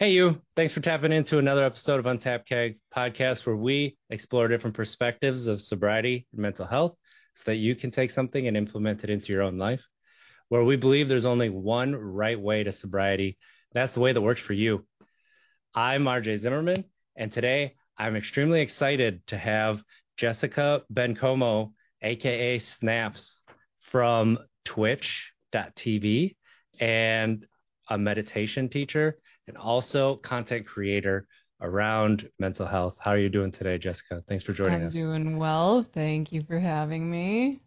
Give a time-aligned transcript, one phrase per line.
[0.00, 0.40] Hey, you.
[0.54, 5.48] Thanks for tapping into another episode of Untapped Keg podcast, where we explore different perspectives
[5.48, 6.94] of sobriety and mental health
[7.34, 9.84] so that you can take something and implement it into your own life.
[10.50, 13.38] Where we believe there's only one right way to sobriety.
[13.72, 14.86] That's the way that works for you.
[15.74, 16.84] I'm RJ Zimmerman,
[17.16, 19.82] and today I'm extremely excited to have
[20.16, 21.72] Jessica Bencomo,
[22.02, 23.40] aka Snaps,
[23.90, 26.36] from Twitch.tv
[26.78, 27.44] and
[27.88, 31.26] a meditation teacher and also content creator
[31.60, 32.96] around mental health.
[33.00, 34.22] How are you doing today, Jessica?
[34.28, 34.94] Thanks for joining us.
[34.94, 35.84] I'm doing well.
[35.94, 37.60] Thank you for having me.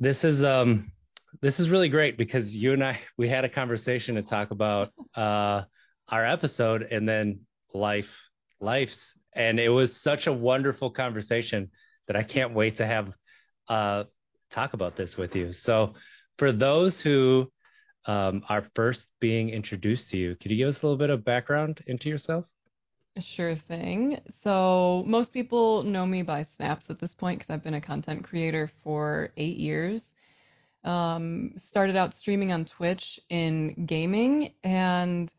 [0.00, 0.90] This is um
[1.42, 4.88] this is really great because you and I we had a conversation to talk about
[5.14, 5.62] uh
[6.08, 7.40] our episode and then
[7.74, 8.08] life
[8.60, 11.70] life's and it was such a wonderful conversation
[12.08, 13.12] that I can't wait to have
[13.68, 14.04] uh
[14.50, 15.52] talk about this with you.
[15.52, 15.94] So
[16.38, 17.52] for those who
[18.06, 21.24] um, are first being introduced to you, could you give us a little bit of
[21.24, 22.46] background into yourself?
[23.36, 24.20] Sure thing.
[24.44, 28.24] So, most people know me by Snaps at this point because I've been a content
[28.24, 30.00] creator for eight years.
[30.84, 35.30] Um, started out streaming on Twitch in gaming, and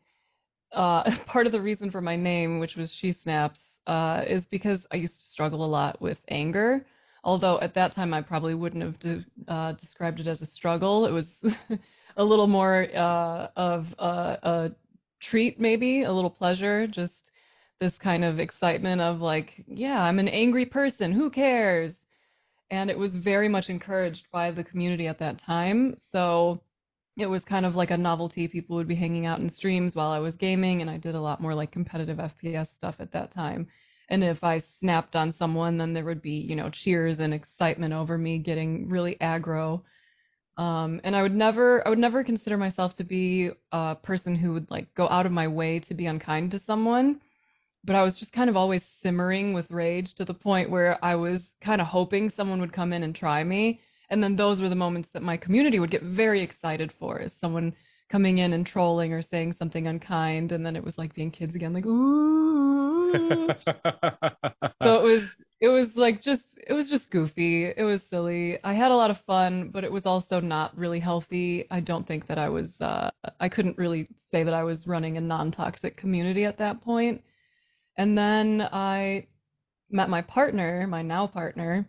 [0.72, 4.80] uh, part of the reason for my name, which was She Snaps, uh, is because
[4.92, 6.86] I used to struggle a lot with anger.
[7.24, 11.06] Although at that time I probably wouldn't have de- uh, described it as a struggle.
[11.06, 11.26] It was
[12.16, 14.70] a little more uh, of a, a
[15.30, 17.12] treat, maybe a little pleasure, just
[17.80, 21.12] this kind of excitement of like, yeah, I'm an angry person.
[21.12, 21.94] Who cares?
[22.70, 25.96] And it was very much encouraged by the community at that time.
[26.12, 26.62] So
[27.18, 28.48] it was kind of like a novelty.
[28.48, 31.20] People would be hanging out in streams while I was gaming, and I did a
[31.20, 33.66] lot more like competitive FPS stuff at that time.
[34.08, 37.92] And if I snapped on someone, then there would be, you know, cheers and excitement
[37.92, 39.82] over me getting really aggro.
[40.56, 44.52] Um, and I would never, I would never consider myself to be a person who
[44.52, 47.20] would like go out of my way to be unkind to someone.
[47.84, 51.14] But I was just kind of always simmering with rage to the point where I
[51.16, 53.80] was kind of hoping someone would come in and try me.
[54.10, 57.32] And then those were the moments that my community would get very excited for, is
[57.40, 57.74] someone
[58.10, 61.54] coming in and trolling or saying something unkind, and then it was like being kids
[61.54, 63.12] again, like ooh.
[64.82, 65.22] so it was
[65.62, 67.66] it was like just it was just goofy.
[67.66, 68.58] It was silly.
[68.64, 71.66] I had a lot of fun, but it was also not really healthy.
[71.70, 75.16] I don't think that I was uh I couldn't really say that I was running
[75.16, 77.22] a non-toxic community at that point.
[77.96, 79.28] And then I
[79.88, 81.86] met my partner, my now partner,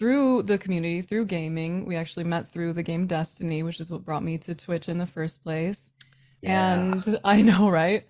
[0.00, 1.86] through the community, through gaming.
[1.86, 4.98] We actually met through the game Destiny, which is what brought me to Twitch in
[4.98, 5.76] the first place.
[6.42, 6.74] Yeah.
[6.74, 8.04] And I know, right?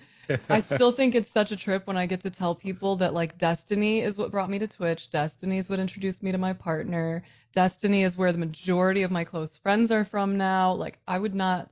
[0.49, 3.39] I still think it's such a trip when I get to tell people that like
[3.39, 5.11] Destiny is what brought me to Twitch.
[5.13, 7.25] Destiny is what introduced me to my partner.
[7.55, 10.73] Destiny is where the majority of my close friends are from now.
[10.75, 11.71] Like I would not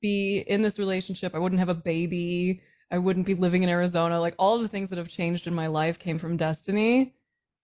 [0.00, 1.34] be in this relationship.
[1.34, 2.60] I wouldn't have a baby.
[2.90, 4.20] I wouldn't be living in Arizona.
[4.20, 7.14] Like all the things that have changed in my life came from Destiny.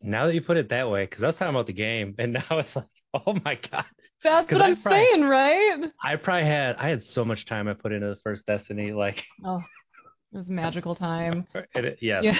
[0.02, 2.32] now that you put it that way, because I was talking about the game, and
[2.50, 3.84] now it's like, oh my god.
[4.22, 5.78] That's what I I'm probably- saying, right?
[6.02, 9.22] I probably had I had so much time I put into the first Destiny, like
[9.44, 9.60] Oh,
[10.34, 11.46] it was a magical time.
[11.74, 12.24] it, yes.
[12.24, 12.38] Yeah.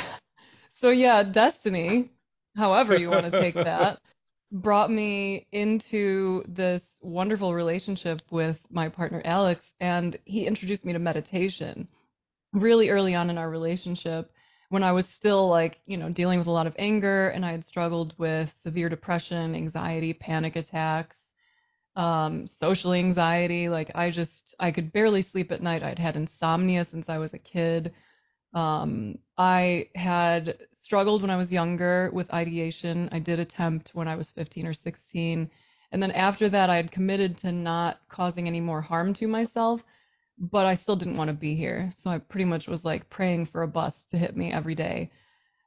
[0.81, 2.11] So yeah, Destiny,
[2.57, 4.01] however you want to take that,
[4.53, 10.99] brought me into this wonderful relationship with my partner Alex, and he introduced me to
[10.99, 11.89] meditation
[12.53, 14.31] really early on in our relationship
[14.71, 17.53] when I was still like, you know, dealing with a lot of anger and I
[17.53, 21.17] had struggled with severe depression, anxiety, panic attacks,
[21.97, 23.69] um, social anxiety.
[23.69, 25.83] Like I just I could barely sleep at night.
[25.83, 27.93] I'd had insomnia since I was a kid.
[28.55, 33.09] Um, I had struggled when I was younger with ideation.
[33.13, 35.51] I did attempt when I was 15 or 16.
[35.93, 39.81] And then after that, I had committed to not causing any more harm to myself,
[40.39, 41.93] but I still didn't want to be here.
[42.03, 45.11] So I pretty much was like praying for a bus to hit me every day.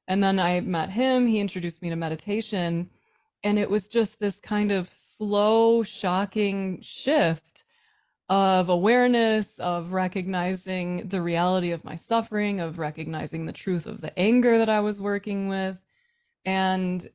[0.07, 1.27] And then I met him.
[1.27, 2.89] He introduced me to meditation.
[3.43, 7.41] And it was just this kind of slow, shocking shift
[8.29, 14.17] of awareness, of recognizing the reality of my suffering, of recognizing the truth of the
[14.19, 15.77] anger that I was working with.
[16.45, 17.09] And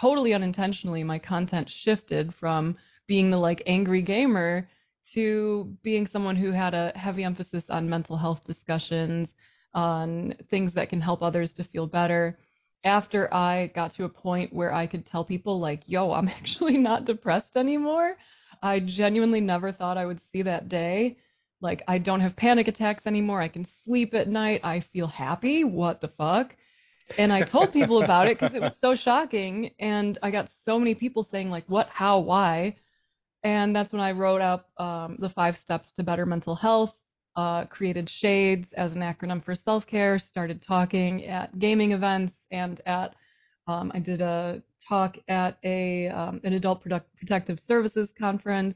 [0.00, 2.76] totally unintentionally, my content shifted from
[3.06, 4.68] being the like angry gamer
[5.14, 9.28] to being someone who had a heavy emphasis on mental health discussions,
[9.74, 12.38] on things that can help others to feel better.
[12.84, 16.78] After I got to a point where I could tell people, like, yo, I'm actually
[16.78, 18.16] not depressed anymore,
[18.64, 21.16] I genuinely never thought I would see that day.
[21.60, 23.40] Like, I don't have panic attacks anymore.
[23.40, 24.60] I can sleep at night.
[24.64, 25.64] I feel happy.
[25.64, 26.54] What the fuck?
[27.18, 29.70] And I told people about it because it was so shocking.
[29.78, 32.76] And I got so many people saying, like, what, how, why?
[33.42, 36.94] And that's when I wrote up um, the five steps to better mental health.
[37.36, 42.80] uh, created Shades as an acronym for self care, started talking at gaming events and
[42.86, 43.14] at
[43.66, 48.74] um, I did a talk at a um, an adult product, protective services conference,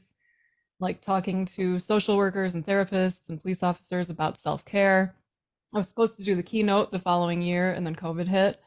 [0.79, 5.15] like talking to social workers and therapists and police officers about self care.
[5.73, 8.59] I was supposed to do the keynote the following year, and then COVID hit.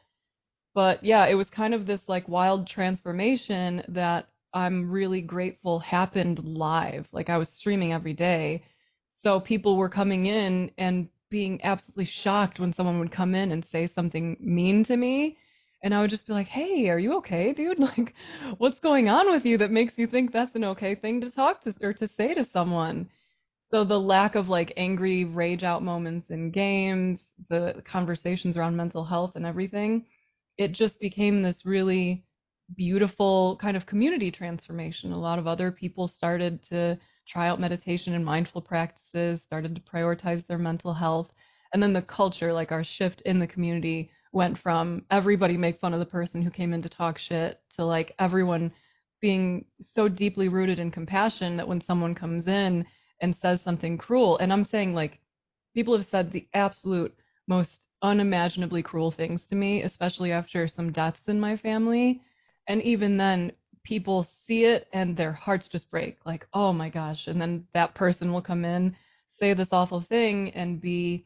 [0.73, 6.43] But yeah, it was kind of this like wild transformation that I'm really grateful happened
[6.43, 7.07] live.
[7.11, 8.63] Like I was streaming every day.
[9.23, 13.65] So people were coming in and being absolutely shocked when someone would come in and
[13.71, 15.37] say something mean to me.
[15.83, 17.77] And I would just be like, hey, are you okay, dude?
[17.79, 18.13] Like,
[18.57, 21.63] what's going on with you that makes you think that's an okay thing to talk
[21.63, 23.09] to or to say to someone?
[23.69, 27.19] So the lack of like angry rage out moments in games,
[27.49, 30.05] the conversations around mental health and everything,
[30.57, 32.23] it just became this really
[32.77, 35.11] beautiful kind of community transformation.
[35.11, 36.97] A lot of other people started to
[37.27, 41.27] try out meditation and mindful practices, started to prioritize their mental health.
[41.73, 45.93] And then the culture, like our shift in the community, went from everybody make fun
[45.93, 48.71] of the person who came in to talk shit to like everyone
[49.21, 49.63] being
[49.95, 52.85] so deeply rooted in compassion that when someone comes in
[53.21, 55.19] and says something cruel, and I'm saying like
[55.73, 57.15] people have said the absolute
[57.47, 57.69] most
[58.01, 62.21] unimaginably cruel things to me, especially after some deaths in my family.
[62.67, 63.53] And even then,
[63.83, 67.27] people see it and their hearts just break like, oh my gosh.
[67.27, 68.95] And then that person will come in,
[69.39, 71.25] say this awful thing, and be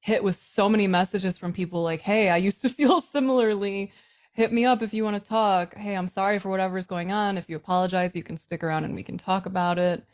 [0.00, 3.92] hit with so many messages from people like, hey, I used to feel similarly.
[4.32, 5.74] Hit me up if you want to talk.
[5.74, 7.36] Hey, I'm sorry for whatever is going on.
[7.36, 10.04] If you apologize, you can stick around and we can talk about it.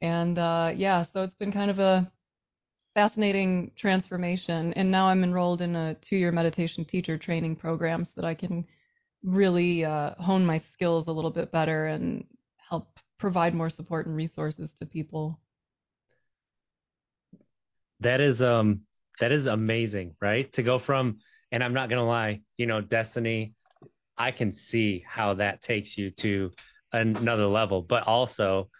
[0.00, 2.10] And uh, yeah, so it's been kind of a
[2.94, 4.72] fascinating transformation.
[4.74, 8.34] And now I'm enrolled in a two year meditation teacher training program so that I
[8.34, 8.64] can
[9.22, 12.24] really uh, hone my skills a little bit better and
[12.56, 12.88] help
[13.18, 15.38] provide more support and resources to people.
[18.00, 18.85] That is um
[19.20, 20.52] that is amazing, right?
[20.54, 21.18] To go from
[21.52, 23.54] and I'm not gonna lie, you know, destiny,
[24.16, 26.52] I can see how that takes you to
[26.92, 28.70] another level, but also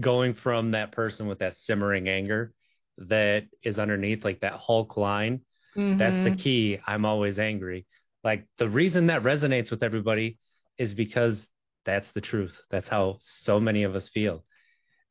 [0.00, 2.52] going from that person with that simmering anger
[2.98, 5.40] that is underneath like that Hulk line.
[5.76, 5.98] Mm-hmm.
[5.98, 6.36] That's the mm-hmm.
[6.36, 6.78] key.
[6.86, 7.86] I'm always angry
[8.24, 10.38] like the reason that resonates with everybody
[10.78, 11.46] is because
[11.84, 12.58] that's the truth.
[12.70, 14.44] That's how so many of us feel.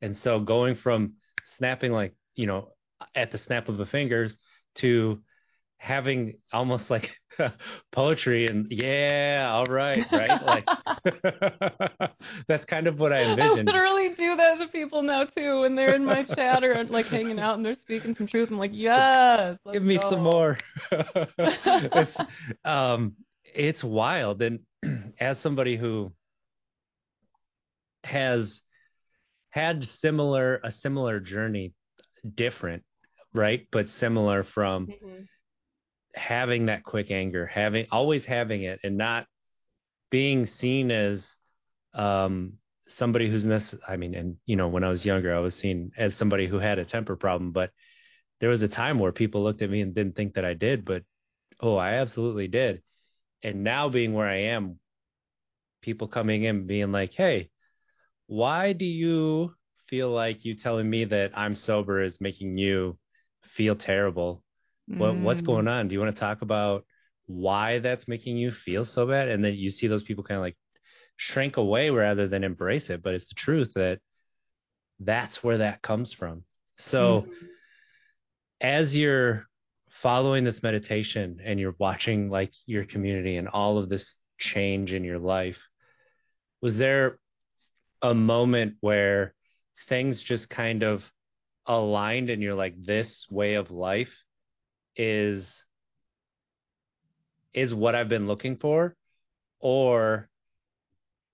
[0.01, 1.13] And so going from
[1.57, 2.69] snapping like, you know,
[3.15, 4.35] at the snap of the fingers
[4.75, 5.21] to
[5.77, 7.11] having almost like
[7.91, 10.41] poetry and yeah, all right, right?
[10.41, 10.65] Like
[12.47, 13.69] that's kind of what I envisioned.
[13.69, 17.07] I literally do that to people now too when they're in my chat or like
[17.07, 18.49] hanging out and they're speaking some truth.
[18.49, 20.09] I'm like, yes, give me go.
[20.09, 20.57] some more.
[20.91, 22.17] it's
[22.63, 24.59] um, it's wild, and
[25.19, 26.11] as somebody who
[28.05, 28.61] has
[29.49, 31.73] had similar a similar journey,
[32.35, 32.83] different,
[33.33, 34.87] right, but similar from.
[34.87, 35.23] Mm-hmm
[36.15, 39.25] having that quick anger, having always having it, and not
[40.09, 41.25] being seen as
[41.93, 42.53] um,
[42.87, 45.91] somebody who's necess- I mean, and you know, when I was younger, I was seen
[45.97, 47.71] as somebody who had a temper problem, but
[48.39, 50.85] there was a time where people looked at me and didn't think that I did,
[50.85, 51.03] but
[51.59, 52.81] oh, I absolutely did.
[53.41, 54.79] And now being where I am,
[55.81, 57.49] people coming in being like, "Hey,
[58.27, 59.55] why do you
[59.87, 62.97] feel like you telling me that I'm sober is making you
[63.55, 64.43] feel terrible
[64.87, 65.45] what what's mm.
[65.45, 65.87] going on?
[65.87, 66.85] Do you want to talk about
[67.25, 69.29] why that's making you feel so bad?
[69.29, 70.57] And then you see those people kind of like
[71.15, 73.01] shrink away rather than embrace it.
[73.01, 73.99] But it's the truth that
[74.99, 76.43] that's where that comes from.
[76.77, 77.31] So mm.
[78.59, 79.45] as you're
[80.01, 85.03] following this meditation and you're watching like your community and all of this change in
[85.05, 85.59] your life,
[86.61, 87.19] was there
[88.01, 89.33] a moment where
[89.87, 91.03] things just kind of
[91.65, 94.11] aligned and you're like, this way of life
[94.95, 95.45] is
[97.53, 98.95] is what I've been looking for?
[99.59, 100.29] Or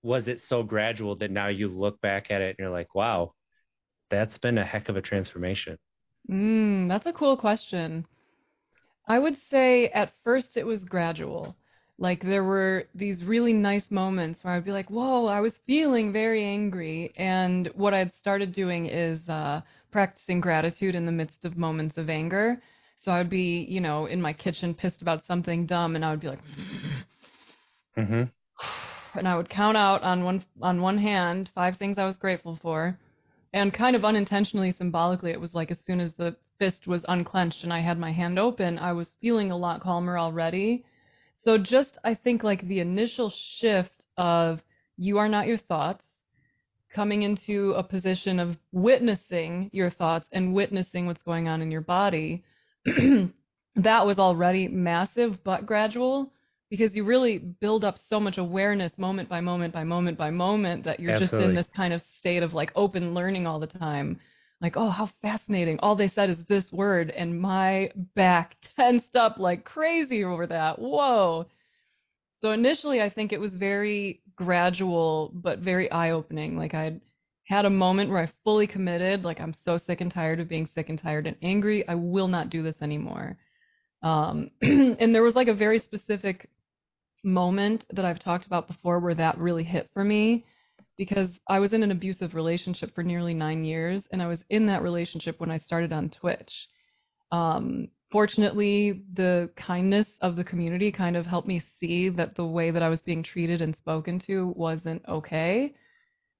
[0.02, 3.32] was it so gradual that now you look back at it and you're like wow
[4.10, 5.78] that's been a heck of a transformation?
[6.28, 8.04] Mm, that's a cool question.
[9.06, 11.56] I would say at first it was gradual.
[11.98, 16.12] Like there were these really nice moments where I'd be like, "Whoa, I was feeling
[16.12, 19.60] very angry." And what I'd started doing is uh,
[19.90, 22.60] practicing gratitude in the midst of moments of anger.
[23.04, 26.10] So I would be, you know, in my kitchen pissed about something dumb, and I
[26.10, 26.40] would be like,
[27.98, 29.18] mm-hmm.
[29.18, 32.58] and I would count out on one on one hand five things I was grateful
[32.60, 32.98] for,
[33.52, 37.64] and kind of unintentionally, symbolically, it was like as soon as the fist was unclenched
[37.64, 40.84] and I had my hand open, I was feeling a lot calmer already.
[41.42, 44.60] So just I think like the initial shift of
[44.98, 46.04] you are not your thoughts,
[46.94, 51.80] coming into a position of witnessing your thoughts and witnessing what's going on in your
[51.80, 52.44] body,
[53.76, 56.32] that was already massive but gradual
[56.70, 60.84] because you really build up so much awareness moment by moment by moment by moment
[60.84, 64.18] that you're just in this kind of state of like open learning all the time.
[64.60, 65.78] Like, oh, how fascinating.
[65.80, 70.78] All they said is this word, and my back tensed up like crazy over that.
[70.78, 71.46] Whoa.
[72.42, 76.56] So initially, I think it was very gradual, but very eye opening.
[76.56, 77.00] Like, I'd
[77.44, 80.68] had a moment where I fully committed, like, I'm so sick and tired of being
[80.74, 81.86] sick and tired and angry.
[81.86, 83.36] I will not do this anymore.
[84.02, 86.48] Um, and there was like a very specific
[87.22, 90.46] moment that I've talked about before where that really hit for me
[90.96, 94.66] because I was in an abusive relationship for nearly nine years, and I was in
[94.66, 96.52] that relationship when I started on Twitch.
[97.30, 102.70] Um, fortunately, the kindness of the community kind of helped me see that the way
[102.70, 105.74] that I was being treated and spoken to wasn't okay.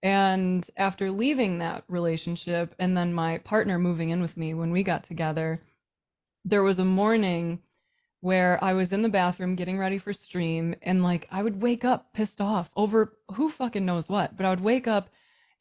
[0.03, 4.83] And after leaving that relationship and then my partner moving in with me when we
[4.83, 5.61] got together,
[6.45, 7.61] there was a morning
[8.23, 11.85] where I was in the bathroom getting ready for stream and like I would wake
[11.85, 15.09] up pissed off over who fucking knows what, but I would wake up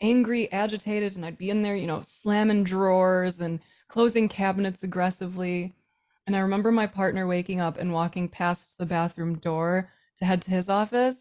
[0.02, 5.74] angry, agitated, and I'd be in there, you know, slamming drawers and closing cabinets aggressively.
[6.30, 10.44] And I remember my partner waking up and walking past the bathroom door to head
[10.44, 11.16] to his office.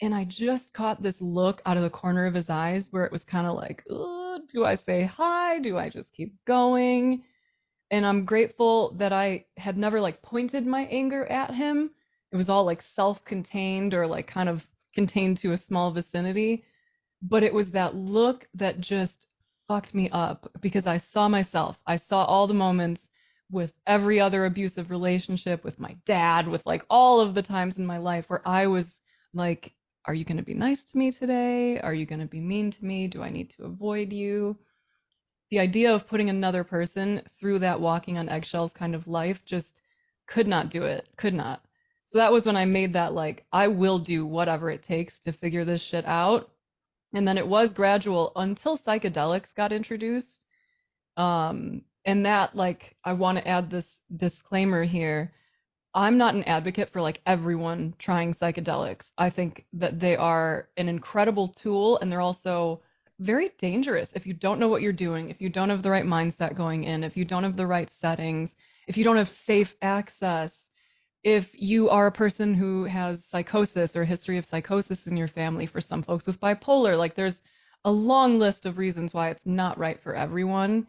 [0.00, 3.10] And I just caught this look out of the corner of his eyes where it
[3.10, 5.58] was kind of like, do I say hi?
[5.58, 7.24] Do I just keep going?
[7.90, 11.90] And I'm grateful that I had never like pointed my anger at him.
[12.30, 14.60] It was all like self contained or like kind of
[14.94, 16.62] contained to a small vicinity.
[17.20, 19.26] But it was that look that just
[19.66, 21.74] fucked me up because I saw myself.
[21.84, 23.02] I saw all the moments
[23.52, 27.86] with every other abusive relationship, with my dad, with like all of the times in
[27.86, 28.86] my life where I was
[29.34, 29.72] like,
[30.06, 31.78] are you going to be nice to me today?
[31.78, 33.06] Are you going to be mean to me?
[33.06, 34.56] Do I need to avoid you?
[35.50, 39.66] The idea of putting another person through that walking on eggshells kind of life just
[40.26, 41.06] could not do it.
[41.18, 41.62] Could not.
[42.10, 45.32] So that was when I made that like, I will do whatever it takes to
[45.32, 46.50] figure this shit out.
[47.14, 50.26] And then it was gradual until psychedelics got introduced.
[51.18, 53.84] Um, and that, like, I want to add this
[54.16, 55.32] disclaimer here.
[55.94, 59.04] I'm not an advocate for like everyone trying psychedelics.
[59.18, 62.80] I think that they are an incredible tool and they're also
[63.20, 66.04] very dangerous if you don't know what you're doing, if you don't have the right
[66.04, 68.50] mindset going in, if you don't have the right settings,
[68.86, 70.50] if you don't have safe access,
[71.24, 75.28] if you are a person who has psychosis or a history of psychosis in your
[75.28, 77.36] family, for some folks with bipolar, like there's
[77.84, 80.86] a long list of reasons why it's not right for everyone.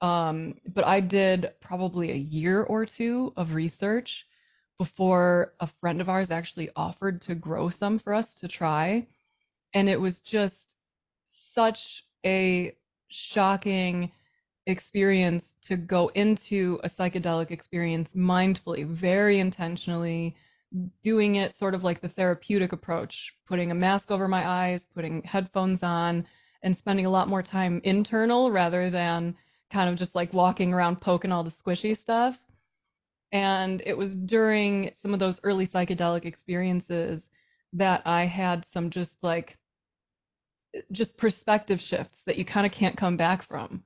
[0.00, 4.08] Um, but I did probably a year or two of research
[4.78, 9.06] before a friend of ours actually offered to grow some for us to try.
[9.74, 10.54] And it was just
[11.54, 11.78] such
[12.24, 12.74] a
[13.08, 14.12] shocking
[14.66, 20.36] experience to go into a psychedelic experience mindfully, very intentionally,
[21.02, 23.14] doing it sort of like the therapeutic approach,
[23.46, 26.24] putting a mask over my eyes, putting headphones on,
[26.62, 29.34] and spending a lot more time internal rather than
[29.72, 32.34] kind of just like walking around poking all the squishy stuff.
[33.32, 37.20] And it was during some of those early psychedelic experiences
[37.74, 39.56] that I had some just like
[40.92, 43.82] just perspective shifts that you kind of can't come back from.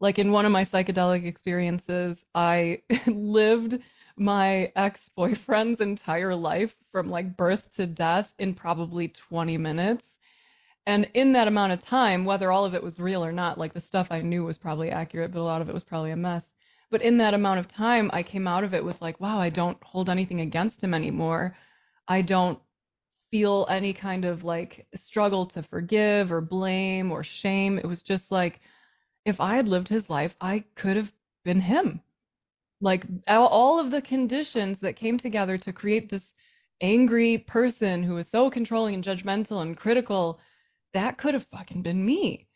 [0.00, 3.74] Like in one of my psychedelic experiences, I lived
[4.16, 10.02] my ex-boyfriend's entire life from like birth to death in probably 20 minutes.
[10.86, 13.74] And in that amount of time, whether all of it was real or not, like
[13.74, 16.16] the stuff I knew was probably accurate, but a lot of it was probably a
[16.16, 16.44] mess.
[16.90, 19.50] But in that amount of time, I came out of it with like, wow, I
[19.50, 21.56] don't hold anything against him anymore.
[22.06, 22.60] I don't
[23.32, 27.78] feel any kind of like struggle to forgive or blame or shame.
[27.78, 28.60] It was just like,
[29.24, 31.10] if I had lived his life, I could have
[31.44, 32.00] been him.
[32.80, 36.22] Like all- of the conditions that came together to create this
[36.80, 40.38] angry person who was so controlling and judgmental and critical,
[40.94, 42.46] that could have fucking been me.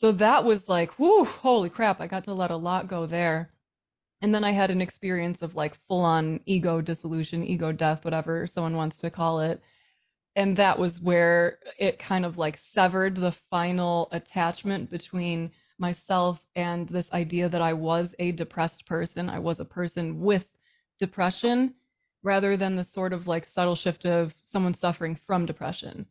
[0.00, 3.50] So that was like, whoo, holy crap, I got to let a lot go there.
[4.22, 8.48] And then I had an experience of like full on ego dissolution, ego death, whatever
[8.52, 9.60] someone wants to call it.
[10.34, 16.88] And that was where it kind of like severed the final attachment between myself and
[16.88, 19.28] this idea that I was a depressed person.
[19.30, 20.44] I was a person with
[20.98, 21.74] depression
[22.22, 26.06] rather than the sort of like subtle shift of someone suffering from depression.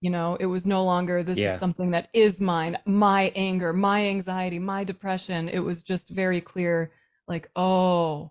[0.00, 1.54] You know, it was no longer this Yeah.
[1.54, 5.48] is something that is mine, my anger, my anxiety, my depression.
[5.48, 6.90] It was just very clear
[7.28, 8.30] like, oh,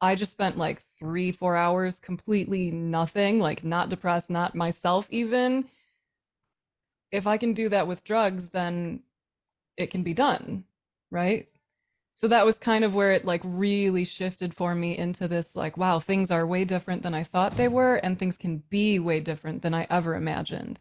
[0.00, 5.64] I just spent like three, four hours completely nothing, like not depressed, not myself even.
[7.12, 9.00] if I can do that with drugs, then
[9.76, 10.64] it can be done,
[11.10, 11.48] right?
[12.20, 15.76] So that was kind of where it like really shifted for me into this like,
[15.76, 19.20] wow, things are way different than I thought they were, and things can be way
[19.20, 20.78] different than I ever imagined.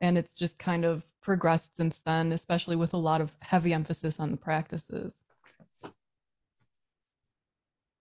[0.00, 4.14] And it's just kind of progressed since then, especially with a lot of heavy emphasis
[4.18, 5.12] on the practices.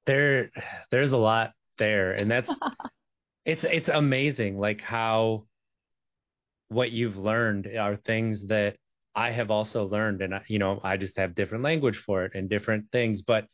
[0.05, 0.49] There
[0.91, 2.13] there's a lot there.
[2.13, 2.49] And that's
[3.45, 5.45] it's it's amazing like how
[6.69, 8.75] what you've learned are things that
[9.15, 12.33] I have also learned, and I, you know, I just have different language for it
[12.35, 13.21] and different things.
[13.21, 13.47] But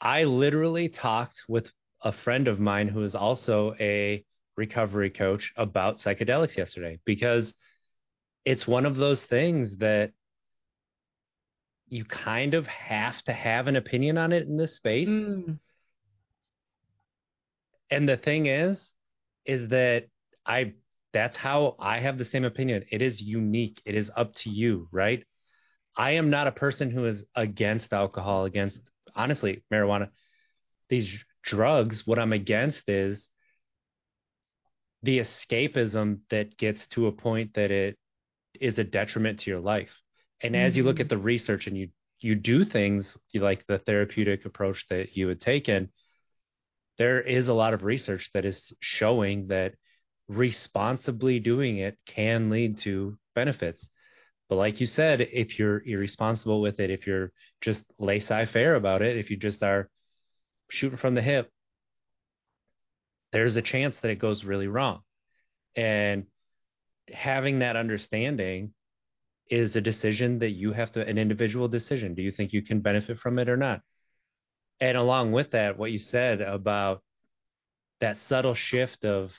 [0.00, 1.70] I literally talked with
[2.02, 4.24] a friend of mine who is also a
[4.56, 7.52] recovery coach about psychedelics yesterday because
[8.44, 10.12] it's one of those things that
[11.88, 15.08] you kind of have to have an opinion on it in this space.
[15.08, 15.58] Mm.
[17.90, 18.92] And the thing is,
[19.44, 20.08] is that
[20.44, 20.72] I
[21.12, 22.84] that's how I have the same opinion.
[22.90, 23.80] It is unique.
[23.84, 25.24] It is up to you, right?
[25.96, 28.80] I am not a person who is against alcohol, against
[29.14, 30.08] honestly marijuana.
[30.88, 31.10] These
[31.42, 33.26] drugs, what I'm against is
[35.06, 37.96] the escapism that gets to a point that it
[38.60, 39.94] is a detriment to your life.
[40.42, 40.66] And mm-hmm.
[40.66, 41.16] as you look at mm-hmm.
[41.16, 45.90] the research and you you do things like the therapeutic approach that you had taken,
[46.98, 49.74] there is a lot of research that is showing that
[50.26, 53.86] responsibly doing it can lead to benefits.
[54.48, 59.18] But like you said, if you're irresponsible with it, if you're just laissez-faire about it,
[59.18, 59.90] if you just are
[60.70, 61.50] shooting from the hip,
[63.36, 65.00] there's a chance that it goes really wrong.
[65.76, 66.24] And
[67.12, 68.72] having that understanding
[69.50, 72.14] is a decision that you have to an individual decision.
[72.14, 73.82] Do you think you can benefit from it or not?
[74.80, 77.02] And along with that, what you said about
[78.00, 79.32] that subtle shift of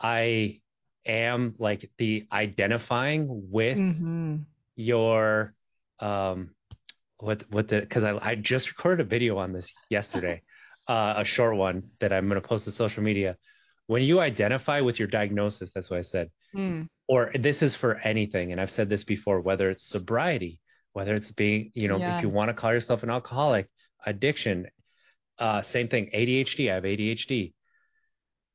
[0.00, 0.62] I
[1.04, 4.36] am like the identifying with mm-hmm.
[4.76, 5.52] your
[6.00, 6.54] um
[7.18, 10.40] what what the because I I just recorded a video on this yesterday,
[10.88, 13.36] uh, a short one that I'm going to post to social media.
[13.86, 16.30] When you identify with your diagnosis, that's what I said.
[16.54, 16.88] Mm.
[17.08, 20.60] Or this is for anything, and I've said this before, whether it's sobriety,
[20.92, 22.16] whether it's being, you know, yeah.
[22.16, 23.68] if you want to call yourself an alcoholic,
[24.04, 24.68] addiction,
[25.38, 26.70] uh, same thing, ADHD.
[26.70, 27.52] I have ADHD.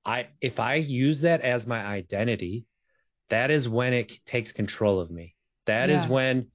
[0.05, 2.65] I if I use that as my identity,
[3.29, 5.35] that is when it takes control of me.
[5.65, 6.03] That yeah.
[6.03, 6.47] is when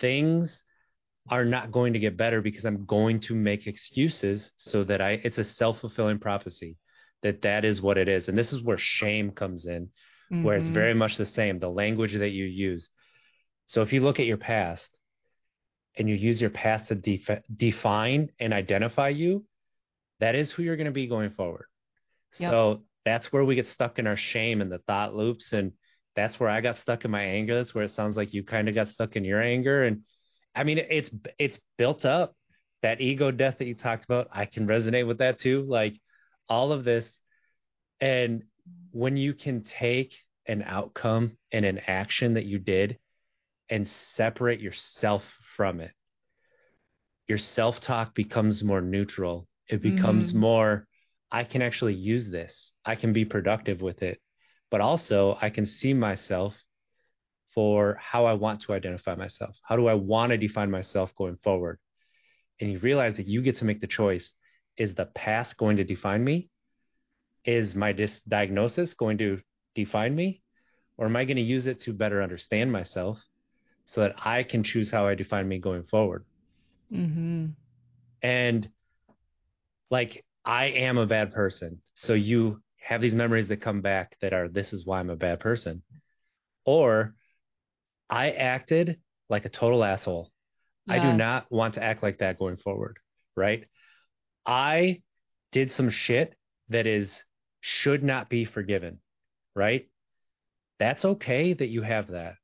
[0.00, 0.62] things
[1.30, 5.12] are not going to get better because I'm going to make excuses so that I
[5.22, 6.76] it's a self-fulfilling prophecy
[7.22, 8.28] that that is what it is.
[8.28, 9.84] And this is where shame comes in,
[10.32, 10.42] mm-hmm.
[10.42, 10.74] where it's mm-hmm.
[10.74, 12.90] very much the same, the language that you use.
[13.66, 14.88] So if you look at your past
[15.96, 19.44] and you use your past to def- define and identify you,
[20.18, 21.66] that is who you're going to be going forward.
[22.38, 22.50] Yep.
[22.50, 25.72] So that's where we get stuck in our shame and the thought loops and
[26.16, 27.54] that's where I got stuck in my anger.
[27.56, 29.84] That's where it sounds like you kind of got stuck in your anger.
[29.84, 30.02] And
[30.54, 32.34] I mean, it's it's built up.
[32.82, 35.66] That ego death that you talked about, I can resonate with that too.
[35.68, 35.94] Like
[36.48, 37.06] all of this,
[38.00, 38.44] and
[38.90, 40.14] when you can take
[40.46, 42.98] an outcome and an action that you did
[43.68, 45.24] and separate yourself
[45.56, 45.92] from it,
[47.28, 49.46] your self talk becomes more neutral.
[49.68, 50.40] It becomes mm-hmm.
[50.40, 50.86] more
[51.30, 52.72] I can actually use this.
[52.84, 54.20] I can be productive with it.
[54.70, 56.54] But also, I can see myself
[57.54, 59.56] for how I want to identify myself.
[59.62, 61.78] How do I want to define myself going forward?
[62.60, 64.32] And you realize that you get to make the choice.
[64.76, 66.48] Is the past going to define me?
[67.44, 69.40] Is my dis- diagnosis going to
[69.74, 70.42] define me?
[70.96, 73.18] Or am I going to use it to better understand myself
[73.86, 76.24] so that I can choose how I define me going forward?
[76.92, 77.46] Mm-hmm.
[78.22, 78.68] And
[79.90, 81.80] like I am a bad person.
[81.94, 85.16] So you have these memories that come back that are, this is why I'm a
[85.16, 85.82] bad person.
[86.64, 87.14] Or
[88.10, 90.30] I acted like a total asshole.
[90.86, 90.94] Yeah.
[90.94, 92.98] I do not want to act like that going forward.
[93.36, 93.64] Right.
[94.44, 95.02] I
[95.52, 96.34] did some shit
[96.68, 97.10] that is,
[97.60, 98.98] should not be forgiven.
[99.54, 99.88] Right.
[100.78, 102.34] That's okay that you have that.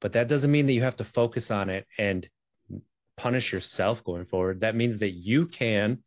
[0.00, 2.26] But that doesn't mean that you have to focus on it and
[3.18, 4.60] punish yourself going forward.
[4.60, 5.98] That means that you can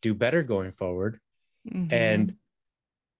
[0.00, 1.20] do better going forward
[1.70, 1.92] mm-hmm.
[1.92, 2.34] and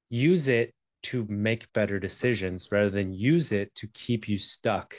[0.08, 4.94] use it to make better decisions rather than use it to keep you stuck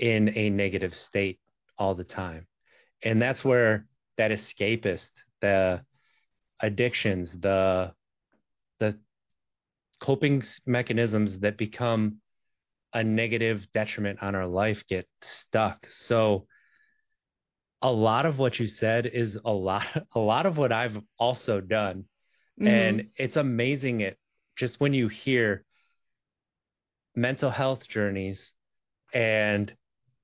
[0.00, 1.38] in a negative state
[1.78, 2.46] all the time.
[3.04, 3.86] And that's where
[4.16, 5.08] that escapist,
[5.40, 5.82] the
[6.60, 7.92] addictions, the
[8.78, 8.98] the
[10.00, 12.16] coping mechanisms that become
[12.92, 15.86] a negative detriment on our life get stuck.
[16.04, 16.46] So
[17.82, 21.60] a lot of what you said is a lot a lot of what I've also
[21.60, 22.04] done.
[22.60, 22.66] Mm-hmm.
[22.68, 24.18] And it's amazing it
[24.56, 25.64] just when you hear
[27.14, 28.52] mental health journeys
[29.12, 29.72] and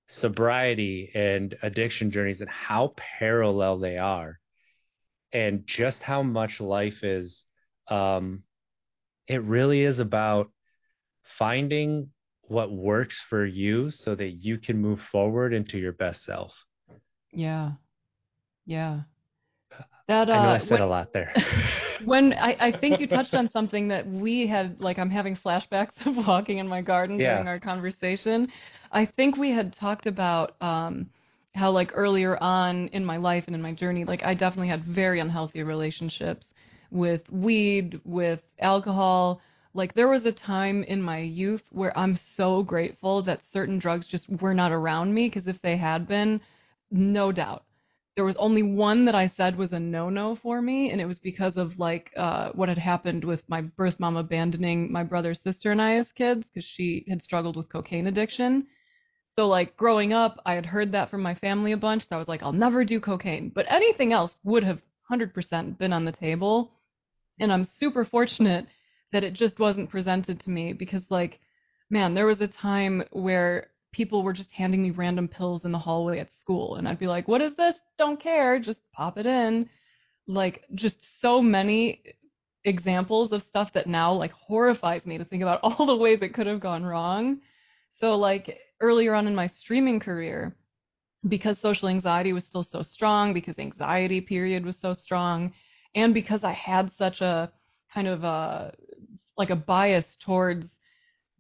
[0.09, 4.39] sobriety and addiction journeys and how parallel they are
[5.33, 7.45] and just how much life is
[7.89, 8.43] um
[9.27, 10.51] it really is about
[11.39, 12.09] finding
[12.43, 16.55] what works for you so that you can move forward into your best self
[17.33, 17.73] Yeah.
[18.67, 19.01] Yeah.
[20.09, 21.33] That uh i know i said when, a lot there
[22.05, 25.93] when I, I think you touched on something that we had like I'm having flashbacks
[26.07, 27.27] of walking in my garden Yeah.
[27.35, 28.49] during our conversation.
[28.93, 31.11] I think we had talked about um
[31.55, 34.85] how like earlier on in my life and in my journey, like I definitely had
[34.85, 36.47] very unhealthy relationships
[36.91, 39.41] with weed, with alcohol.
[39.75, 44.07] Like there was a time in my youth where I'm so grateful that certain drugs
[44.07, 46.41] just were not around me because if they had been,
[46.91, 47.66] no doubt.
[48.17, 51.19] There was only one that I said was a no-no for me, and it was
[51.19, 55.71] because of like uh, what had happened with my birth mom abandoning my brother, sister,
[55.71, 58.67] and I as kids because she had struggled with cocaine addiction.
[59.35, 62.09] So like growing up, I had heard that from my family a bunch.
[62.09, 63.53] So I was like, I'll never do cocaine.
[63.55, 66.73] But anything else would have 100% been on the table.
[67.39, 68.67] And I'm super fortunate
[69.13, 71.39] that it just wasn't presented to me because like,
[71.91, 75.79] man, there was a time where people were just handing me random pills in the
[75.79, 77.75] hallway at school and I'd be like, "What is this?
[77.99, 78.61] Don't care.
[78.61, 79.69] Just pop it in."
[80.29, 82.03] Like just so many
[82.65, 86.35] examples of stuff that now like horrifies me to think about all the ways it
[86.35, 87.39] could have gone wrong.
[88.01, 90.55] So like earlier on in my streaming career,
[91.27, 95.53] because social anxiety was still so strong, because anxiety period was so strong,
[95.95, 97.51] and because I had such a
[97.95, 98.75] kind of a
[99.39, 100.67] like a bias towards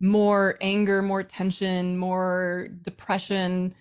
[0.00, 3.74] more anger, more tension, more depression,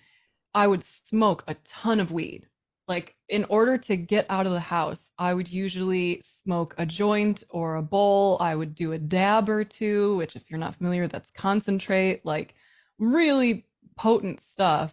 [0.53, 2.47] I would smoke a ton of weed.
[2.87, 7.43] Like in order to get out of the house, I would usually smoke a joint
[7.49, 8.37] or a bowl.
[8.39, 12.53] I would do a dab or two, which if you're not familiar, that's concentrate, like
[12.99, 13.65] really
[13.97, 14.91] potent stuff.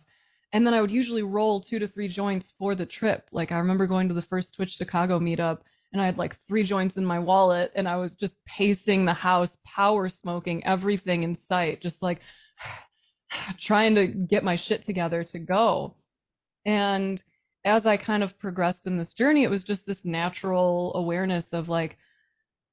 [0.53, 3.27] And then I would usually roll two to three joints for the trip.
[3.33, 5.59] Like I remember going to the first Twitch Chicago meetup
[5.93, 9.13] and I had like three joints in my wallet and I was just pacing the
[9.13, 12.21] house, power smoking everything in sight, just like
[13.61, 15.97] trying to get my shit together to go.
[16.65, 17.23] And
[17.65, 21.69] as I kind of progressed in this journey, it was just this natural awareness of
[21.69, 21.99] like,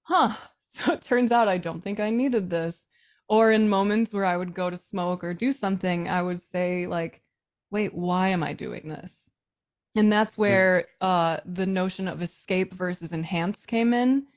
[0.03, 0.35] huh,
[0.85, 2.75] so it turns out I don't think I needed this.
[3.27, 6.87] Or in moments where I would go to smoke or do something, I would say
[6.87, 7.21] like,
[7.69, 9.11] wait, why am I doing this?
[9.99, 14.27] And that's where uh, the notion of escape versus enhance came in.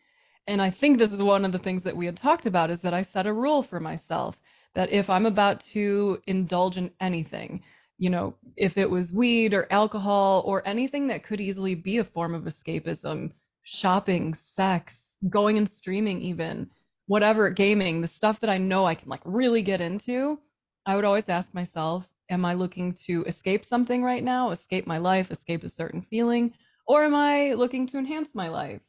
[0.48, 2.80] And I think this is one of the things that we had talked about is
[2.82, 4.34] that I set a rule for myself
[4.74, 7.62] that if I'm about to indulge in anything,
[7.96, 12.04] you know, if it was weed or alcohol or anything that could easily be a
[12.04, 13.30] form of escapism,
[13.62, 14.92] shopping, sex,
[15.30, 16.68] going and streaming, even
[17.06, 20.40] whatever, gaming, the stuff that I know I can like really get into,
[20.84, 24.98] I would always ask myself, am I looking to escape something right now, escape my
[24.98, 26.54] life, escape a certain feeling,
[26.86, 28.80] or am I looking to enhance my life?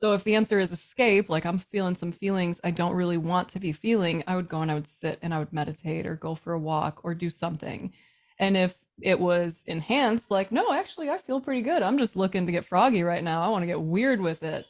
[0.00, 3.52] So if the answer is escape, like I'm feeling some feelings I don't really want
[3.52, 6.16] to be feeling, I would go and I would sit and I would meditate or
[6.16, 7.92] go for a walk or do something.
[8.38, 11.82] And if it was enhanced, like, no, actually, I feel pretty good.
[11.82, 13.42] I'm just looking to get froggy right now.
[13.42, 14.66] I want to get weird with it.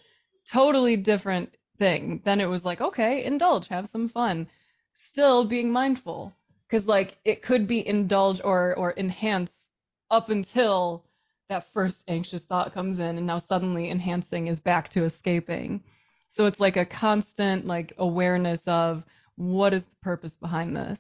[0.53, 2.21] Totally different thing.
[2.25, 4.47] Then it was like, okay, indulge, have some fun.
[5.11, 6.33] Still being mindful.
[6.69, 9.51] Because, like, it could be indulge or, or enhance
[10.11, 11.05] up until
[11.49, 15.83] that first anxious thought comes in, and now suddenly enhancing is back to escaping.
[16.37, 19.03] So it's like a constant, like, awareness of
[19.37, 20.99] what is the purpose behind this.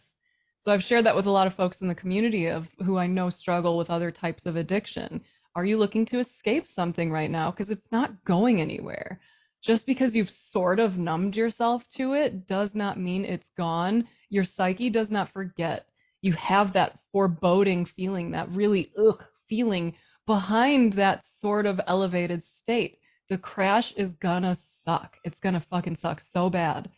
[0.64, 3.06] So I've shared that with a lot of folks in the community of who I
[3.06, 5.22] know struggle with other types of addiction.
[5.56, 7.50] Are you looking to escape something right now?
[7.50, 9.20] Because it's not going anywhere.
[9.62, 14.06] Just because you've sort of numbed yourself to it does not mean it's gone.
[14.34, 15.86] Your psyche does not forget.
[16.20, 19.94] You have that foreboding feeling, that really ugh feeling
[20.26, 22.98] behind that sort of elevated state.
[23.28, 25.16] The crash is gonna suck.
[25.24, 26.90] It's gonna fucking suck so bad.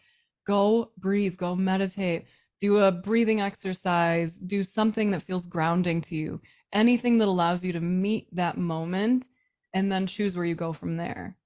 [0.47, 2.27] Go breathe, go meditate
[2.61, 6.41] do a breathing exercise, do something that feels grounding to you,
[6.73, 9.25] anything that allows you to meet that moment
[9.75, 11.37] and then choose where you go from there.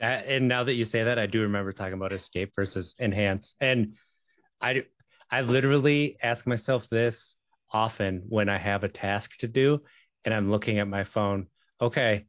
[0.00, 3.54] Uh, and now that you say that, I do remember talking about escape versus enhance.
[3.60, 3.94] And
[4.62, 4.84] I,
[5.30, 7.36] I literally ask myself this
[7.72, 9.82] often when I have a task to do
[10.24, 11.48] and I'm looking at my phone.
[11.80, 12.26] Okay,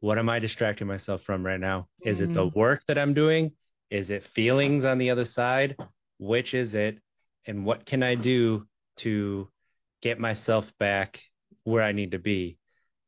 [0.00, 1.88] what am I distracting myself from right now?
[2.04, 2.54] Is it the Mhm.
[2.54, 3.52] work that I'm doing?
[3.90, 5.76] Is it feelings on the other side?
[6.18, 6.98] Which is it?
[7.46, 9.48] And what can I do to
[10.02, 11.20] get myself back
[11.64, 12.58] where I need to be?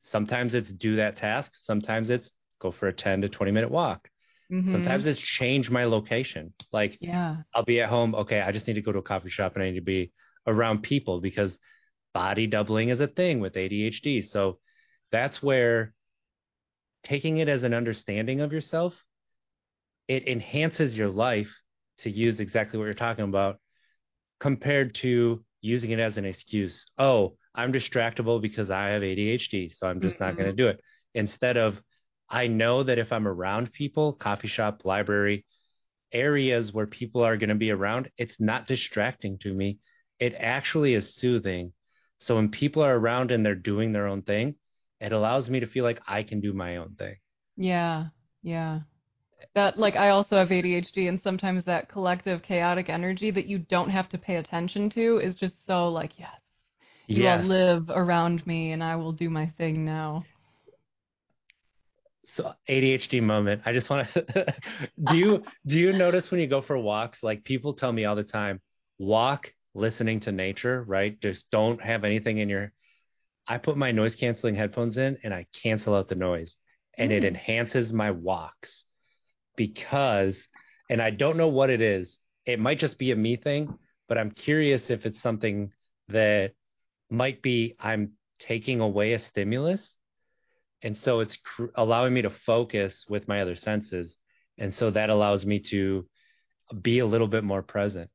[0.02, 1.52] Sometimes it's do that task.
[1.62, 4.08] Sometimes it's go for a 10 to 20 minute walk.
[4.50, 4.72] Mhm.
[4.72, 6.52] Sometimes it's change my location.
[6.72, 7.42] Like Yeah.
[7.54, 8.14] I'll be at home.
[8.14, 10.12] Okay, I just need to go to a coffee shop and I need to be
[10.46, 11.56] around people because
[12.12, 14.20] body doubling is a thing with ADHD.
[14.22, 14.58] So
[15.10, 15.94] that's where
[17.04, 18.94] taking it as an understanding of yourself,
[20.08, 21.52] it enhances your life
[21.98, 23.60] to use exactly what you're talking about
[24.40, 26.86] compared to using it as an excuse.
[26.98, 30.80] Oh, I'm distractible because I have ADHD, so I'm just not going to do it.
[31.14, 31.80] Instead of,
[32.28, 35.44] I know that if I'm around people, coffee shop, library,
[36.12, 39.78] areas where people are going to be around, it's not distracting to me.
[40.18, 41.72] It actually is soothing.
[42.20, 44.54] So when people are around and they're doing their own thing,
[45.00, 47.16] it allows me to feel like I can do my own thing.
[47.56, 48.06] Yeah.
[48.42, 48.80] Yeah.
[49.54, 53.90] That like I also have ADHD and sometimes that collective chaotic energy that you don't
[53.90, 56.40] have to pay attention to is just so like, yes,
[57.06, 60.24] you all live around me and I will do my thing now.
[62.26, 63.62] So ADHD moment.
[63.66, 64.54] I just want to
[65.04, 68.16] do you do you notice when you go for walks, like people tell me all
[68.16, 68.60] the time,
[68.98, 71.20] walk listening to nature, right?
[71.20, 72.72] Just don't have anything in your
[73.46, 76.56] I put my noise canceling headphones in and I cancel out the noise
[76.96, 77.28] and it Mm.
[77.28, 78.84] enhances my walks
[79.56, 80.36] because
[80.90, 82.18] and I don't know what it is.
[82.46, 85.72] It might just be a me thing, but I'm curious if it's something
[86.08, 86.52] that
[87.10, 89.94] might be I'm taking away a stimulus
[90.84, 94.16] and so it's cr- allowing me to focus with my other senses
[94.58, 96.06] and so that allows me to
[96.82, 98.10] be a little bit more present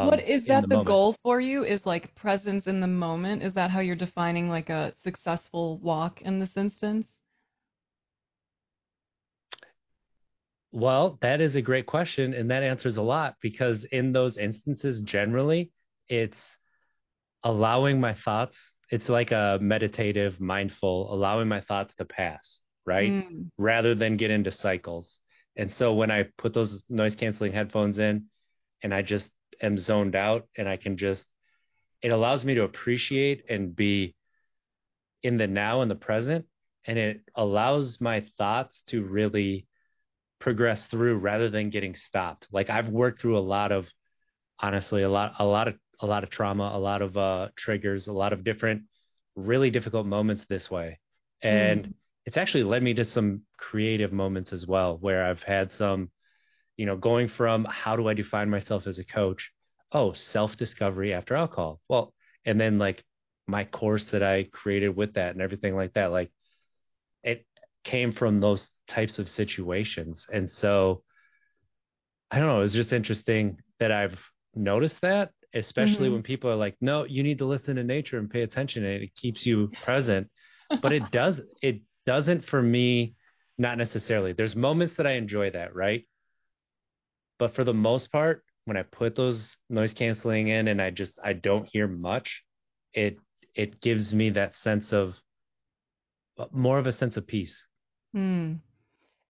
[0.00, 1.62] What um is in the that the goal for you?
[1.62, 3.44] Is like presence in the moment?
[3.44, 7.06] Is that how you're defining like a successful walk in this instance?
[10.72, 15.00] well that is a great question and that answers a lot because in those instances
[15.02, 15.72] generally
[16.08, 16.38] it's
[17.44, 18.56] allowing my thoughts
[18.90, 23.12] it's like a meditative mindful allowing my thoughts to pass right?
[23.12, 23.50] Mm.
[23.58, 25.18] rather than get into cycles.
[25.56, 28.26] And so when i put those noise canceling headphones in
[28.82, 29.28] and i just
[29.60, 31.26] am zoned out and i can just
[32.02, 34.14] it allows me to appreciate and be
[35.22, 36.46] in the now and the present.
[36.86, 39.66] And it allows my thoughts to really
[40.38, 42.46] progress through rather than getting stopped.
[42.50, 43.86] Like i've worked through a lot of
[44.58, 48.06] honestly a lot a lot of a lot of trauma a lot of uh triggers
[48.06, 48.82] a lot of different
[49.36, 50.98] really difficult moments this way
[51.42, 51.94] and Mm.
[52.26, 56.10] it's actually led me to some creative moments as well where i've had some
[56.76, 59.50] you know going from how do i define myself as a coach
[59.92, 62.12] oh self discovery after alcohol well
[62.44, 63.04] and then like
[63.46, 66.30] my course that i created with that and everything like that like
[67.22, 67.46] it
[67.84, 71.02] came from those types of situations and so
[72.30, 72.60] I don't know.
[72.60, 74.18] It's just interesting that I've
[74.54, 76.12] noticed that, especially Mhm.
[76.14, 79.02] when people are like, no, you need to listen to nature and pay attention and
[79.02, 80.28] it keeps you present.
[80.82, 83.14] But it does, it doesn't for me,
[83.58, 84.32] not necessarily.
[84.32, 86.06] There's moments that I enjoy that, right?
[87.38, 91.18] But for the most part, when I put those noise canceling in and I just
[91.22, 92.44] I don't hear much,
[92.92, 93.18] it
[93.54, 95.16] it gives me that sense of
[96.52, 97.64] more of a sense of peace.
[98.12, 98.54] Hmm.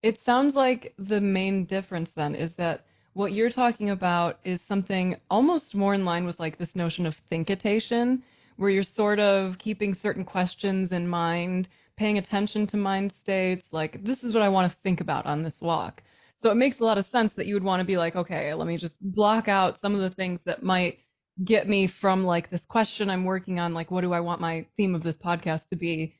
[0.03, 5.17] It sounds like the main difference then is that what you're talking about is something
[5.29, 8.21] almost more in line with like this notion of thinkitation,
[8.57, 14.03] where you're sort of keeping certain questions in mind, paying attention to mind states, like
[14.03, 16.01] this is what I want to think about on this walk.
[16.41, 18.53] So it makes a lot of sense that you would want to be like, okay,
[18.53, 20.97] let me just block out some of the things that might
[21.43, 24.65] get me from like this question I'm working on, like what do I want my
[24.77, 26.15] theme of this podcast to be?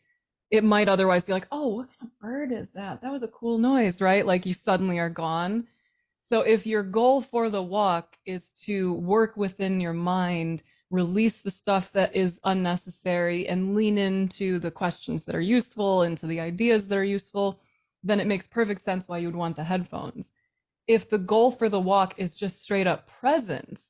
[0.51, 3.01] it might otherwise be like, oh, what kind of bird is that?
[3.01, 4.25] That was a cool noise, right?
[4.25, 5.65] Like you suddenly are gone.
[6.31, 11.51] So if your goal for the walk is to work within your mind, release the
[11.51, 16.87] stuff that is unnecessary and lean into the questions that are useful, into the ideas
[16.87, 17.59] that are useful,
[18.01, 20.23] then it makes perfect sense why you would want the headphones.
[20.87, 23.81] If the goal for the walk is just straight up presence,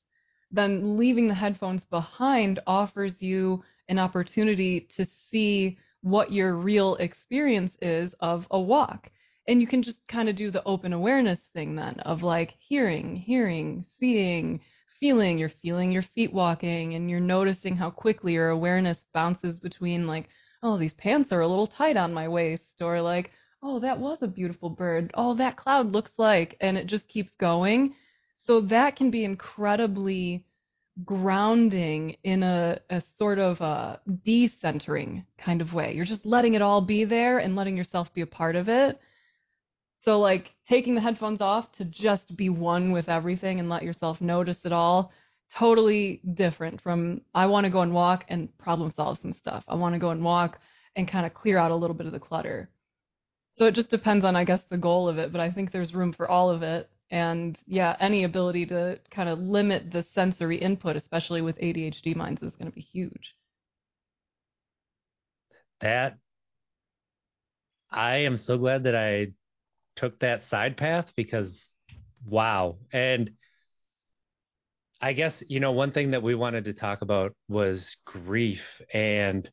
[0.49, 7.75] then leaving the headphones behind offers you an opportunity to see what your real experience
[7.83, 9.11] is of a walk.
[9.47, 13.15] And you can just kind of do the open awareness thing then of like hearing,
[13.15, 14.61] hearing, seeing,
[14.99, 15.37] feeling.
[15.37, 20.29] You're feeling your feet walking and you're noticing how quickly your awareness bounces between like,
[20.63, 23.31] oh, these pants are a little tight on my waist, or like,
[23.63, 25.11] oh, that was a beautiful bird.
[25.15, 27.95] Oh, that cloud looks like, and it just keeps going.
[28.45, 30.45] So that can be incredibly
[31.05, 35.93] grounding in a, a sort of a decentering kind of way.
[35.93, 38.99] You're just letting it all be there and letting yourself be a part of it.
[40.03, 44.19] So, like taking the headphones off to just be one with everything and let yourself
[44.19, 45.11] notice it all,
[45.57, 49.63] totally different from I want to go and walk and problem solve some stuff.
[49.67, 50.59] I want to go and walk
[50.95, 52.69] and kind of clear out a little bit of the clutter.
[53.57, 55.93] So it just depends on, I guess, the goal of it, but I think there's
[55.93, 56.89] room for all of it.
[57.11, 62.41] And yeah, any ability to kind of limit the sensory input, especially with ADHD minds,
[62.41, 63.35] is going to be huge.
[65.81, 66.17] That
[67.91, 69.33] I am so glad that I
[70.01, 71.63] took that side path because
[72.25, 72.77] wow.
[72.91, 73.31] And
[74.99, 78.61] I guess, you know, one thing that we wanted to talk about was grief
[78.93, 79.49] and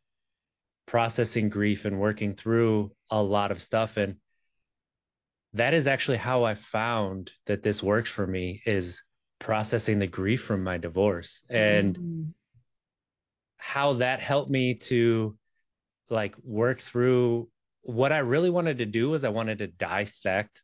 [0.87, 3.97] processing grief and working through a lot of stuff.
[3.97, 4.17] And
[5.53, 9.03] that is actually how I found that this works for me is
[9.39, 12.23] processing the grief from my divorce and mm-hmm.
[13.59, 15.37] how that helped me to
[16.09, 17.49] like work through
[17.83, 20.63] what I really wanted to do was I wanted to dissect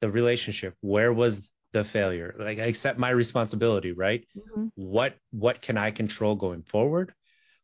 [0.00, 0.74] the relationship.
[0.80, 1.34] Where was
[1.72, 2.34] the failure?
[2.38, 4.26] Like I accept my responsibility, right?
[4.36, 4.66] Mm-hmm.
[4.74, 7.12] What what can I control going forward?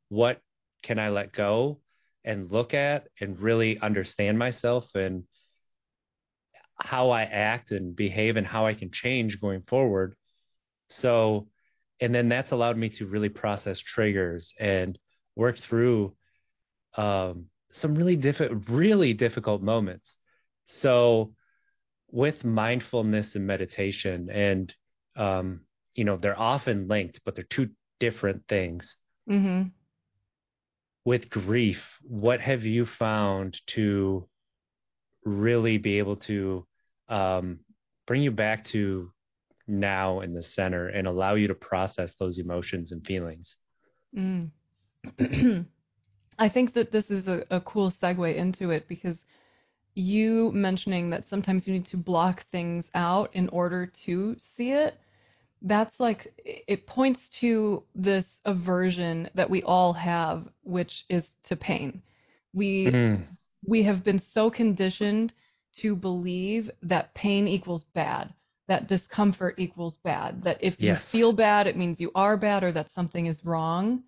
[0.08, 0.40] What
[0.82, 1.80] can I let go
[2.24, 5.24] and look at and really understand myself and
[6.82, 10.14] how I act and behave and how I can change going forward.
[10.88, 11.48] So,
[12.00, 14.98] and then that's allowed me to really process triggers and
[15.36, 16.14] work through
[16.96, 20.16] um, some really difficult, really difficult moments.
[20.66, 21.34] So,
[22.10, 24.72] with mindfulness and meditation, and
[25.16, 25.60] um,
[25.94, 28.96] you know, they're often linked, but they're two different things.
[29.28, 29.68] Mm-hmm.
[31.04, 34.28] With grief, what have you found to
[35.24, 36.66] really be able to
[37.08, 37.60] um,
[38.06, 39.12] bring you back to
[39.66, 43.56] now in the center and allow you to process those emotions and feelings?
[44.16, 44.50] Mm.
[46.40, 49.16] I think that this is a, a cool segue into it because
[49.94, 54.98] you mentioning that sometimes you need to block things out in order to see it
[55.62, 62.00] that's like it points to this aversion that we all have which is to pain
[62.54, 63.22] we mm.
[63.66, 65.34] we have been so conditioned
[65.76, 68.32] to believe that pain equals bad
[68.68, 71.00] that discomfort equals bad that if yes.
[71.12, 74.02] you feel bad it means you are bad or that something is wrong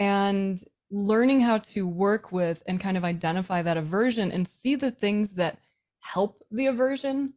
[0.00, 4.90] and learning how to work with and kind of identify that aversion and see the
[4.90, 5.58] things that
[6.00, 7.32] help the aversion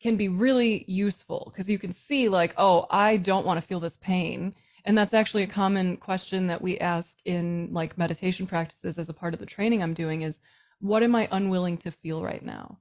[0.00, 1.52] can be really useful.
[1.52, 4.54] Because you can see like oh i don't want to feel this pain.
[4.84, 9.12] And that's actually a common question that we ask in like meditation practices as a
[9.12, 10.34] part of the training i'm doing is
[10.80, 12.78] what am i unwilling to feel right now?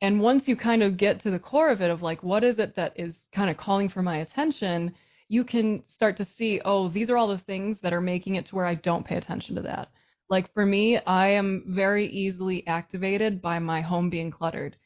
[0.00, 2.58] And once you kind of get to the core of it of like what is
[2.58, 4.94] it that is kind of calling for my attention
[5.28, 8.46] you can start to see, oh, these are all the things that are making it
[8.46, 9.88] to where I don't pay attention to that.
[10.30, 14.76] Like for me, I am very easily activated by my home being cluttered.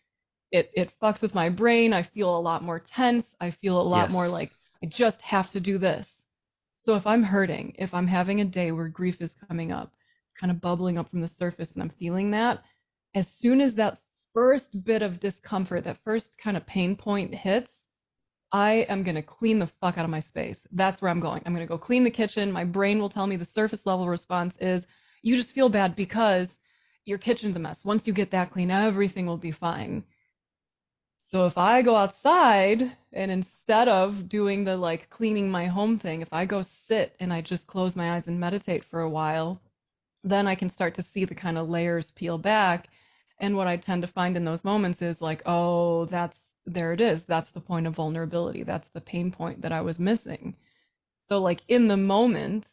[0.51, 1.93] It it fucks with my brain.
[1.93, 3.25] I feel a lot more tense.
[3.41, 4.13] I feel a lot yes.
[4.13, 4.51] more like
[4.83, 6.07] I just have to do this.
[6.85, 9.93] So if I'm hurting, if I'm having a day where grief is coming up,
[10.39, 12.63] kind of bubbling up from the surface and I'm feeling that,
[13.15, 13.99] as soon as that
[14.35, 17.72] first bit of discomfort, that first kind of pain point hits,
[18.53, 20.59] I am going to clean the fuck out of my space.
[20.73, 21.43] That's where I'm going.
[21.47, 22.53] I'm going to go clean the kitchen.
[22.53, 24.83] My brain will tell me the surface level response is
[25.23, 26.49] you just feel bad because
[27.05, 27.79] your kitchen's a mess.
[27.83, 30.05] Once you get that clean, everything will be fine.
[31.31, 36.21] So if I go outside and instead of doing the like cleaning my home thing,
[36.21, 39.61] if I go sit and I just close my eyes and meditate for a while,
[40.23, 42.89] then I can start to see the kind of layers peel back.
[43.41, 47.01] And what I tend to find in those moments is like, oh, that's there it
[47.01, 47.21] is.
[47.29, 48.63] That's the point of vulnerability.
[48.63, 50.55] That's the pain point that I was missing.
[51.29, 52.67] So, like in the moment,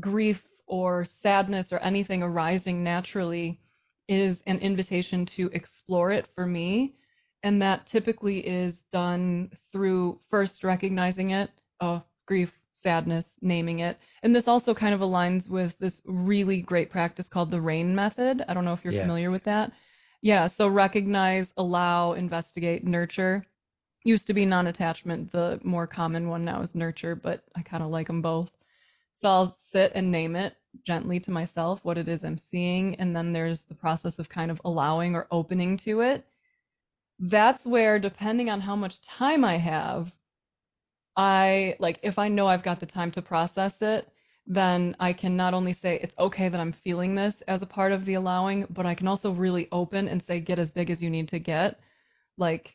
[0.00, 3.60] grief or sadness or anything arising naturally
[4.08, 6.94] is an invitation to explore it for me.
[7.42, 11.50] And that typically is done through first recognizing it,
[11.80, 12.50] oh, grief,
[12.82, 13.98] sadness, naming it.
[14.22, 18.44] And this also kind of aligns with this really great practice called the RAIN method.
[18.48, 19.02] I don't know if you're yeah.
[19.02, 19.72] familiar with that.
[20.22, 23.46] Yeah, so recognize, allow, investigate, nurture.
[24.04, 25.32] Used to be non attachment.
[25.32, 28.50] The more common one now is nurture, but I kind of like them both.
[29.20, 30.54] So I'll sit and name it
[30.86, 32.94] gently to myself what it is I'm seeing.
[32.96, 36.24] And then there's the process of kind of allowing or opening to it.
[37.20, 40.12] That's where, depending on how much time I have,
[41.16, 44.08] I like if I know I've got the time to process it,
[44.48, 47.92] then I can not only say it's okay that I'm feeling this as a part
[47.92, 51.02] of the allowing, but I can also really open and say get as big as
[51.02, 51.78] you need to get.
[52.38, 52.74] Like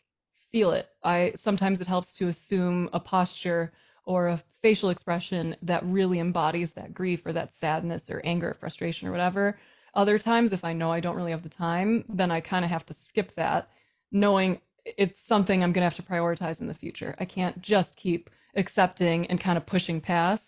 [0.51, 0.87] feel it.
[1.03, 3.73] I sometimes it helps to assume a posture
[4.05, 8.57] or a facial expression that really embodies that grief or that sadness or anger or
[8.59, 9.57] frustration or whatever.
[9.95, 12.69] Other times if I know I don't really have the time, then I kind of
[12.69, 13.69] have to skip that
[14.11, 17.15] knowing it's something I'm going to have to prioritize in the future.
[17.19, 20.43] I can't just keep accepting and kind of pushing past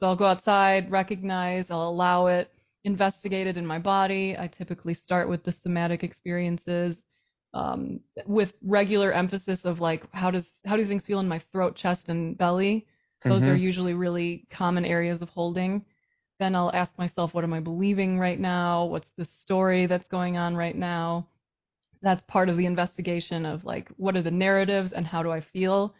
[0.00, 2.52] so I'll go outside, recognize, I'll allow it,
[2.84, 4.36] investigate it in my body.
[4.38, 6.96] I typically start with the somatic experiences
[7.54, 11.76] um, with regular emphasis of like how does how do things feel in my throat,
[11.76, 12.86] chest, and belly.
[13.28, 13.48] Those Mhm.
[13.48, 15.84] are usually really common areas of holding.
[16.40, 18.86] Then I'll ask myself, what am I believing right now?
[18.86, 21.28] What's the story that's going on right now?
[22.02, 25.40] That's part of the investigation of like, what are the narratives and how do I
[25.40, 25.94] feel?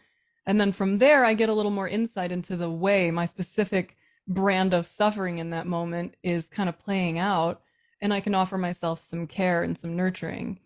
[0.45, 3.95] And then from there, I get a little more insight into the way my specific
[4.27, 7.61] brand of suffering in that moment is kind of playing out.
[8.01, 10.59] And I can offer myself some care and some nurturing.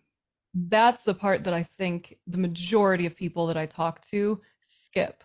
[0.54, 4.40] That's the part that I think the majority of people that I talk to
[4.86, 5.22] skip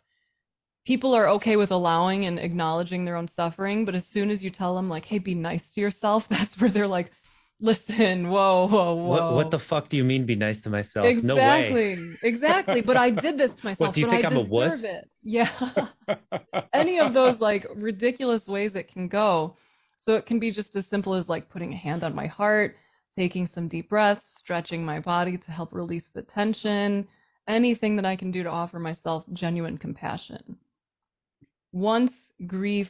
[0.86, 4.49] people are okay with allowing and acknowledging their own suffering, but as soon as you
[4.49, 7.12] tell them like, "Hey, be nice to yourself," that's where they're like,
[7.62, 11.05] "Listen, whoa, whoa, whoa." What what the fuck do you mean be nice to myself?
[11.24, 11.93] No way.
[11.93, 12.82] exactly, exactly.
[12.82, 13.80] But I did this to myself.
[13.80, 14.84] What, do you think I I'm a wuss?
[14.84, 15.09] It.
[15.24, 15.49] Yeah.
[16.74, 19.55] Any of those like ridiculous ways it can go.
[20.05, 22.76] So it can be just as simple as like putting a hand on my heart,
[23.16, 27.07] taking some deep breaths, stretching my body to help release the tension.
[27.47, 30.57] Anything that I can do to offer myself genuine compassion
[31.72, 32.12] once
[32.47, 32.89] grief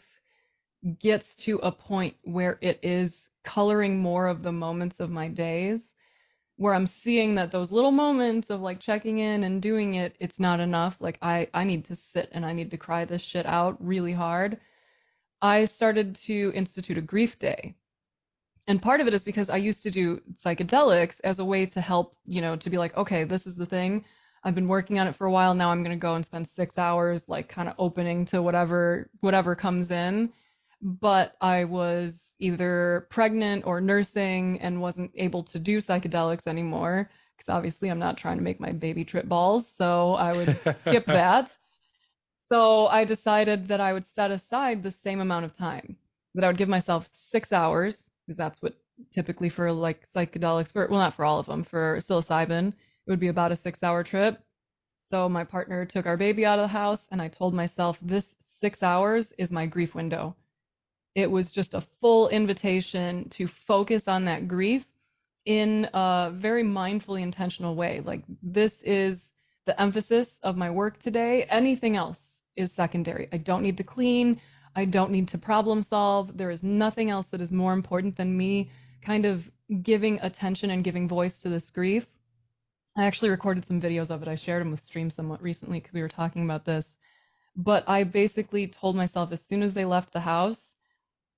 [1.00, 3.12] gets to a point where it is
[3.44, 5.80] coloring more of the moments of my days,
[6.58, 10.40] where I'm seeing that those little moments of like checking in and doing it, it's
[10.40, 10.96] not enough.
[11.00, 14.14] Like I, I need to sit and I need to cry this shit out really
[14.14, 14.60] hard.
[15.42, 17.76] I started to institute a grief day.
[18.68, 21.82] And part of it is because I used to do psychedelics as a way to
[21.82, 24.06] help, you know, to be like, okay, this is the thing.
[24.44, 25.54] I've been working on it for a while.
[25.54, 29.10] Now I'm going to go and spend six hours, like kind of opening to whatever
[29.20, 30.30] whatever comes in.
[30.82, 37.54] But I was either pregnant or nursing and wasn't able to do psychedelics anymore because
[37.54, 39.66] obviously I'm not trying to make my baby trip balls.
[39.78, 41.50] So I would skip that.
[42.50, 45.96] So I decided that I would set aside the same amount of time.
[46.36, 48.76] That I would give myself six hours because that's what
[49.14, 52.74] typically for like psychedelics for well not for all of them for psilocybin
[53.08, 54.40] it would be about a six hour trip.
[55.10, 58.24] So my partner took our baby out of the house, and I told myself this
[58.62, 60.36] six hours is my grief window.
[61.16, 64.84] It was just a full invitation to focus on that grief
[65.46, 68.02] in a very mindfully intentional way.
[68.04, 69.18] Like, this is
[69.66, 71.46] the emphasis of my work today.
[71.50, 72.18] Anything else
[72.56, 73.28] is secondary.
[73.32, 74.40] I don't need to clean.
[74.76, 76.38] I don't need to problem solve.
[76.38, 78.72] There is nothing else that is more important than me
[79.06, 79.42] kind of
[79.84, 82.04] giving attention and giving voice to this grief.
[82.98, 84.28] I actually recorded some videos of it.
[84.28, 86.86] I shared them with Stream somewhat recently because we were talking about this.
[87.56, 90.58] But I basically told myself as soon as they left the house,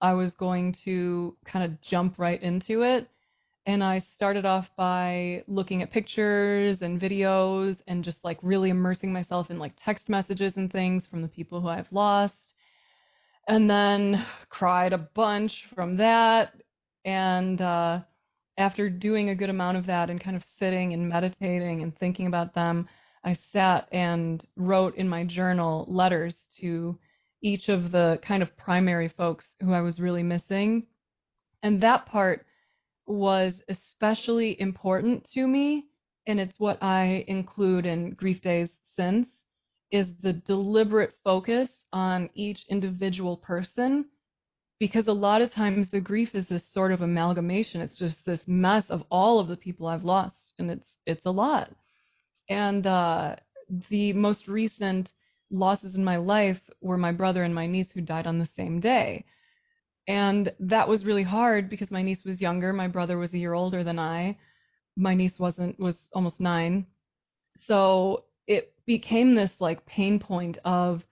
[0.02, 3.10] I was going to kind of jump right into it.
[3.66, 9.14] And I started off by looking at pictures and videos and just like really immersing
[9.14, 12.34] myself in like text messages and things from the people who I've lost.
[13.48, 16.54] And then cried a bunch from that.
[17.06, 18.00] And, uh,
[18.58, 22.28] after doing a good amount of that and kind of sitting and meditating and thinking
[22.28, 22.88] about them,
[23.24, 26.98] I sat and wrote in my journal letters to
[27.44, 30.88] each of the kind of primary folks who I was really missing.
[31.62, 32.46] And that part
[33.06, 35.86] was especially important to me,
[36.26, 39.28] and it's what I include in Grief Days since,
[39.92, 44.06] is the deliberate focus on each individual person
[44.80, 48.42] because a lot of times the grief is this sort of amalgamation it's just this
[48.48, 51.70] mess of all of the people i've lost and it's it's a lot
[52.50, 53.36] and uh
[53.90, 55.10] the most recent
[55.54, 58.80] losses in my life were my brother and my niece who died on the same
[58.80, 59.24] day
[60.08, 63.54] and that was really hard because my niece was younger my brother was a year
[63.54, 64.38] older than i
[64.98, 66.86] my niece wasn't was almost 9
[67.68, 71.04] so it became this like pain point of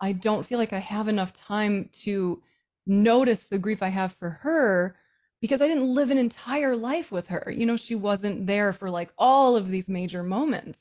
[0.00, 2.42] i don't feel like i have enough time to
[2.86, 4.96] notice the grief I have for her
[5.40, 7.52] because I didn't live an entire life with her.
[7.54, 10.78] You know, she wasn't there for like all of these major moments.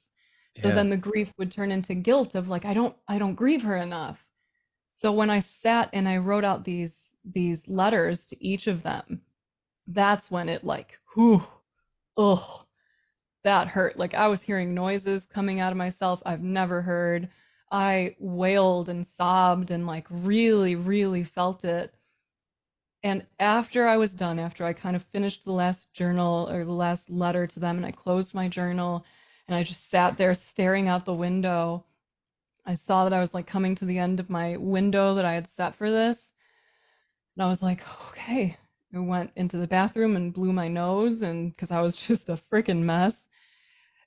[0.62, 0.76] So Yeah.
[0.76, 3.78] then the grief would turn into guilt of like I don't I don't grieve her
[3.78, 4.18] enough.
[5.02, 6.92] So when I sat and I wrote out these
[7.26, 9.22] these letters to each of them,
[9.88, 11.44] that's when it like whew
[12.18, 12.66] ugh
[13.44, 13.98] that hurt.
[13.98, 17.30] Like I was hearing noises coming out of myself I've never heard.
[17.72, 21.94] I wailed and sobbed and like really, really felt it.
[23.04, 26.72] And after I was done, after I kind of finished the last journal or the
[26.72, 29.06] last letter to them, and I closed my journal
[29.50, 31.84] and I just sat there staring out the window,
[32.68, 35.34] I saw that I was like coming to the end of my window that I
[35.34, 36.18] had set for this.
[37.36, 37.80] And I was like,
[38.10, 38.58] okay.
[38.94, 42.40] I went into the bathroom and blew my nose, and because I was just a
[42.54, 43.14] freaking mess.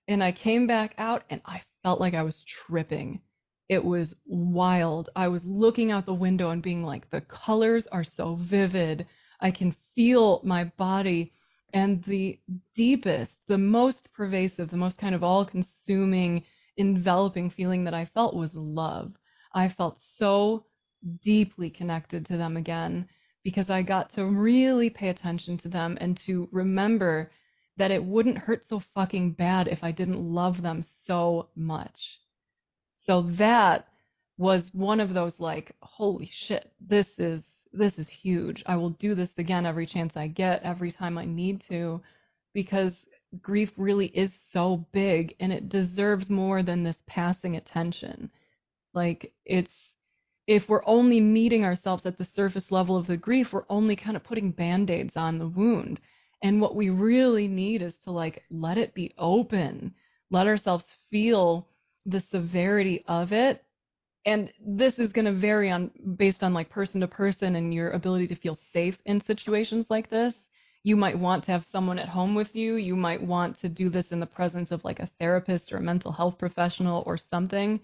[0.07, 3.21] And I came back out and I felt like I was tripping.
[3.69, 5.11] It was wild.
[5.17, 9.09] I was looking out the window and being like, the colors are so vivid.
[9.41, 11.33] I can feel my body.
[11.73, 12.39] And the
[12.75, 16.45] deepest, the most pervasive, the most kind of all consuming,
[16.77, 19.13] enveloping feeling that I felt was love.
[19.55, 20.67] I felt so
[21.25, 23.09] deeply connected to them again
[23.43, 27.31] because I got to really pay attention to them and to remember
[27.77, 31.97] that it wouldn't hurt so fucking bad if I didn't love them so much.
[33.07, 33.89] So that
[34.39, 37.43] was one of those like, holy shit, this is
[37.73, 38.63] this is huge.
[38.67, 42.01] I will do this again every chance I get, every time I need to,
[42.55, 42.93] because
[43.41, 48.31] grief really is so big and it deserves more than this passing attention.
[48.95, 49.73] Like it's
[50.47, 54.17] if we're only meeting ourselves at the surface level of the grief, we're only kind
[54.17, 56.01] of putting band-aids on the wound.
[56.43, 59.95] And what we really need is to like let it be open,
[60.31, 61.69] let ourselves feel
[62.05, 63.65] the severity of it.
[64.25, 67.91] And this is going to vary on based on like person to person and your
[67.91, 70.35] ability to feel safe in situations like this.
[70.85, 72.77] You might want to have someone at home with you.
[72.77, 75.83] You might want to do this in the presence of like a therapist or a
[75.83, 77.81] mental health professional or something.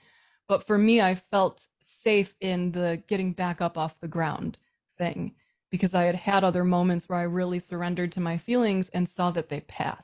[0.49, 1.61] But for me, I felt
[2.03, 4.57] safe in the getting back up off the ground
[4.97, 5.34] thing
[5.70, 9.30] because I had had other moments where I really surrendered to my feelings and saw
[9.32, 10.03] that they pass.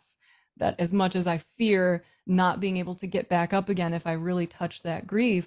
[0.57, 4.07] That as much as I fear not being able to get back up again if
[4.07, 5.47] I really touch that grief,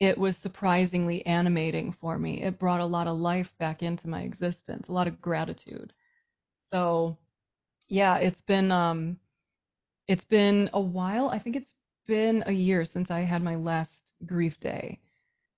[0.00, 2.42] it was surprisingly animating for me.
[2.42, 5.92] It brought a lot of life back into my existence, a lot of gratitude.
[6.72, 7.18] So,
[7.88, 9.18] yeah, it's been um
[10.08, 11.28] it's been a while.
[11.28, 11.74] I think it's
[12.06, 13.90] been a year since I had my last
[14.26, 15.00] grief day.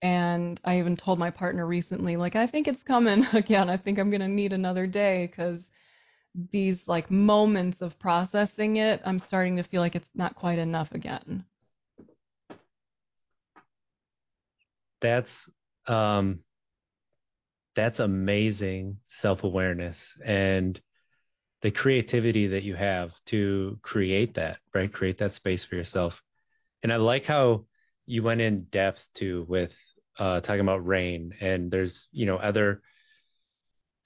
[0.02, 3.70] And I even told my partner recently, like, I think it's coming again.
[3.70, 5.60] I think I'm to need another day because
[6.52, 10.92] these like moments of processing it, I'm starting to feel like it's not quite enough
[10.92, 11.44] again.
[15.06, 15.30] That's
[15.86, 16.40] um
[17.76, 20.80] that's amazing self-awareness and
[21.62, 24.92] the creativity that you have to create that, right?
[24.92, 26.20] Create that space for yourself.
[26.82, 27.66] And I like how
[28.04, 29.72] you went in depth too with
[30.18, 32.82] uh, talking about rain, and there's you know other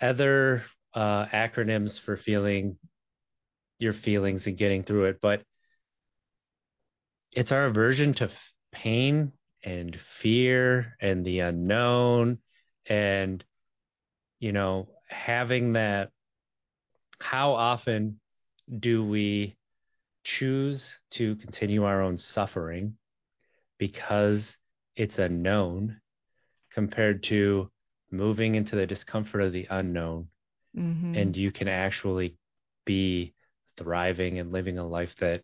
[0.03, 2.77] other uh, acronyms for feeling
[3.79, 5.43] your feelings and getting through it, but
[7.33, 8.29] it's our aversion to
[8.73, 9.33] pain
[9.63, 12.39] and fear and the unknown,
[12.87, 13.45] and
[14.41, 16.11] you know having that.
[17.21, 18.21] How often
[18.79, 19.57] do we
[20.25, 22.99] choose to continue our own suffering
[23.79, 24.57] because
[24.97, 26.01] it's a known
[26.73, 27.71] compared to
[28.11, 30.29] moving into the discomfort of the unknown
[30.77, 31.15] Mm-hmm.
[31.15, 32.37] and you can actually
[32.85, 33.35] be
[33.77, 35.43] thriving and living a life that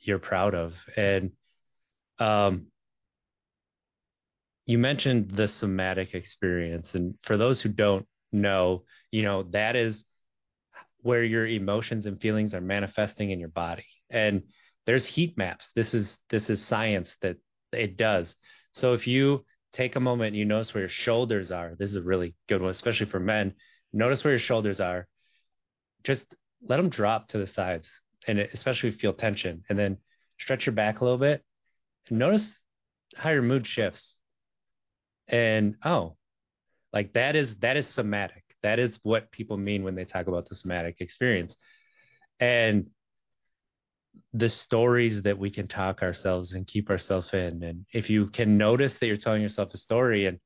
[0.00, 1.32] you're proud of and
[2.18, 2.66] um
[4.68, 10.04] you mentioned the somatic experience and for those who don't know you know that is
[11.02, 14.42] where your emotions and feelings are manifesting in your body and
[14.86, 17.36] there's heat maps this is this is science that
[17.72, 18.34] it does
[18.72, 21.96] so if you take a moment and you notice where your shoulders are, this is
[21.96, 23.54] a really good one, especially for men.
[23.92, 25.06] Notice where your shoulders are.
[26.04, 26.24] Just
[26.62, 27.88] let them drop to the sides,
[28.26, 29.98] and especially feel tension, and then
[30.38, 31.42] stretch your back a little bit.
[32.08, 32.62] And notice
[33.16, 34.16] how your mood shifts.
[35.28, 36.16] And oh,
[36.92, 38.44] like that is that is somatic.
[38.62, 41.54] That is what people mean when they talk about the somatic experience.
[42.40, 42.86] And
[44.32, 47.62] the stories that we can talk ourselves and keep ourselves in.
[47.62, 50.38] And if you can notice that you're telling yourself a story, and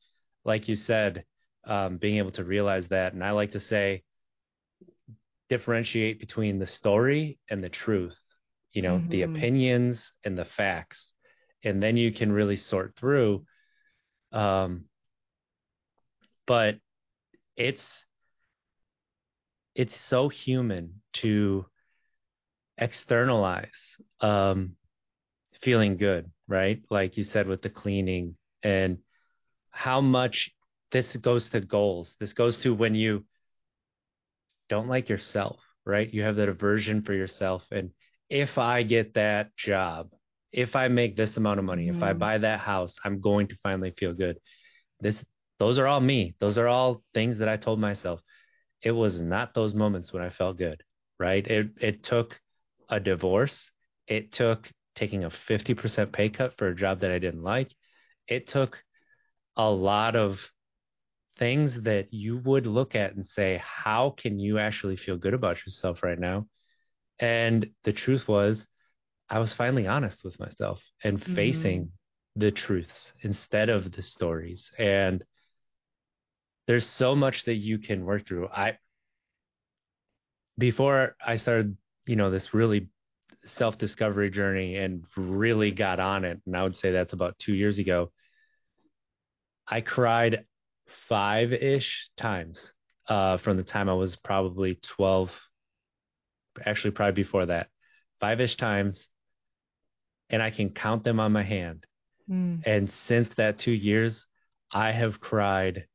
[0.44, 1.24] like you said,
[1.66, 4.02] um, being able to realize that, and I like to say,
[5.48, 8.18] differentiate between the story and the truth,
[8.72, 9.10] you know, mm-hmm.
[9.10, 11.12] the opinions and the facts.
[11.64, 13.44] And then you can really sort through.
[14.32, 14.86] Um,
[16.46, 16.76] but
[17.56, 17.84] it's
[19.74, 21.66] it's so human to
[22.76, 23.68] externalize
[24.20, 24.76] um,
[25.62, 26.82] feeling good, right?
[26.90, 28.98] Like you said with the cleaning and
[29.70, 30.50] how much
[30.90, 32.14] this goes to goals.
[32.20, 33.24] This goes to when you
[34.68, 36.12] don't like yourself, right?
[36.12, 37.64] You have that aversion for yourself.
[37.70, 37.90] And
[38.28, 40.10] if I get that job,
[40.52, 41.96] if I make this amount of money, mm-hmm.
[41.96, 42.18] if I mm-hmm.
[42.18, 44.38] buy that house, I'm going to finally feel good.
[45.00, 45.16] This
[45.58, 46.34] those are all me.
[46.40, 48.20] Those are all things that I told myself.
[48.82, 50.82] It was not those moments when I felt good,
[51.18, 51.46] right?
[51.46, 52.40] It it took
[52.88, 53.70] a divorce.
[54.06, 57.72] It took taking a 50% pay cut for a job that I didn't like.
[58.28, 58.82] It took
[59.56, 60.38] a lot of
[61.38, 65.64] things that you would look at and say, how can you actually feel good about
[65.64, 66.46] yourself right now?
[67.18, 68.66] And the truth was,
[69.32, 71.34] I was finally honest with myself and mm-hmm.
[71.34, 71.90] facing
[72.36, 74.70] the truths instead of the stories.
[74.78, 75.24] And
[76.66, 78.48] there's so much that you can work through.
[78.48, 78.76] I
[80.58, 82.88] before I started, you know, this really
[83.46, 87.54] self discovery journey and really got on it, and I would say that's about two
[87.54, 88.12] years ago,
[89.66, 90.44] I cried
[91.08, 92.74] five ish times
[93.08, 95.30] uh, from the time I was probably 12,
[96.66, 97.68] actually, probably before that,
[98.20, 99.08] five ish times.
[100.32, 101.86] And I can count them on my hand.
[102.28, 102.62] Mm.
[102.66, 104.26] And since that two years,
[104.72, 105.86] I have cried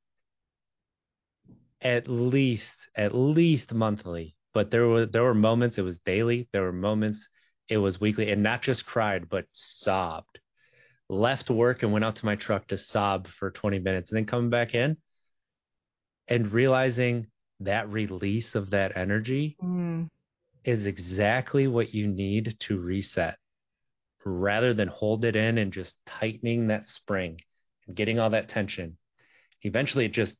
[1.81, 4.35] at least, at least monthly.
[4.53, 6.47] But there were there were moments it was daily.
[6.51, 7.27] There were moments
[7.69, 10.39] it was weekly, and not just cried, but sobbed.
[11.09, 14.25] Left work and went out to my truck to sob for 20 minutes, and then
[14.25, 14.97] coming back in
[16.27, 17.27] and realizing
[17.61, 20.09] that release of that energy Mm.
[20.63, 23.37] is exactly what you need to reset
[24.25, 27.39] rather than hold it in and just tightening that spring
[27.87, 28.97] and getting all that tension.
[29.63, 30.35] Eventually it just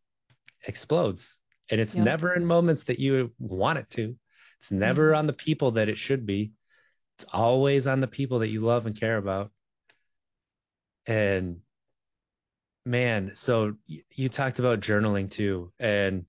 [0.66, 1.28] explodes.
[1.70, 2.06] And it's Yep.
[2.06, 4.16] never in moments that you want it to.
[4.62, 5.18] It's never Mhm.
[5.18, 6.54] on the people that it should be.
[7.20, 9.52] It's always on the people that you love and care about.
[11.08, 11.62] And
[12.86, 15.72] man, so y- you talked about journaling too.
[15.80, 16.26] And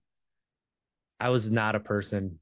[1.20, 2.38] I was not a person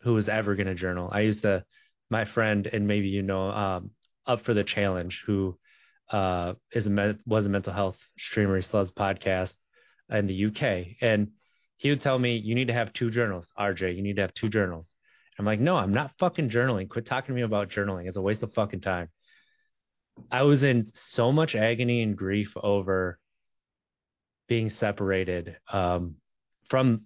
[0.00, 1.08] who was ever going to journal.
[1.12, 1.64] I used to,
[2.10, 3.90] my friend, and maybe you know, um,
[4.26, 5.58] up for the challenge, who
[6.10, 8.56] uh, is a was a mental health streamer.
[8.56, 9.52] He still has podcast
[10.10, 11.30] in the UK, and
[11.76, 13.96] he would tell me, "You need to have two journals, RJ.
[13.96, 14.94] You need to have two journals."
[15.38, 16.88] I'm like, "No, I'm not fucking journaling.
[16.88, 18.06] Quit talking to me about journaling.
[18.06, 19.08] It's a waste of fucking time."
[20.30, 23.18] I was in so much agony and grief over
[24.48, 26.16] being separated um,
[26.68, 27.02] from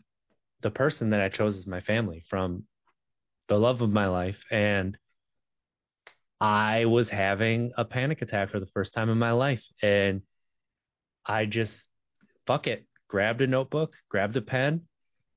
[0.61, 2.65] the person that I chose as my family, from
[3.49, 4.43] the love of my life.
[4.51, 4.99] And
[6.41, 9.65] I was having a panic attack for the first time in my life.
[9.83, 10.23] And
[11.27, 11.73] I just,
[12.47, 14.83] fuck it, grabbed a notebook, grabbed a pen,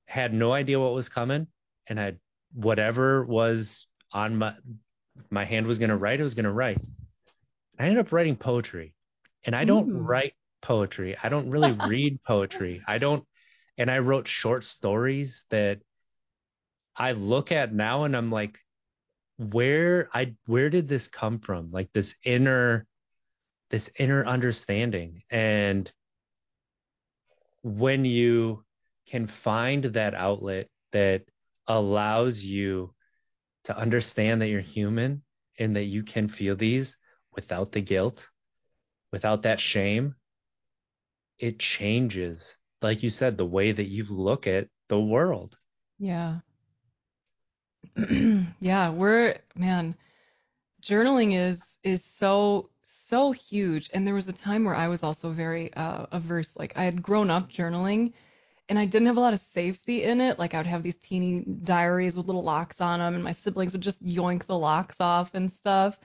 [0.06, 1.48] had no idea what was coming.
[1.88, 2.14] And I,
[2.54, 4.54] whatever was on my,
[5.30, 6.80] my hand was going to write, it was going to write.
[7.80, 8.94] I ended up writing poetry.
[9.44, 10.08] And I don't Mm.
[10.08, 11.18] write poetry.
[11.22, 12.82] I don't really read poetry.
[12.88, 13.26] I don't,
[13.78, 15.80] and I wrote short stories that
[16.96, 18.60] I look at now and I'm like,
[19.42, 21.72] where I where did this come from?
[21.72, 22.86] Like this inner
[23.72, 25.24] this inner understanding.
[25.32, 25.92] And
[27.64, 28.64] when you
[29.08, 31.24] can find that outlet that
[31.68, 32.94] allows you
[33.64, 35.24] to understand that you're human
[35.58, 36.96] and that you can feel these
[37.36, 38.22] without the guilt,
[39.12, 40.16] without that shame,
[41.40, 45.56] it changes, like you said, the way that you look at the world.
[45.98, 46.40] Yeah.
[48.60, 49.96] Yeah, we're man,
[50.84, 52.70] journaling is is so
[53.10, 53.90] so huge.
[53.94, 56.48] And there was a time where I was also very uh averse.
[56.56, 58.14] Like I had grown up journaling
[58.70, 60.40] and I didn't have a lot of safety in it.
[60.40, 63.74] Like I would have these teeny diaries with little locks on them and my siblings
[63.74, 65.96] would just yoink the locks off and stuff.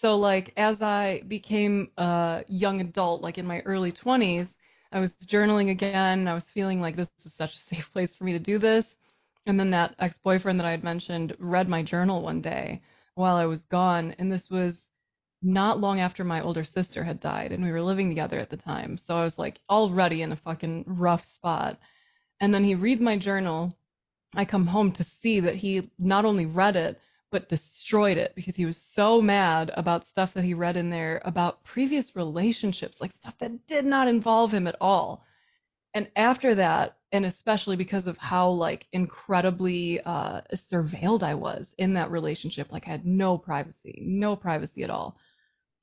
[0.00, 4.48] So like as I became a young adult, like in my early 20s,
[4.92, 6.28] I was journaling again.
[6.28, 8.84] I was feeling like this is such a safe place for me to do this.
[9.46, 12.80] And then that ex-boyfriend that I had mentioned read my journal one day
[13.14, 14.74] while I was gone, and this was
[15.42, 18.56] not long after my older sister had died, and we were living together at the
[18.56, 18.98] time.
[19.06, 21.78] So I was like already in a fucking rough spot.
[22.40, 23.76] And then he reads my journal.
[24.34, 26.98] I come home to see that he not only read it,
[27.30, 31.20] but destroyed it because he was so mad about stuff that he read in there
[31.24, 35.24] about previous relationships, like stuff that did not involve him at all.
[35.94, 40.40] And after that, and especially because of how like incredibly uh,
[40.72, 45.16] surveilled I was in that relationship, like I had no privacy, no privacy at all.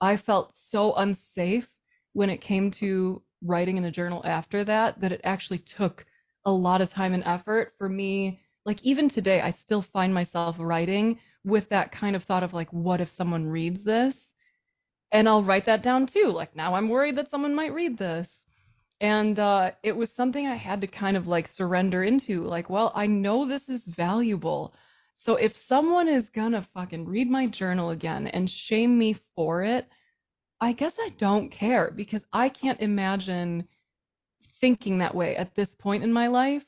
[0.01, 1.67] I felt so unsafe
[2.13, 6.05] when it came to writing in a journal after that that it actually took
[6.45, 8.41] a lot of time and effort for me.
[8.65, 12.71] Like even today, I still find myself writing with that kind of thought of like,
[12.71, 14.13] what if someone reads this?
[15.11, 16.31] And I'll write that down too.
[16.33, 18.27] Like now I'm worried that someone might read this.
[19.01, 22.43] And uh, it was something I had to kind of like surrender into.
[22.43, 24.73] Like, well, I know this is valuable.
[25.25, 29.87] So if someone is gonna fucking read my journal again and shame me for it,
[30.61, 33.67] I guess I don't care because I can't imagine
[34.59, 36.63] thinking that way at this point in my life.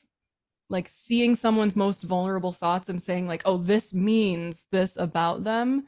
[0.69, 5.85] Like seeing someone's most vulnerable thoughts and saying, like, oh, this means this about them.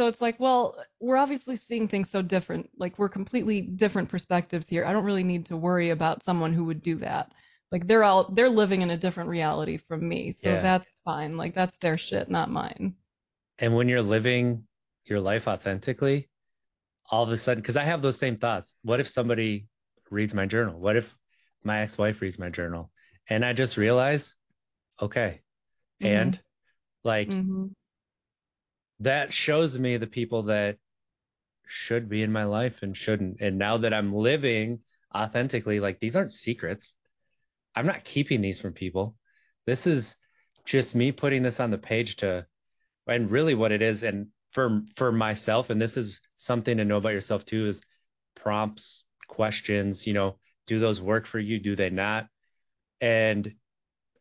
[0.00, 2.70] So it's like, well, we're obviously seeing things so different.
[2.78, 4.86] Like we're completely different perspectives here.
[4.86, 7.30] I don't really need to worry about someone who would do that.
[7.70, 10.34] Like they're all they're living in a different reality from me.
[10.42, 10.62] So Yeah.
[10.62, 11.36] that's fine.
[11.36, 12.94] Like that's their shit, not mine.
[13.58, 14.64] And when you're living
[15.04, 16.30] your life authentically,
[17.10, 18.74] all of a sudden, because I have those same thoughts.
[18.82, 19.66] What if somebody
[20.10, 20.80] reads my journal?
[20.80, 21.04] What if
[21.62, 22.90] my ex wife reads my journal?
[23.28, 24.34] And I just realize,
[25.02, 25.42] okay,
[26.00, 26.10] Mhm.
[26.10, 26.40] and
[27.04, 27.66] Like hmm
[29.00, 30.76] that shows me the people that
[31.66, 33.40] should be in my life and shouldn't.
[33.40, 34.80] And now that I'm living
[35.14, 36.92] authentically, like these aren't secrets.
[37.74, 39.14] I'm not keeping these from people.
[39.66, 40.14] This is
[40.66, 42.46] just me putting this on the page to,
[43.06, 44.02] and really what it is.
[44.02, 47.80] And for, for myself, and this is something to know about yourself too, is
[48.34, 50.36] prompts, questions, you know,
[50.66, 51.58] do those work for you?
[51.58, 52.26] Do they not?
[53.00, 53.54] And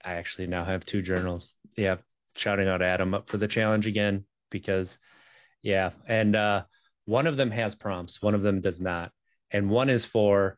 [0.03, 1.53] I actually now have two journals.
[1.75, 1.97] Yeah.
[2.35, 4.97] Shouting out Adam up for the challenge again, because
[5.61, 5.91] yeah.
[6.07, 6.63] And, uh,
[7.05, 9.11] one of them has prompts, one of them does not.
[9.51, 10.57] And one is for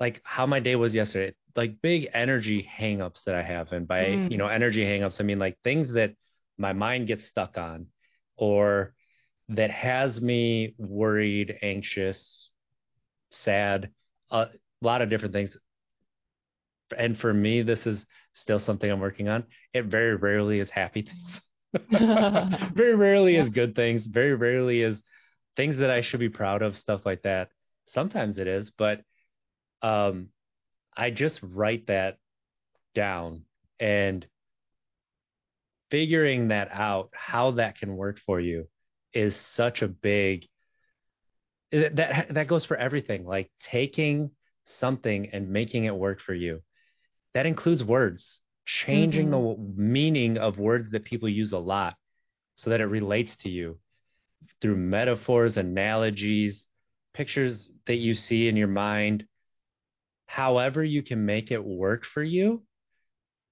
[0.00, 3.72] like how my day was yesterday, like big energy hangups that I have.
[3.72, 4.30] And by, Mm.
[4.30, 6.14] you know, energy hangups, I mean like things that
[6.58, 7.86] my mind gets stuck on
[8.36, 8.94] or
[9.50, 12.50] that has me worried, anxious,
[13.30, 13.90] sad,
[14.30, 14.48] a
[14.80, 15.56] lot of different things.
[16.96, 19.44] And for me, this is still something I'm working on.
[19.72, 21.40] It very rarely is happy things.
[22.74, 23.46] very rarely Yeah.
[23.46, 24.06] is good things.
[24.06, 25.02] Very rarely is
[25.56, 27.50] things that I should be proud of, stuff like that.
[27.86, 29.02] Sometimes it is, but
[29.82, 30.30] um,
[30.96, 32.18] I just write that
[32.94, 33.44] down
[33.80, 34.26] and
[35.90, 38.68] figuring that out, how that can work for you
[39.12, 40.46] is such a big
[41.72, 43.24] that that goes for everything.
[43.24, 44.30] Like taking
[44.66, 46.62] something and making it work for you.
[47.34, 51.96] That includes words, changing hmm the meaning of words that people use a lot
[52.56, 53.78] so that it relates to you
[54.60, 56.66] through metaphors, analogies,
[57.14, 59.24] pictures that you see in your mind.
[60.26, 62.62] However, you can make it work for you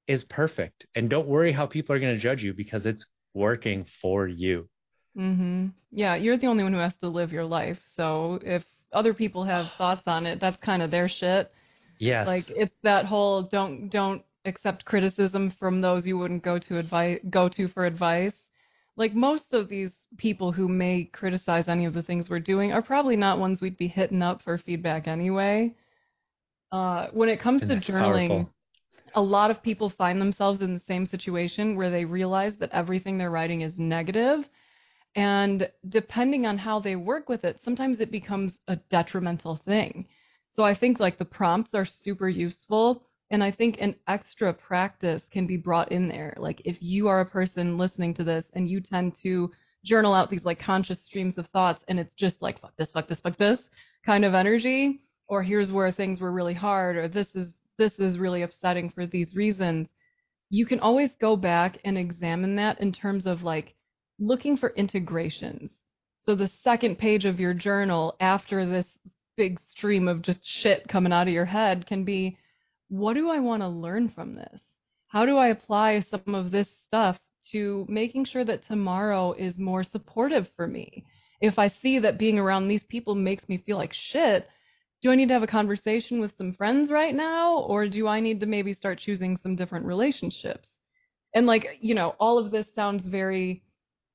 [0.07, 0.87] is perfect.
[0.95, 4.69] And don't worry how people are going to judge you because it's working for you.
[5.17, 7.79] hmm Yeah, you're the only one who has to live your life.
[7.97, 11.53] So if other people have thoughts on it, that's kind of their shit.
[11.99, 12.27] Yes.
[12.27, 17.19] Like it's that whole don't don't accept criticism from those you wouldn't go to advice
[17.31, 18.33] go to for advice.
[18.97, 22.83] Like most of these people who may criticize any of the things we're doing are
[22.83, 25.75] probably not ones we'd be hitting up for feedback anyway.
[26.73, 28.51] Uh, when it comes And to journaling, powerful.
[29.15, 33.19] a lot of people find themselves in the same situation where they realize that everything
[33.19, 34.45] they're writing is negative
[35.17, 40.07] and depending on how they work with it, sometimes it becomes a detrimental thing.
[40.53, 43.03] So I think like the prompts are super useful.
[43.35, 46.37] And I think an extra practice can be brought in there.
[46.37, 49.51] Like if you are a person listening to this and you tend to
[49.85, 53.09] journal out these like conscious streams of thoughts and it's just like fuck this, fuck
[53.09, 53.59] this, fuck this
[54.07, 58.21] kind of energy, or here's where things were really hard, or this is this is
[58.21, 59.89] really upsetting for these reasons,
[60.49, 63.75] you can always go back and examine that in terms of like
[64.21, 65.73] looking for integrations.
[66.25, 68.87] So the second page of your journal after this
[69.37, 72.39] big stream of just shit coming out of your head can be
[72.99, 74.61] what do I want to learn from this?
[75.09, 77.19] How do I apply some of this stuff
[77.53, 81.05] to making sure that tomorrow is more supportive for me?
[81.41, 84.49] If I see that being around these people makes me feel like shit,
[85.03, 87.59] do I need to have a conversation with some friends right now?
[87.59, 90.69] Or do I need to maybe start choosing some different relationships?
[91.35, 93.63] And like, you know, all of this sounds very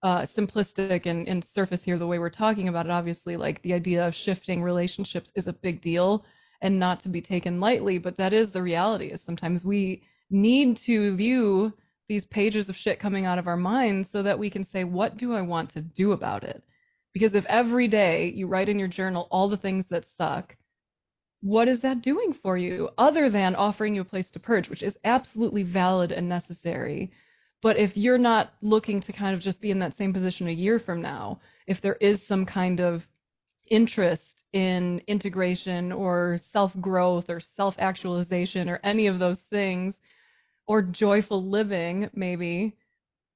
[0.04, 2.92] uh, simplistic and, and surface here the way we're talking about it.
[2.92, 6.24] Obviously, like the idea of shifting relationships is a big deal
[6.62, 9.08] and not to be taken lightly, but that is the reality.
[9.08, 11.74] Is sometimes we need to view
[12.08, 15.18] these pages of shit coming out of our minds so that we can say, what
[15.18, 16.64] do I want to do about it?
[17.14, 20.56] Because if every day you write in your journal all the things that suck,
[21.42, 24.84] what is that doing for you other than offering you a place to purge, which
[24.84, 27.12] is absolutely valid and necessary?
[27.62, 30.52] But if you're not looking to kind of just be in that same position a
[30.52, 33.04] year from now, if there is some kind of
[33.70, 34.24] interest
[34.54, 39.94] in integration or self growth or self actualization or any of those things,
[40.68, 42.76] or joyful living, maybe,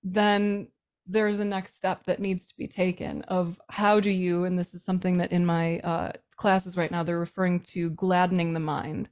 [0.03, 0.67] then
[1.07, 4.67] there's a next step that needs to be taken of how do you, and this
[4.73, 9.09] is something that in my uh, classes right now they're referring to gladdening the mind.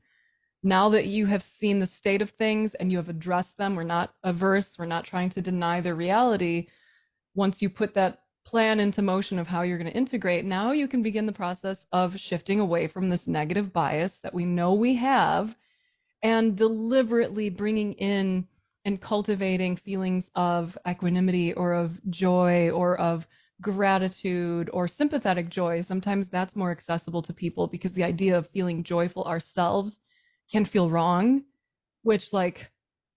[0.64, 3.84] Now that you have seen the state of things and you have addressed them, we're
[3.84, 6.68] not averse, we're not trying to deny the reality.
[7.34, 10.88] Once you put that plan into motion of how you're going to integrate, now you
[10.88, 14.96] can begin the process of shifting away from this negative bias that we know we
[14.96, 15.50] have
[16.24, 18.48] and deliberately bringing in
[18.86, 23.24] and cultivating feelings of equanimity or of joy or of
[23.62, 25.84] gratitude or sympathetic joy.
[25.88, 29.94] Sometimes that's more accessible to people because the idea of feeling joyful ourselves
[30.52, 31.44] can feel wrong,
[32.04, 32.58] which like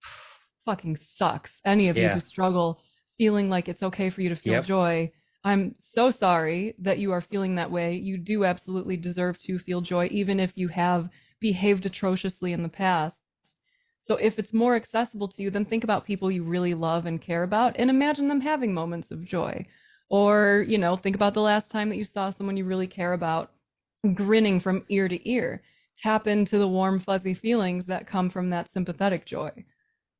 [0.65, 1.49] fucking sucks.
[1.65, 2.79] Any of you who struggle
[3.17, 4.65] feeling like it's okay for you to feel Yep.
[4.65, 5.11] joy,
[5.43, 7.95] I'm so sorry that you are feeling that way.
[7.95, 11.09] You do absolutely deserve to feel joy, even if you have
[11.39, 13.15] behaved atrociously in the past.
[14.07, 17.21] So if it's more accessible to you, then think about people you really love and
[17.21, 19.65] care about and imagine them having moments of joy.
[20.09, 23.13] Or, you know, think about the last time that you saw someone you really care
[23.13, 23.51] about
[24.13, 25.61] grinning from ear to ear.
[26.01, 29.51] Tap into the warm, fuzzy feelings that come from that sympathetic joy.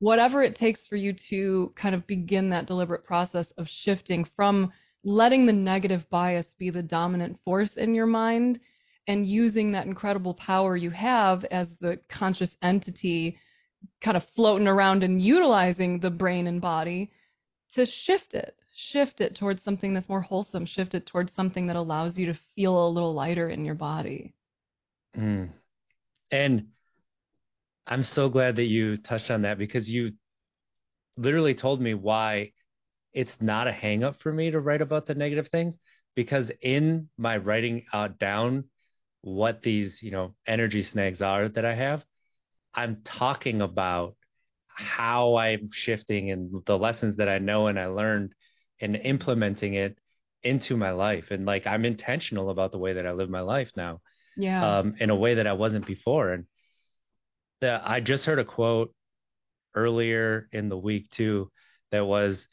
[0.06, 4.72] Whatever it takes for you to kind of begin that deliberate process of shifting from
[5.04, 8.60] letting the negative bias be the dominant force in your mind
[9.08, 13.36] and using that incredible power you have as the conscious entity
[14.04, 17.12] kind of floating around and utilizing the brain and body
[17.74, 21.76] to shift it shift it towards something that's more wholesome shift it towards something that
[21.76, 24.36] allows you to feel a little lighter in your body
[25.18, 25.50] mm.
[26.30, 26.68] and
[27.88, 30.12] i'm so glad that you touched on that because you
[31.18, 32.52] literally told me why
[33.14, 35.76] it's not a hang up for me to write about the negative things
[36.16, 38.66] because in my writing uh, down
[39.22, 42.04] what these you know energy snags are that i have
[42.74, 44.16] i'm talking about
[44.68, 48.34] how i'm shifting and the lessons that i know and i learned
[48.82, 49.98] and implementing it
[50.44, 51.32] into my life.
[51.32, 54.00] And like i'm intentional about the way that i live my life now
[54.38, 54.80] yeah.
[54.80, 56.32] um, in a way that i wasn't before.
[56.32, 56.46] And
[57.66, 58.94] the, i just heard a quote
[59.74, 61.50] earlier in the week too
[61.92, 62.48] that was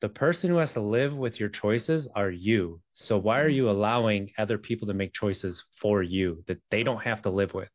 [0.00, 3.56] the person who has to live with your choices are you so why are mm-hmm.
[3.56, 7.54] you allowing other people to make choices for you that they don't have to live
[7.54, 7.70] with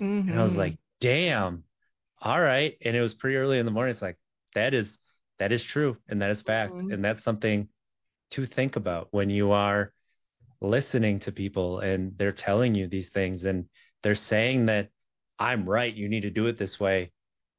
[0.00, 0.28] mm-hmm.
[0.28, 1.08] and i was like mm-hmm.
[1.08, 1.64] damn
[2.20, 4.18] all right and it was pretty early in the morning it's like
[4.54, 4.88] that is
[5.38, 6.92] that is true and that is fact mm-hmm.
[6.92, 7.68] and that's something
[8.30, 9.92] to think about when you are
[10.60, 13.66] listening to people and they're telling you these things and
[14.02, 14.88] they're saying that
[15.40, 17.10] i'm right you need to do it this way.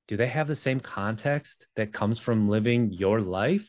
[0.07, 3.67] Do they have the same context that comes from living your life?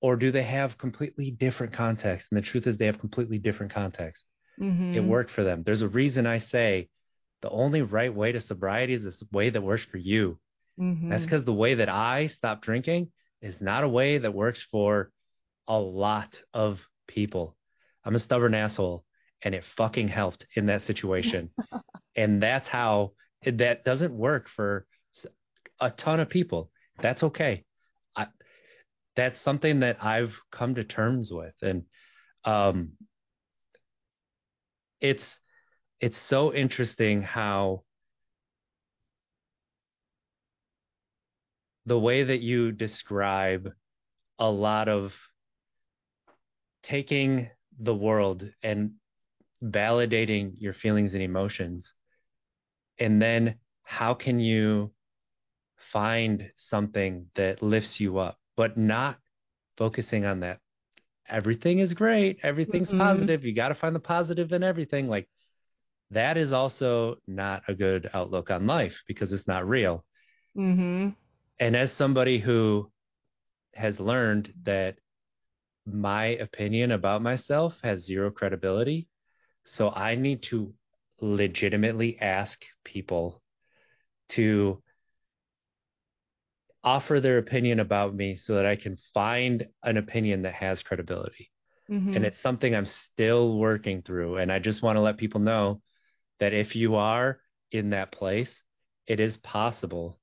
[0.00, 2.26] Or do they have completely different context?
[2.30, 4.24] And the truth is they have completely different context.
[4.60, 4.94] Mm-hmm.
[4.94, 5.64] it worked for them.
[5.64, 6.88] There's a reason i say
[7.42, 10.38] the only right way to sobriety is the way that works for you.
[10.78, 11.10] Mm-hmm.
[11.10, 13.10] That's because the way that I stopped drinking
[13.42, 15.10] is not a way that works for
[15.66, 17.56] a lot of people.
[18.04, 19.03] I'm a stubborn asshole
[19.44, 21.50] and it fucking helped in that situation.
[22.16, 24.86] and that's how it, that doesn't work for
[25.80, 26.70] a ton of people.
[27.00, 27.64] That's okay.
[28.16, 28.26] I,
[29.16, 31.54] that's something that I've come to terms with.
[31.62, 31.84] And
[32.44, 32.92] um,
[35.00, 35.24] it's
[36.00, 37.82] it's so interesting how
[41.86, 43.70] the way that you describe
[44.38, 45.12] a lot of
[46.82, 48.92] taking the world and
[49.62, 51.92] validating your feelings and emotions.
[52.98, 54.92] And then how can you
[55.92, 58.38] find something that lifts you up?
[58.56, 59.18] But not
[59.76, 60.58] focusing on that.
[61.28, 62.38] Everything is great.
[62.42, 62.98] Everything's mm-hmm.
[62.98, 63.44] positive.
[63.44, 65.08] You got to find the positive in everything.
[65.08, 65.28] Like
[66.10, 70.04] that is also not a good outlook on life because it's not real.
[70.56, 71.10] Mm-hmm.
[71.58, 72.90] And as somebody who
[73.74, 74.96] has learned that
[75.86, 79.08] my opinion about myself has zero credibility,
[79.64, 80.72] so I need to
[81.20, 83.42] legitimately ask people
[84.30, 84.82] to
[86.82, 91.50] offer their opinion about me so that I can find an opinion that has credibility.
[91.90, 92.14] Mm-hmm.
[92.14, 94.36] And it's something I'm still working through.
[94.36, 95.80] And I just want to let people know
[96.40, 97.40] that if you are
[97.72, 98.50] in that place,
[99.06, 100.18] it is possible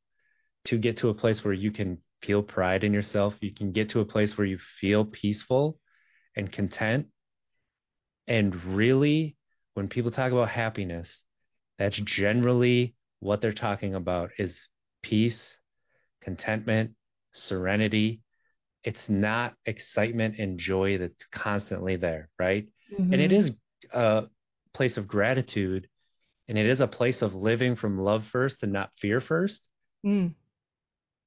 [0.66, 3.36] to get to a place where you can feel pride in yourself.
[3.42, 5.80] You can get to a place where you feel peaceful
[6.36, 7.08] and content.
[8.32, 9.36] And really,
[9.74, 11.10] when people talk about happiness,
[11.78, 14.58] that's generally what they're talking about is
[15.04, 15.58] peace,
[16.22, 16.92] contentment,
[17.34, 18.22] serenity.
[18.86, 22.70] It's not excitement and joy that's constantly there, right?
[22.94, 23.12] Mm-hmm.
[23.12, 24.00] And it mm-hmm.
[24.00, 24.28] a
[24.74, 25.90] place of gratitude
[26.48, 29.62] and it is a place of living from love first and not fear first.
[30.06, 30.36] Mm.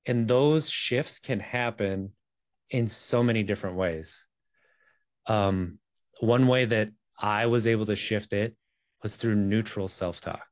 [0.07, 2.13] And those shifts can happen
[2.71, 4.11] in so many different ways.
[5.27, 5.81] Um,
[6.21, 6.89] one way that
[7.19, 8.57] I was able to shift it
[9.03, 10.47] was through neutral self talk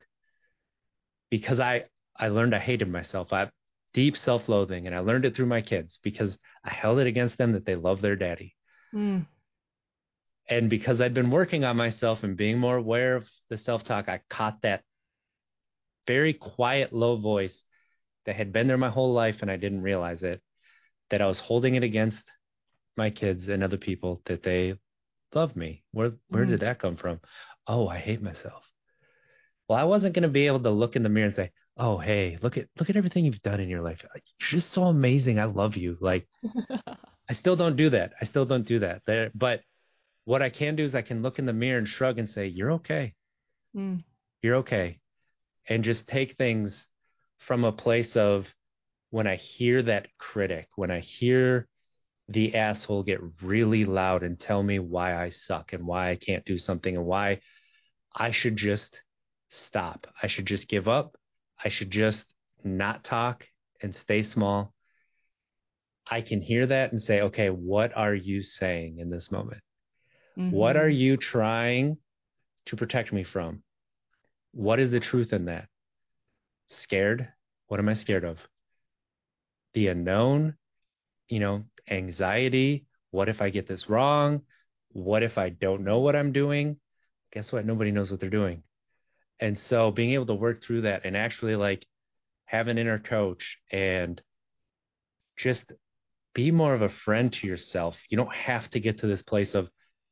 [1.30, 1.84] because I,
[2.16, 3.32] I learned I hated myself.
[3.32, 3.50] I
[3.94, 7.38] deep self loathing, and I learned it through my kids because I held it against
[7.38, 8.54] them that they love their daddy.
[8.94, 9.26] Mm.
[10.48, 14.08] And because I'd been working on myself and being more aware of the self talk,
[14.08, 14.82] I caught that
[16.06, 17.62] very quiet, low voice
[18.26, 20.40] that had been there my whole life and I didn't realize it,
[21.10, 22.22] that I was holding it against
[22.96, 24.74] my kids and other people that they
[25.34, 25.82] love me.
[25.92, 26.50] Where where mm.
[26.50, 27.20] did that come from?
[27.66, 28.64] Oh, I hate myself.
[29.68, 31.98] Well, I wasn't going to be able to look in the mirror and say, "Oh,
[31.98, 34.04] hey, look at look at everything you've done in your life.
[34.14, 35.38] You're just so amazing.
[35.38, 36.28] I love you." Like
[37.28, 38.12] I still don't do that.
[38.20, 39.02] I still don't do that.
[39.06, 39.60] There, but
[40.24, 42.46] what I can do is I can look in the mirror and shrug and say,
[42.46, 43.14] "You're okay.
[43.76, 44.04] Mm.
[44.42, 44.98] You're okay."
[45.68, 46.88] And just take things
[47.38, 48.46] from a place of
[49.10, 51.68] when I hear that critic, when I hear
[52.32, 56.44] the asshole get really loud and tell me why I suck and why I can't
[56.44, 57.40] do something and why
[58.14, 59.02] I should just
[59.50, 60.06] stop.
[60.22, 61.16] I should just give up.
[61.62, 62.24] I should just
[62.64, 63.46] not talk
[63.80, 64.72] and stay small.
[66.10, 69.62] I can hear that and say, okay, what are you saying in this moment?
[70.38, 70.50] Mm-hmm.
[70.50, 71.98] What are you trying
[72.66, 73.62] to protect me from?
[74.52, 75.68] What is the truth in that?
[76.68, 77.28] Scared?
[77.68, 78.38] What am I scared of?
[79.74, 80.56] The unknown,
[81.28, 82.86] you know, anxiety.
[83.10, 84.42] What if I get this wrong?
[84.90, 86.76] What if I don't know what I'm doing?
[87.32, 87.66] Guess what?
[87.66, 88.62] Nobody knows what they're doing.
[89.40, 91.86] And so being able to work through that and actually like
[92.46, 94.20] have an inner coach and
[95.36, 95.72] just
[96.34, 97.96] be more of a friend to yourself.
[98.08, 99.68] You don't have to get to this place of,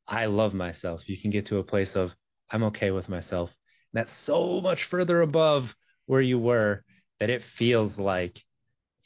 [0.08, 1.08] I love myself.
[1.08, 2.12] You can get to a place of,
[2.50, 3.50] I'm okay with myself.
[3.92, 5.74] And that's so much further above
[6.06, 6.84] where you were
[7.20, 8.42] that it feels like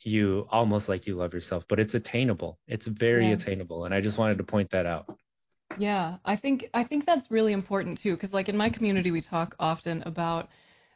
[0.05, 2.59] you almost like you love yourself, but it's attainable.
[2.69, 3.35] It's very yeah.
[3.35, 3.85] attainable.
[3.85, 5.07] And I just wanted to point that out.
[5.79, 9.21] Yeah, I think I think that's really important too cuz like in my community we
[9.21, 10.49] talk often about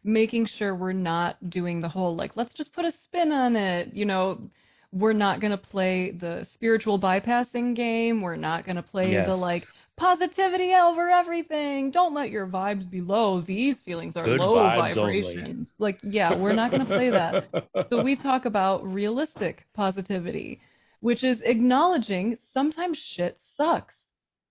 [0.05, 3.93] making sure we're not doing the whole like let's just put a spin on it,
[3.95, 4.49] you know,
[4.93, 8.23] we're not going to play the spiritual bypassing game.
[8.23, 9.27] We're not going to play yes.
[9.27, 9.67] the like
[9.99, 11.91] positivity over everything.
[11.91, 13.41] Don't let your vibes be low.
[13.41, 15.49] These feelings are Good low vibrations.
[15.49, 15.67] Only.
[15.79, 17.49] Like, yeah, we're not going to play that.
[17.91, 20.61] so we talk about realistic positivity,
[21.01, 23.95] which is acknowledging sometimes shit sucks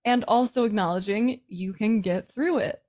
[0.04, 2.82] and also acknowledging you can get through it.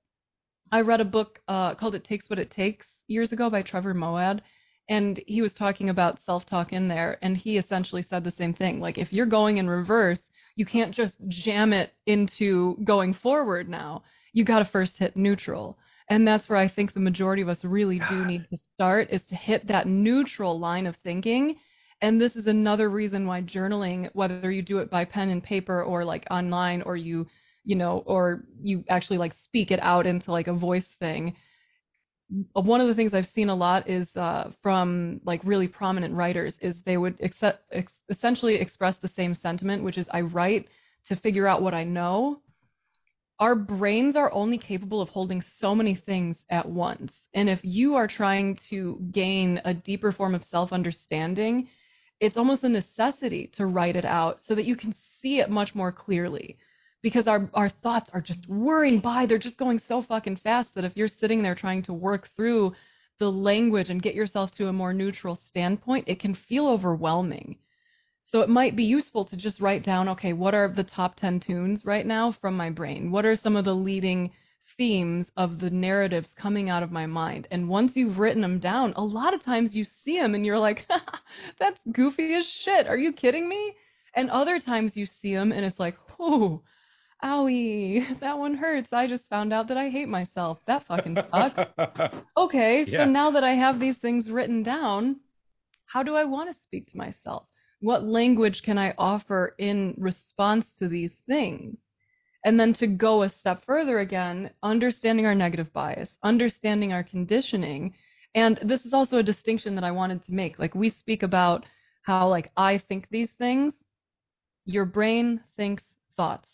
[0.72, 3.92] I read a book uh, called It Takes What It Takes years ago by Trevor
[3.94, 4.40] Moawad.
[4.88, 8.78] and he was talking about self-talk in there and he essentially said the same thing
[8.80, 10.20] like if you're going in reverse
[10.56, 14.02] you can't just jam it into going forward now.
[14.32, 15.78] You got to first hit neutral.
[16.08, 19.22] And that's where i think the majority of us really do need to start is
[19.28, 21.56] to hit that neutral line of thinking.
[22.02, 25.82] And this is another reason why journaling whether you do it by pen and paper
[25.82, 27.26] or like online or you
[27.64, 31.36] you know or you actually like speak it out into like a voice thing
[32.52, 36.54] one of the things I've seen a lot is uh, from like really prominent writers
[36.60, 40.66] is they would ex- essentially express the same sentiment, which is I write
[41.08, 42.40] to figure out what I know.
[43.40, 47.10] Our brains are only capable of holding so many things at once.
[47.34, 51.68] And if you are trying to gain a deeper form of self understanding,
[52.20, 55.74] it's almost a necessity to write it out so that you can see it much
[55.74, 56.58] more clearly
[57.02, 59.26] because our our thoughts are just whirring by.
[59.26, 62.74] They're just going so fucking fast that if you're sitting there trying to work through
[63.18, 67.56] the language and get yourself to a more neutral standpoint, it can feel overwhelming.
[68.32, 71.40] So it might be useful to just write down, okay, what are the top 10
[71.40, 73.10] tunes right now from my brain?
[73.10, 74.30] What are some of the leading
[74.78, 77.48] themes of the narratives coming out of my mind?
[77.50, 80.60] And once you've written them down, a lot of times you see them and you're
[80.60, 80.86] like,
[81.58, 82.86] that's goofy as shit.
[82.86, 83.74] Are you kidding me?
[84.14, 86.62] And other times you see them and it's like, oh,
[87.24, 88.88] owie, that one hurts.
[88.92, 90.58] I just found out that I hate myself.
[90.66, 91.58] That fucking sucks.
[92.36, 93.00] okay, yeah.
[93.00, 95.20] so now that I have these things written down,
[95.86, 97.46] how do I want to speak to myself?
[97.80, 101.78] What language can I offer in response to these things?
[102.44, 107.94] And then to go a step further again, understanding our negative bias, understanding our conditioning.
[108.34, 110.58] And this is also a distinction that I wanted to make.
[110.58, 111.64] Like we speak about
[112.02, 113.74] how like I think these things,
[114.64, 115.82] your brain thinks
[116.16, 116.46] thoughts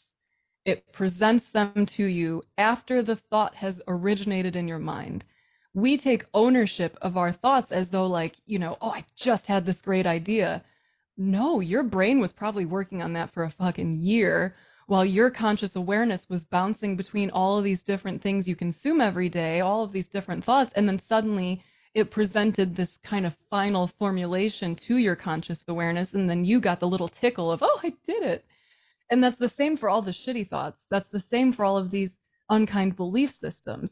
[0.67, 5.25] it presents them to you after the thought has originated in your mind.
[5.73, 9.65] We take ownership of our thoughts as though, like, you know, oh, I just had
[9.65, 10.65] this great idea.
[11.17, 14.57] No, your brain was probably working on that for a fucking year
[14.89, 19.29] while your conscious awareness was bouncing between all of these different things you consume every
[19.29, 21.63] day, all of these different thoughts, and then suddenly
[21.95, 26.81] it presented this kind of final formulation to your conscious awareness, and then you got
[26.81, 28.45] the little tickle of, oh, I did it.
[29.11, 30.79] And that's the same for all the shitty thoughts.
[30.91, 32.11] That's the same for all of these
[32.49, 33.91] unkind belief systems.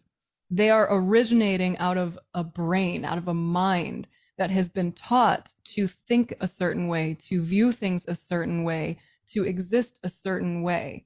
[0.50, 4.06] They are originating out of a brain, out of a mind
[4.38, 8.98] that has been taught to think a certain way, to view things a certain way,
[9.32, 11.04] to exist a certain way.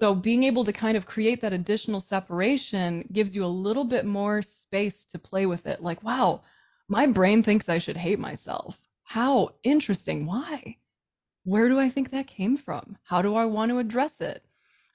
[0.00, 4.04] So being able to kind of create that additional separation gives you a little bit
[4.04, 5.82] more space to play with it.
[5.82, 6.42] Like, wow,
[6.88, 8.74] my brain thinks I should hate myself.
[9.04, 10.26] How interesting.
[10.26, 10.78] Why?
[11.44, 12.96] Where do I think that came from?
[13.04, 14.42] How do I want to address it?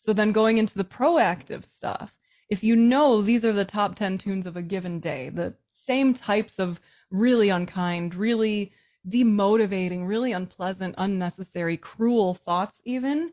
[0.06, 2.10] So then going into the proactive stuff,
[2.50, 5.54] if you know these are the top 10 tunes of a given day, the
[5.86, 6.78] same types of
[7.12, 8.72] really unkind, really
[9.08, 13.32] demotivating, really unpleasant, unnecessary, cruel thoughts, even,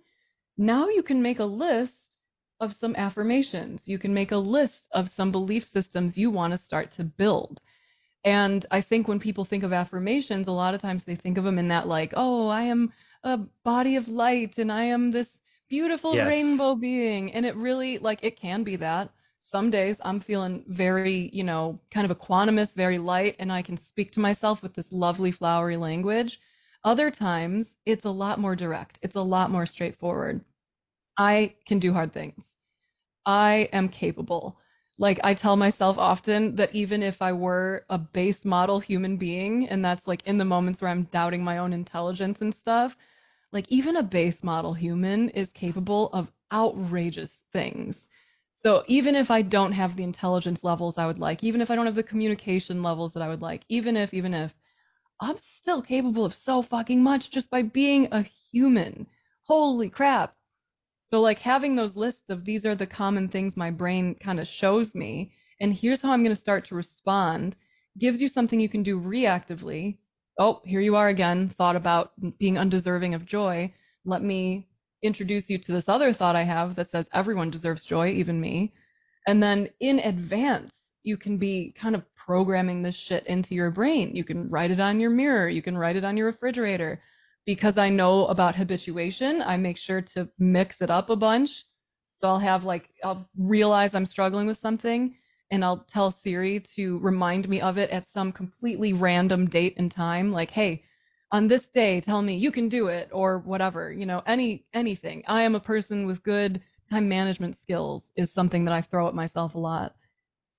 [0.59, 1.93] now you can make a list
[2.61, 3.81] of some affirmations.
[3.85, 7.61] You can make a list of some belief systems you want to start to build.
[8.25, 11.45] And I think when people think of affirmations, a lot of times they think of
[11.45, 12.93] them in that, like, oh, I am
[13.27, 15.27] a body of light and I am this
[15.69, 16.29] beautiful Yes.
[16.29, 17.33] rainbow being.
[17.33, 19.11] And it really, like, it can be that.
[19.51, 23.79] Some days I'm feeling very, you know, kind of equanimous, very light, and I can
[23.89, 26.39] speak to myself with this lovely, flowery language.
[26.85, 30.41] Other times it's a lot more direct, it's a lot more straightforward.
[31.19, 32.43] I can do hard things.
[33.27, 34.57] I am capable.
[34.99, 39.69] Like I tell myself often that even if I were a base model human being,
[39.69, 42.93] and that's like in the moments where I'm doubting my own intelligence and stuff,
[43.53, 47.97] like even a base model human is capable of outrageous things.
[48.63, 51.77] So even if I don't have the intelligence levels I would like, even if I
[51.77, 54.53] don't have the communication levels that I would like, even if, even if,
[55.21, 59.07] I'm still capable of so fucking much just by being a human.
[59.45, 60.35] Holy crap.
[61.09, 64.49] So, like, having those lists of these are the common things my brain kind of
[64.49, 67.55] shows me, and here's how I'm going to start to respond,
[67.99, 69.99] gives you something you can do reactively.
[70.39, 73.73] Oh, here you are again, thought about being undeserving of joy.
[74.05, 74.69] Let me
[75.03, 78.73] introduce you to this other thought I have that says everyone deserves joy, even me.
[79.27, 80.73] And then in advance,
[81.05, 84.15] you can be kind of programming this shit into your brain.
[84.15, 87.01] You can write it on your mirror, you can write it on your refrigerator
[87.47, 91.49] because I know about habituation, I make sure to mix it up a bunch.
[92.21, 95.15] So I'll have like, I'll realize I'm struggling with something
[95.51, 99.93] and I'll tell Siri to remind me of it at some completely random date and
[99.93, 100.33] time.
[100.33, 100.83] Like, hey,
[101.33, 105.23] on this day, tell me you can do it or whatever, you know, any, anything.
[105.27, 109.15] I am a person with good time management skills is something that I throw at
[109.15, 109.95] myself a lot.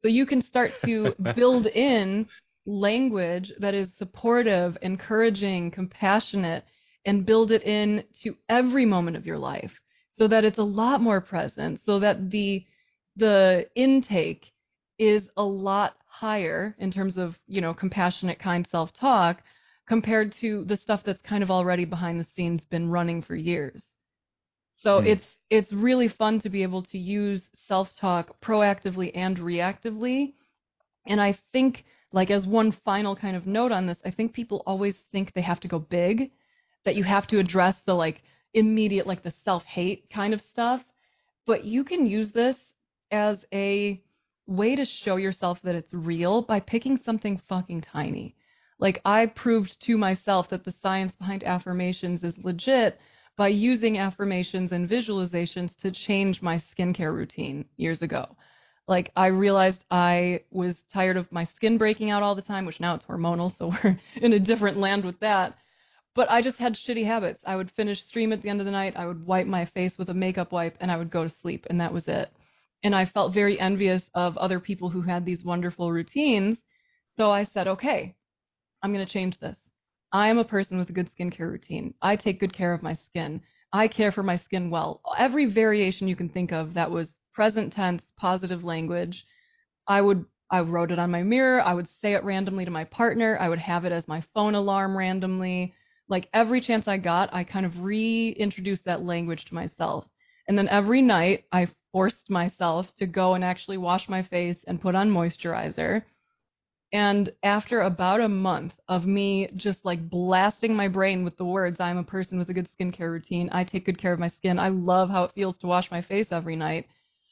[0.02, 2.28] So you can start to build in
[2.66, 6.66] language that is supportive, encouraging, compassionate,
[7.06, 9.72] and build it in to every moment of your life
[10.18, 12.66] so that it's a lot more present, so that the
[13.16, 14.46] the intake
[15.00, 19.42] is a lot higher in terms of, you know, compassionate, kind self-talk
[19.88, 23.84] compared to the stuff that's kind of already behind the scenes been running for years.
[24.84, 25.08] So Hmm.
[25.08, 30.34] it's it's really fun to be able to use self-talk proactively and reactively.
[31.06, 34.64] And I think like as one final kind of note on this, I think people
[34.66, 36.32] always think they have to go big,
[36.86, 38.22] that you have to address the like
[38.54, 40.82] immediate like the self-hate kind of stuff,
[41.46, 42.56] but you can use this
[43.12, 44.02] as a
[44.48, 48.36] way to show yourself that it's real by picking something fucking tiny.
[48.80, 53.00] Like I proved to myself that the science behind affirmations is legit
[53.38, 58.36] by using affirmations and visualizations to change my skincare routine years ago.
[58.88, 62.80] Like I realized I was tired of my skin breaking out all the time, which
[62.80, 65.56] now it's hormonal, so we're in a different land with that.
[66.16, 67.40] But I just had shitty habits.
[67.46, 69.92] I would finish stream at the end of the night, I would wipe my face
[70.00, 72.32] with a makeup wipe, and I would go to sleep, and that was it.
[72.84, 76.58] And I felt very envious of other people who had these wonderful routines.
[77.18, 78.16] So I said, okay,
[78.84, 79.58] I'm going to change this.
[80.12, 81.94] I am a person with a good skincare routine.
[82.02, 83.42] I take good care of my skin.
[83.74, 85.02] I care for my skin well.
[85.18, 89.24] Every variation you can think of that was present tense, positive language,
[89.88, 91.62] I would I wrote it on my mirror.
[91.62, 93.38] I would say it randomly to my partner.
[93.40, 95.74] I would have it as my phone alarm randomly.
[96.08, 100.06] Like every chance I got, I kind of reintroduced that language to myself.
[100.48, 101.68] And then every night, I
[101.98, 106.04] forced myself to go and actually wash my face and put on moisturizer.
[106.94, 111.78] And after about a month of me just like blasting my brain with the words,
[111.80, 113.50] I'm a person with a good skincare routine.
[113.52, 114.60] I take good care of my skin.
[114.60, 116.86] I love how it feels to wash my face every night.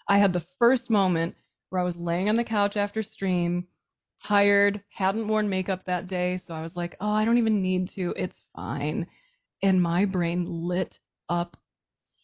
[0.09, 1.35] I had the first moment
[1.69, 3.67] where I was laying on the couch after stream,
[4.23, 6.41] tired, hadn't worn makeup that day.
[6.47, 8.15] So I was like, oh, I don't even need to.
[8.17, 9.05] It's fine.
[9.61, 10.97] And my brain lit
[11.29, 11.55] up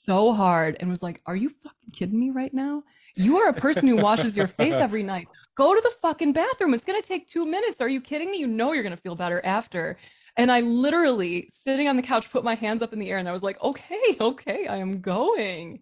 [0.05, 2.83] so hard and was like, are you fucking kidding me right now?
[3.15, 5.27] You are a person who washes your face every night.
[5.57, 6.73] Go to the fucking bathroom.
[6.73, 7.81] It's going to take two minutes.
[7.81, 8.37] Are you kidding me?
[8.37, 9.97] You know you're going to feel better after.
[10.37, 13.27] And I literally, sitting on the couch, put my hands up in the air and
[13.27, 15.81] I was like, okay, okay, I am going.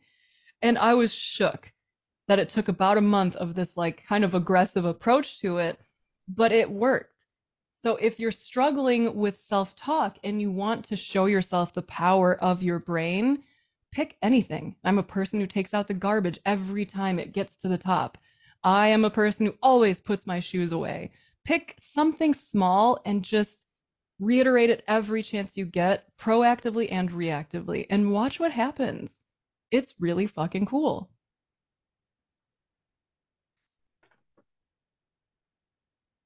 [0.61, 1.71] And I was shook
[2.27, 5.79] that it took about a month of this like kind of aggressive approach to it,
[6.27, 7.13] but it worked.
[7.83, 12.61] So if you're struggling with self-talk and you want to show yourself the power of
[12.61, 13.43] your brain,
[13.91, 14.75] pick anything.
[14.83, 18.17] I'm a person who takes out the garbage every time it gets to the top.
[18.63, 21.11] I am a person who always puts my shoes away.
[21.45, 23.49] Pick something small and just
[24.19, 29.09] reiterate it every chance you get, proactively and reactively, and watch what happens.
[29.71, 31.09] It's really fucking cool.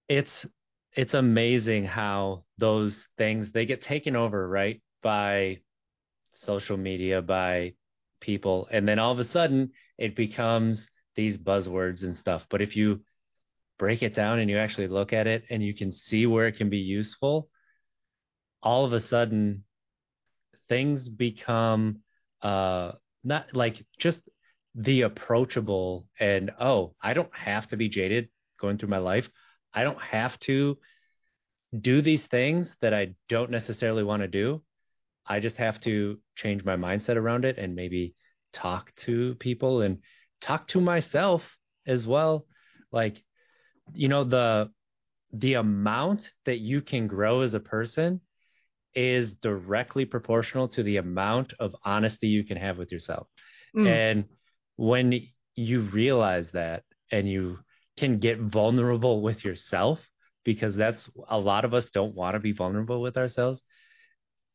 [0.09, 0.45] it's
[0.93, 5.57] it's amazing how those things they get taken over right by
[6.45, 7.73] social media by
[8.19, 12.75] people and then all of a sudden it becomes these buzzwords and stuff but if
[12.75, 13.01] you
[13.83, 16.57] break it down and you actually look at it and you can see where it
[16.57, 17.49] can be useful,
[18.61, 19.63] all of a sudden
[20.69, 21.99] things become
[22.41, 22.91] uh
[23.23, 24.21] not like just
[24.75, 28.29] the approachable and oh, I don't have to be jaded
[28.59, 29.27] going through my life.
[29.73, 30.77] I don't have to
[31.77, 34.61] do these things that I don't necessarily want to do.
[35.25, 38.15] I just have to change my mindset around it and maybe
[38.51, 39.99] talk to people and
[40.41, 41.43] talk to myself
[41.87, 42.45] as well.
[42.91, 43.23] Like,
[43.93, 44.71] you know, the
[45.31, 48.21] the amount that you can grow as a person
[48.93, 53.27] is directly proportional to the amount of honesty you can have with yourself.
[53.75, 53.87] Mm.
[53.87, 54.25] And
[54.75, 55.19] when
[55.55, 57.59] you realize that and you
[57.97, 59.99] can get vulnerable with yourself,
[60.43, 63.63] because that's a lot of us don't want to be vulnerable with ourselves.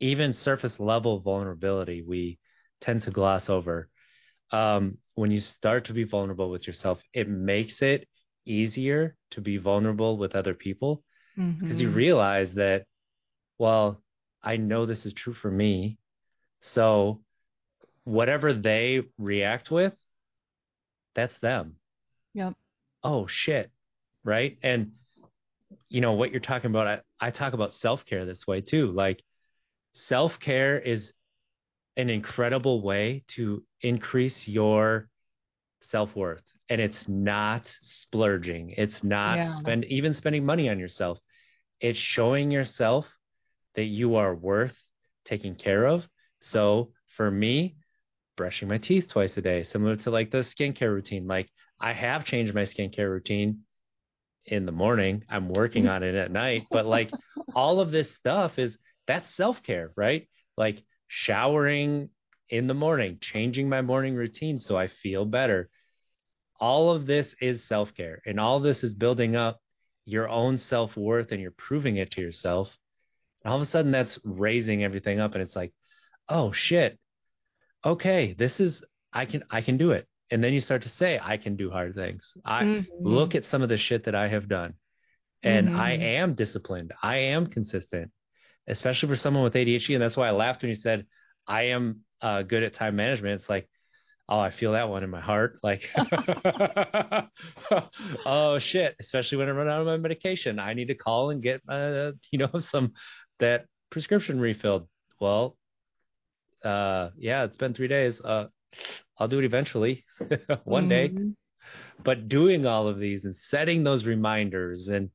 [0.01, 2.39] Even surface level vulnerability, we
[2.81, 3.89] tend to gloss over.
[4.51, 8.09] Um, when you start to be vulnerable with yourself, it makes it
[8.47, 11.03] easier to be vulnerable with other people
[11.37, 11.77] because mm-hmm.
[11.77, 12.85] you realize that,
[13.59, 14.03] well,
[14.43, 15.99] I know this is true for me.
[16.61, 17.21] So
[18.05, 19.93] whatever they react with,
[21.15, 21.75] that's them.
[22.35, 22.55] Yep.
[23.03, 23.71] Oh shit.
[24.25, 24.59] Right.
[24.63, 24.93] And
[25.89, 28.93] you know what you're talking about, I, I talk about self-care this way too.
[28.93, 29.23] Like
[30.07, 31.13] self-care is
[31.97, 35.09] an incredible way to increase your
[35.83, 36.43] self-worth.
[36.69, 38.75] And it's not splurging.
[38.77, 39.55] It's not yeah.
[39.55, 41.19] spend even spending money on yourself.
[41.81, 43.07] It's showing yourself
[43.75, 44.75] that you are worth
[45.25, 46.07] taking care of.
[46.41, 47.77] So for me,
[48.37, 51.27] brushing my teeth twice a day, similar to like the skincare routine.
[51.27, 51.49] Like
[51.81, 53.61] I have changed my skincare routine
[54.45, 55.25] in the morning.
[55.29, 57.11] I'm working on it at night, but like
[57.55, 58.77] all of this stuff is
[59.09, 60.29] that's self-care, right?
[60.57, 62.11] Like showering
[62.49, 65.69] in the morning, changing my morning routine so I feel better.
[66.61, 69.61] All of this is self-care and all this is building up
[70.05, 72.71] your own self-worth and you're proving it to yourself.
[73.43, 75.73] And all of a sudden that's raising everything up and it's like,
[76.29, 76.99] "Oh shit.
[77.85, 78.83] Okay, this is
[79.13, 81.71] I can I can do it and then you start to say i can do
[81.71, 83.07] hard things i mm-hmm.
[83.07, 84.75] look at some of the shit that i have done
[85.43, 85.81] and mm-hmm.
[85.81, 88.11] i am disciplined i am consistent
[88.69, 91.07] especially for someone with adhd and that's why i laughed when you said
[91.47, 93.41] i am uh, good at time management.
[93.41, 93.69] It's like
[94.29, 95.59] oh i feel that one in my heart.
[95.63, 95.89] Like
[98.27, 98.97] oh shit.
[99.01, 100.59] Especially when i run out of my medication.
[100.59, 102.93] I need to call and get uh, you know some
[103.39, 104.89] that prescription refilled.
[105.21, 105.57] Well
[106.65, 108.21] uh yeah it's been three days.
[108.21, 108.49] Uh
[109.19, 110.05] I'll do it eventually,
[110.65, 110.89] one mm-hmm.
[110.89, 111.13] day.
[112.05, 115.11] But doing all of these and setting those reminders and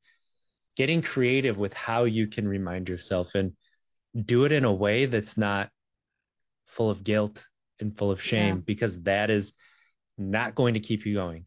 [0.75, 3.53] getting creative with how you can remind yourself and
[4.25, 5.69] do it in a way that's not
[6.65, 7.39] full of guilt
[7.79, 8.61] and full of shame yeah.
[8.65, 9.53] because that is
[10.17, 11.45] not going to keep you going.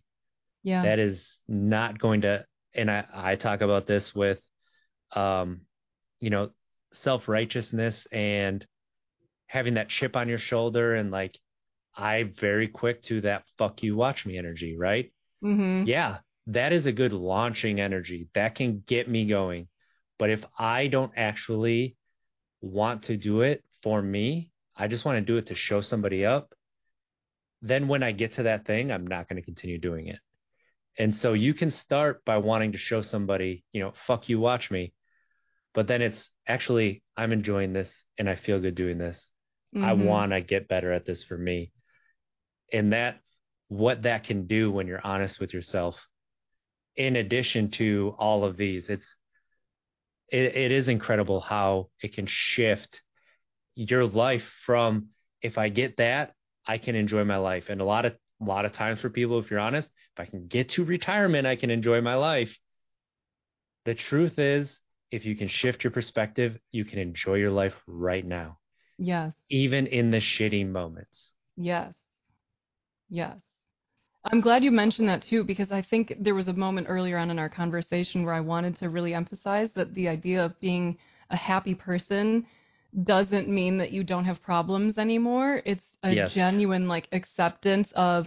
[0.63, 0.83] Yeah.
[0.83, 2.45] That is not going to
[2.75, 4.41] and I, I talk about this with
[5.15, 5.63] um
[6.21, 6.51] you know
[6.93, 8.67] self-righteousness and
[9.47, 11.39] having that chip on your shoulder and like
[11.97, 15.13] I very quick to that fuck you, watch me energy, right?
[15.43, 15.87] Mm-hmm.
[15.87, 18.29] Yeah, that is a good launching energy.
[18.35, 19.69] That can get me going.
[20.19, 21.97] But if I don't actually
[22.61, 26.25] want to do it for me, I just want to do it to show somebody
[26.25, 26.55] up,
[27.63, 30.19] then when I get to that thing, I'm not going to continue doing it.
[30.99, 34.71] And so you can start by wanting to show somebody, you know, fuck you, watch
[34.71, 34.95] me.
[35.75, 39.29] But then it's actually, I'm enjoying this and I feel good doing this.
[39.75, 39.85] Mm-hmm.
[39.85, 41.73] I want to get better at this for me
[42.73, 43.21] and that
[43.69, 45.97] what that can do when you're honest with yourself
[46.97, 49.07] in addition to all of these it's
[50.29, 53.03] it, it is incredible how it can shift
[53.75, 55.09] your life from
[55.43, 56.35] if i get that
[56.67, 57.69] i can enjoy my life.
[57.69, 60.29] And a lot of a lot of times for people if you're honest if i
[60.29, 62.57] can get to retirement i can enjoy my life.
[63.85, 64.71] The truth is
[65.11, 68.59] if you can shift your perspective you can enjoy your life right now.
[68.99, 69.33] Yes.
[69.49, 71.31] Even in the shitty moments.
[71.57, 71.93] Yes.
[73.09, 73.37] Yes.
[74.33, 77.31] I'm glad you mentioned that too, because I think there was a moment earlier on
[77.31, 80.97] in our conversation where I wanted to really emphasize that the idea of being
[81.31, 82.47] a happy person
[83.05, 85.63] doesn't mean that you don't have problems anymore.
[85.65, 86.33] It's a yes.
[86.33, 88.27] genuine like acceptance of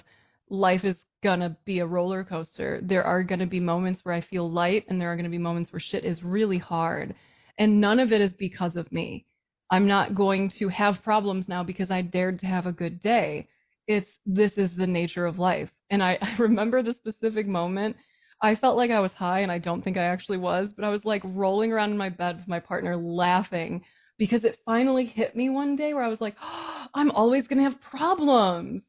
[0.50, 2.80] life is gonna be a roller coaster.
[2.82, 5.74] There are gonna be moments where I feel light and there are gonna be moments
[5.74, 7.14] where shit is really hard.
[7.58, 9.26] And none of it is because of me.
[9.70, 13.50] I'm not going to have problems now because I dared to have a good day
[13.90, 15.70] it's this is the nature of life.
[15.90, 17.96] And I, I remember the specific moment.
[18.42, 20.90] I felt like I was high, and I don't think I actually was, but I
[20.90, 23.84] was like rolling around in my bed with my partner laughing
[24.18, 27.58] because it finally hit me one day where I was like, oh, I'm always going
[27.64, 28.82] to have problems.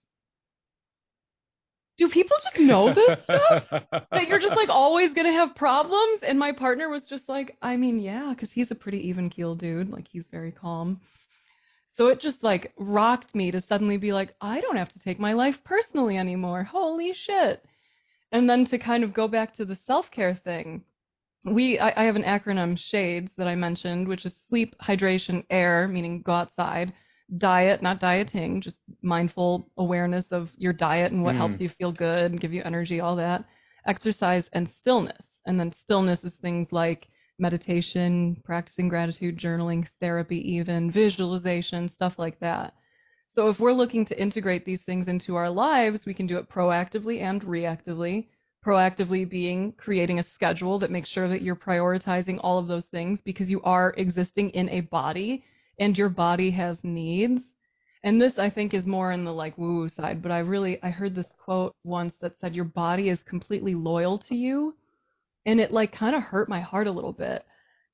[2.01, 3.64] do people just know this stuff?
[4.10, 6.20] that you're just like always gonna have problems?
[6.27, 9.55] And my partner was just like, I mean, yeah, because he's a pretty even keel
[9.55, 9.90] dude.
[9.90, 11.01] Like he's very calm.
[12.01, 15.20] So it just like rocked me to suddenly be like, I don't have to take
[15.20, 16.64] my life personally anymore.
[16.64, 17.62] Holy shit.
[18.32, 20.82] And then to kind of go back to the self care thing,
[21.44, 25.89] we I, I have an acronym shades that I mentioned, which is sleep, hydration, air,
[25.89, 26.94] meaning go outside,
[27.36, 31.39] diet, not dieting, just mindful awareness of your diet and what Mm.
[31.39, 33.44] helps you feel good and give you energy, all that,
[33.85, 35.27] exercise and stillness.
[35.44, 37.09] And then stillness is things like
[37.41, 42.75] meditation, practicing gratitude, journaling, therapy, even visualization, stuff like that.
[43.29, 46.51] So if we're looking to integrate these things into our lives, we can do it
[46.51, 48.27] proactively and reactively.
[48.67, 53.21] Proactively being creating a schedule that makes sure that you're prioritizing all of those things
[53.25, 55.45] because you are existing in a body
[55.79, 57.41] and your body has needs.
[58.03, 60.83] And this I think is more in the like woo woo side, but I really
[60.83, 64.75] I heard this quote once that said your body is completely loyal to you.
[65.47, 67.45] And it like kind of hurt my heart a little bit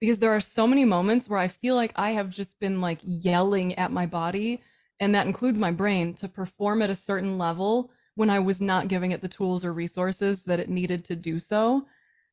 [0.01, 2.99] because there are so many moments where I feel like I have just been like
[3.03, 4.61] yelling at my body
[5.01, 8.89] and that includes my brain to perform at a certain level when I was not
[8.89, 11.87] giving it the tools or resources that it needed to do so.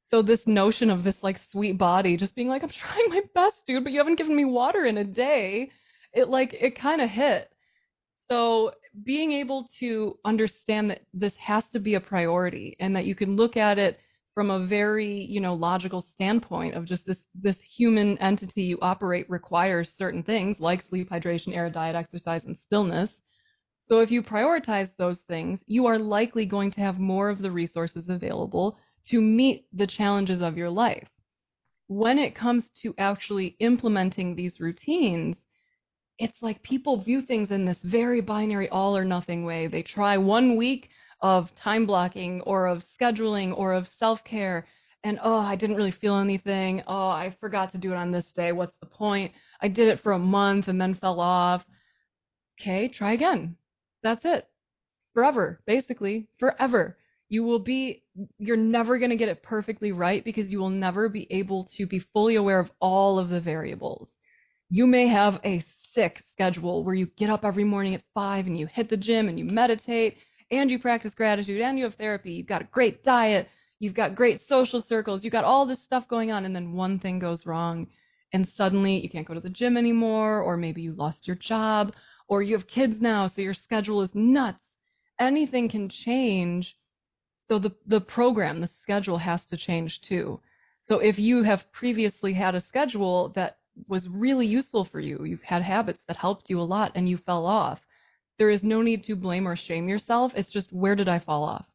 [0.10, 3.58] So this notion of this like sweet body just being like I'm trying my best
[3.68, 5.72] dude but you haven't given me water in a day
[6.14, 7.50] it like it kind of hit
[8.30, 8.72] so
[9.04, 13.36] being able to understand that this has to be a priority and that you can
[13.36, 14.00] look at it
[14.34, 19.30] from a very, you know, logical standpoint of just this this human entity you operate
[19.30, 23.10] requires certain things like sleep, hydration, air, diet, exercise, and stillness.
[23.88, 27.52] So if you prioritize those things, you are likely going to have more of the
[27.52, 28.78] resources available
[29.10, 31.08] to meet the challenges of your life.
[31.88, 35.36] When it comes to actually implementing these routines,
[36.18, 39.68] it's like people view things in this very binary all or nothing way.
[39.68, 40.90] They try one week
[41.24, 44.68] of time blocking or of scheduling or of self care,
[45.06, 46.84] and oh, I didn't really feel anything.
[46.86, 48.52] Oh, I forgot to do it on this day.
[48.52, 49.32] What's the point?
[49.62, 51.64] I did it for a month and then fell off.
[52.60, 53.56] Okay, try again.
[54.04, 54.48] That's it.
[55.14, 56.98] Forever, basically, forever.
[57.30, 58.04] You will be,
[58.38, 61.88] you're never going to get it perfectly right because you will never be able to
[61.88, 64.10] be fully aware of all of the variables.
[64.70, 65.64] You may have a
[65.96, 69.30] sick schedule where you get up every morning at five and you hit the gym
[69.30, 70.18] and you meditate
[70.52, 72.34] and you practice gratitude and you have therapy.
[72.34, 73.48] You've got a great diet.
[73.80, 75.24] You've got great social circles.
[75.24, 76.46] You've got all this stuff going on.
[76.46, 77.88] And then one thing goes wrong.
[78.32, 81.94] And suddenly you can't go to the gym anymore, or maybe you lost your job,
[82.28, 84.58] or you have kids now, so your schedule is nuts.
[85.20, 86.76] Anything can change.
[87.48, 90.40] So the, the program, the schedule has to change too.
[90.88, 93.58] So if you have previously had a schedule that
[93.88, 97.18] was really useful for you, you've had habits that helped you a lot and you
[97.18, 97.80] fell off,
[98.44, 100.34] there is no need to blame or shame yourself.
[100.36, 101.66] It's just where did I fall off?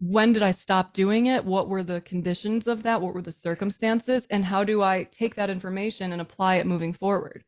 [0.00, 1.44] When did I stop doing it?
[1.44, 3.00] What were the conditions of that?
[3.00, 4.24] What were the circumstances?
[4.28, 7.44] And how do I take that information and apply it moving forward?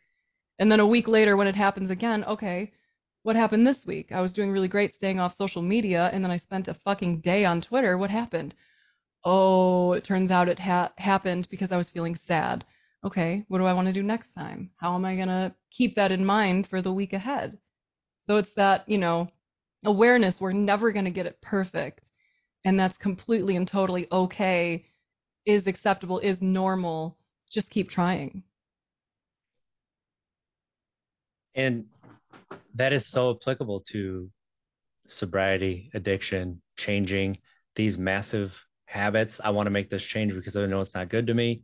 [0.61, 2.71] And then a week later, when it happens again, okay,
[3.25, 4.13] what happened this week?
[4.13, 7.23] I was doing really great staying off social media, and then I spent a fucking
[7.23, 7.99] day on Twitter.
[7.99, 8.55] What happened?
[9.25, 12.65] Oh, it turns out it ha- happened because I was feeling sad.
[13.05, 14.71] Okay, what do I want to do next time?
[14.77, 17.59] How am I going to keep that in mind for the week ahead?
[18.27, 19.29] So it's that, you know,
[19.85, 22.01] awareness we're never going to get it perfect.
[22.65, 24.87] And that's completely and totally okay,
[25.47, 27.17] is acceptable, is normal.
[27.51, 28.45] Just keep trying.
[31.55, 31.87] And
[32.75, 34.31] that is so applicable to
[35.07, 37.39] sobriety, addiction, changing
[37.77, 38.53] these massive
[38.87, 39.41] habits.
[39.43, 41.63] I want to make this change because I know it's not good to me.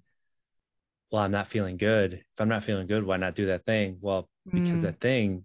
[1.10, 2.14] Well, I'm not feeling good.
[2.14, 3.98] If I'm not feeling good, why not do that thing?
[4.01, 4.82] Well, because Mm.
[4.82, 5.44] that thing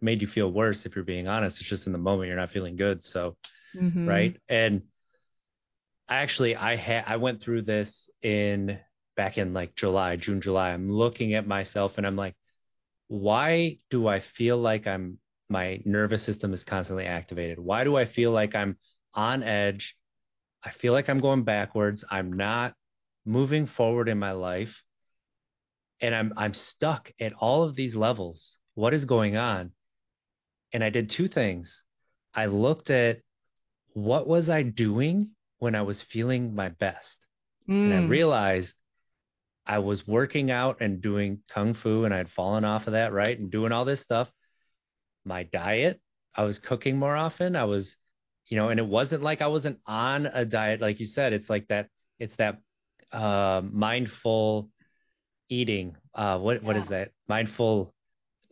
[0.00, 1.60] made you feel worse if you're being honest.
[1.60, 3.04] It's just in the moment you're not feeling good.
[3.04, 3.36] So,
[3.74, 4.06] Mhm.
[4.06, 4.36] right?
[4.48, 4.82] And
[6.08, 8.78] I actually I had I went through this in
[9.16, 10.70] back in like July, June, July.
[10.70, 12.34] I'm looking at myself and I'm like,
[13.08, 15.18] why do I feel like I'm
[15.48, 17.58] my nervous system is constantly activated?
[17.58, 18.78] Why do I feel like I'm
[19.14, 19.96] on edge?
[20.64, 22.04] I feel like I'm going backwards.
[22.10, 22.74] I'm not
[23.26, 24.82] moving forward in my life.
[26.00, 28.58] And I'm I'm stuck at all of these levels.
[28.74, 29.72] What is going on?
[30.72, 31.82] And I did two things.
[32.34, 33.20] I looked at
[33.94, 37.16] what was I doing when I was feeling my best?
[37.66, 38.08] And I Mm.
[38.08, 38.74] realized
[39.66, 43.38] I was working out and doing kung fu and I'd fallen off of that, right?
[43.38, 44.30] And doing all this stuff.
[45.24, 46.00] My diet,
[46.34, 47.56] I was cooking more often.
[47.56, 47.94] I was,
[48.46, 51.32] you know, and it wasn't like I wasn't on a diet, like you said.
[51.32, 51.88] It's like that,
[52.18, 52.60] it's that
[53.12, 54.70] uh, mindful
[55.48, 55.96] eating.
[56.14, 57.10] Uh, what what is that?
[57.28, 57.94] Mindful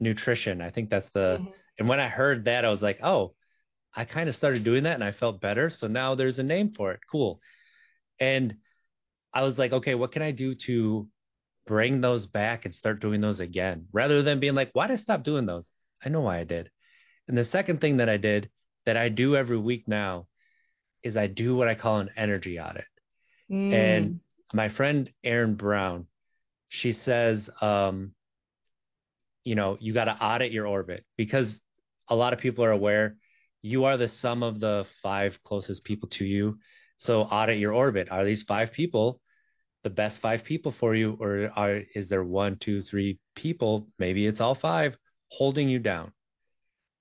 [0.01, 0.61] nutrition.
[0.61, 1.53] I think that's the Mhm.
[1.79, 3.35] And when I heard that, I was like, oh,
[3.95, 5.71] I kind of started doing that and I felt better.
[5.71, 7.01] So now there's a name for it.
[7.11, 7.41] Cool.
[8.21, 8.57] And
[9.33, 11.09] I was like, okay, what can I do to
[11.67, 15.03] bring those back and start doing those again rather than being like, why did I
[15.03, 15.71] stop doing those?
[16.05, 16.71] I know why I did.
[17.29, 18.51] And the second thing that I did
[18.85, 20.29] that I do every week now
[21.03, 22.85] is I do what I call an energy audit.
[23.51, 23.73] Mm.
[23.73, 24.21] And
[24.53, 26.07] my friend Erin Brown,
[26.69, 28.13] she says, um,
[29.45, 31.49] you know, you got to audit your orbit because
[32.09, 33.17] a lot of people are aware
[33.67, 36.59] you are the sum of the five closest people to you.
[36.99, 38.09] So audit your orbit.
[38.11, 39.21] Are these five people
[39.83, 43.89] the best five people for you, or are is there one, two, three people?
[43.99, 44.97] Maybe it's all five
[45.29, 46.13] holding you down.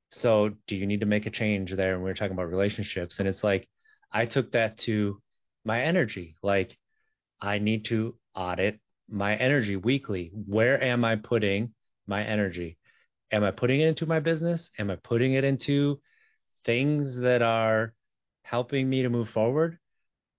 [0.10, 1.94] So do you need to make a change there?
[1.94, 3.68] And we are talking about relationships, and it's like
[4.11, 5.22] I took that to
[5.64, 6.36] my energy.
[6.41, 6.77] Like
[7.40, 10.32] I need to audit my energy weekly.
[10.34, 11.73] Where am I putting
[12.07, 12.77] my energy?
[13.32, 14.70] Am I putting it into my business?
[14.78, 16.00] Am I putting it into
[16.64, 17.94] things that are
[18.44, 19.78] helping me to move forward?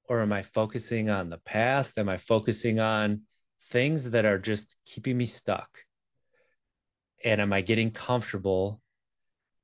[0.08, 1.98] Or am I focusing on the past?
[1.98, 3.22] Am I focusing on
[3.72, 5.68] things that are just keeping me stuck?
[7.24, 8.80] And am I getting comfortable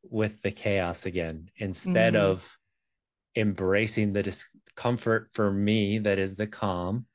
[0.02, 2.24] with the chaos again instead mm-hmm.
[2.24, 2.42] of
[3.36, 7.06] embracing the discomfort for me that is the calm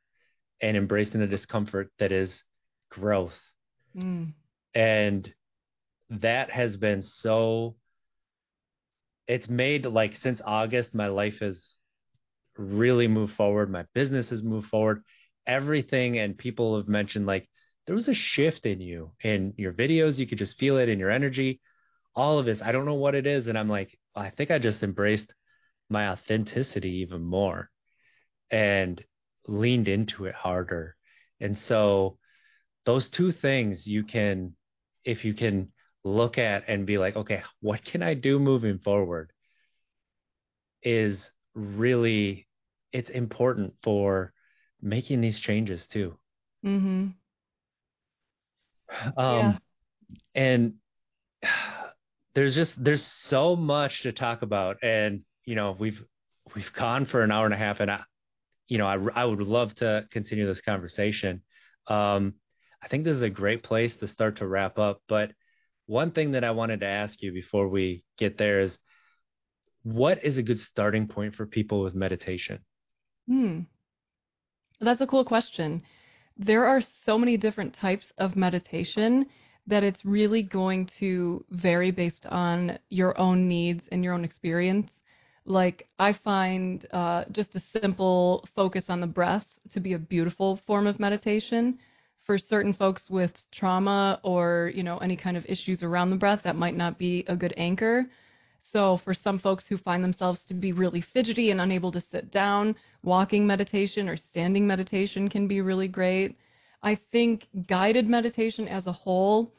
[0.62, 2.42] and embracing the discomfort that is
[2.90, 3.38] growth?
[3.96, 4.34] Mm.
[4.74, 5.34] And
[6.10, 7.76] that has been so
[9.28, 11.78] it's made like since August, my life has
[12.58, 13.70] really moved forward.
[13.70, 15.04] My business has moved forward.
[15.46, 17.50] Everything and people have mentioned like
[17.86, 20.18] there was a shift in you in your videos.
[20.18, 21.60] You could just feel it in your energy.
[22.16, 24.60] All of this, I don't know what it is, and I'm like, I think I
[24.60, 25.34] just embraced
[25.90, 27.70] my authenticity even more
[28.50, 29.04] and
[29.48, 30.96] leaned into it harder.
[31.40, 32.18] And so
[32.86, 34.54] those two things you can
[35.06, 35.72] if you can
[36.08, 39.32] look at and be like, okay, what can I do moving forward?
[40.84, 42.48] Is really
[42.94, 44.34] it's important for
[44.82, 46.18] making these changes too.
[46.66, 47.08] Mm-hmm.
[49.18, 49.60] Um,
[50.08, 50.18] yeah.
[50.34, 50.74] and
[52.36, 56.02] there's just there's so much to talk about, and you know we've
[56.56, 58.04] we've gone for an hour and a half, and I,
[58.70, 61.42] you know I I would love to continue this conversation.
[61.88, 62.36] Um,
[62.82, 65.32] I think this is a great place to start to wrap up, but
[65.88, 68.78] one thing that I wanted to ask you before we get there is
[69.84, 72.60] what is a good starting point for people with meditation?
[73.28, 73.62] Hmm.
[74.80, 75.82] That's a cool question.
[76.38, 79.26] There are so many different types of meditation
[79.66, 84.90] that it's really going to vary based on your own needs and your own experience.
[85.46, 90.60] Like, I find uh, just a simple focus on the breath to be a beautiful
[90.68, 91.80] form of meditation
[92.28, 96.42] for certain folks with trauma or you know any kind of issues around the breath
[96.44, 98.06] that might not be a good anchor.
[98.74, 102.32] So for some folks who find themselves to be really fidgety and unable to sit
[102.32, 106.38] down walking meditation or standing meditation can be really great.
[106.84, 109.54] I think guided meditation as a whole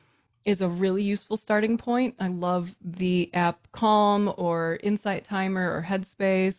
[0.45, 2.15] is a really useful starting point.
[2.21, 6.55] I love the app calm or insight timer or headspace.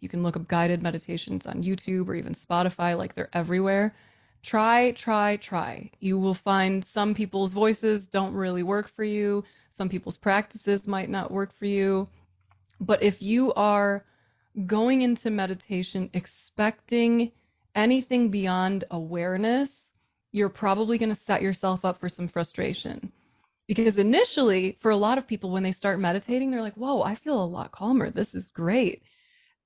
[0.00, 3.94] You can look up guided meditations on youtube or even spotify like they're everywhere
[4.42, 5.90] Try, try, try.
[6.00, 9.44] You will find some people's voices don't really work for you,
[9.76, 12.08] some people's practices might not work for you.
[12.80, 14.04] But if you are
[14.66, 17.32] going into meditation expecting
[17.74, 19.68] anything beyond awareness,
[20.32, 23.12] you're probably going to set yourself up for some frustration.
[23.66, 27.14] Because initially, for a lot of people, when they start meditating, they're like, whoa, I
[27.16, 28.10] feel a lot calmer.
[28.10, 29.02] This is great.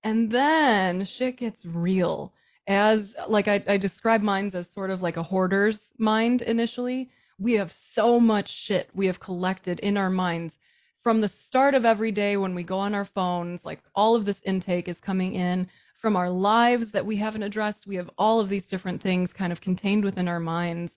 [0.03, 2.33] And then shit gets real
[2.67, 7.11] as like I, I describe minds as sort of like a hoarder's mind initially.
[7.39, 10.55] We have so much shit we have collected in our minds
[11.03, 13.61] from the start of every day when we go on our phones.
[13.65, 15.69] Like all of this intake is coming in
[16.01, 17.87] from our lives that we haven't addressed.
[17.87, 20.93] We have all of these different things kind of contained within our minds.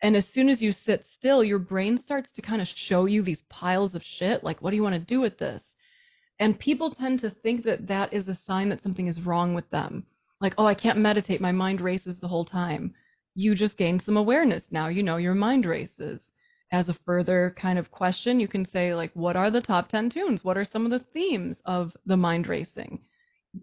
[0.00, 3.22] And as soon as you sit still, your brain starts to kind of show you
[3.22, 4.42] these piles of shit.
[4.42, 5.62] Like, what do you want to do with this?
[6.40, 9.68] And people tend to think that that is a sign that something is wrong with
[9.70, 10.06] them
[10.42, 11.40] like, oh, I can't meditate.
[11.40, 12.94] My mind races the whole time.
[13.34, 14.64] You just gain some awareness.
[14.70, 16.20] Now you know your mind races.
[16.72, 20.10] As a further kind of question, you can say, like, what are the top 10
[20.10, 20.42] tunes?
[20.42, 22.98] What are some of the themes of the mind racing?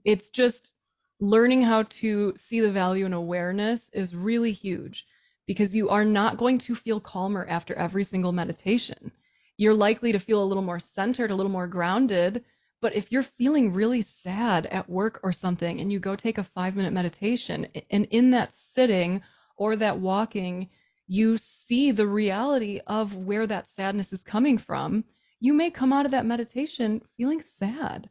[0.06, 0.72] It's just
[1.20, 5.04] learning how to see the value in awareness is really huge
[5.48, 9.12] because you are not going to feel calmer after every single meditation.
[9.58, 12.46] You're likely to feel a little more centered, a little more grounded,
[12.82, 16.50] but if you're feeling really sad at work or something and you go take a
[16.56, 19.22] five minute meditation, and in that sitting
[19.58, 20.70] or that walking,
[21.08, 21.38] you
[21.68, 25.04] see the reality of where that sadness is coming from,
[25.40, 28.10] you may come out of that meditation feeling sad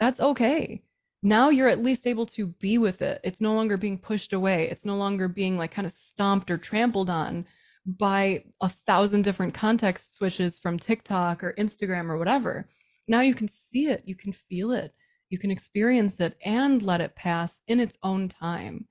[0.00, 0.82] That's okay.
[1.22, 3.20] Now you're at least able to be with it.
[3.24, 4.68] It's no longer being pushed away.
[4.70, 7.46] It's no longer being like kind of stomped or trampled on
[7.86, 12.68] by a thousand different context switches from TikTok or Instagram or whatever.
[13.06, 14.94] Now you can see it, you can feel it,
[15.28, 18.86] you can experience it and let it pass in its own time.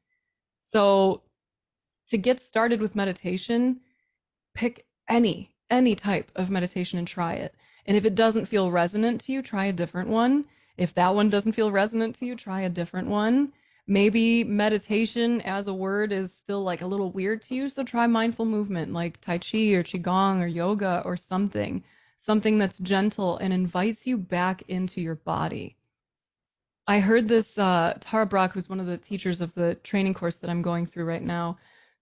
[0.71, 1.23] So
[2.09, 3.79] to get started with meditation,
[4.53, 7.55] pick any any type of meditation and try it.
[7.87, 10.45] And if it doesn't feel resonant to you, try a different one.
[10.77, 13.51] If that one doesn't feel resonant to you, try a different one.
[13.87, 18.07] Maybe meditation as a word is still like a little weird to you, so try
[18.07, 21.83] mindful movement like Tai Chi or Qigong or yoga or something.
[22.25, 25.75] Something that's gentle and invites you back into your body.
[26.87, 30.35] I heard this, uh, Tara Brach, who's one of the teachers of the training course
[30.41, 31.57] that I'm going through right now,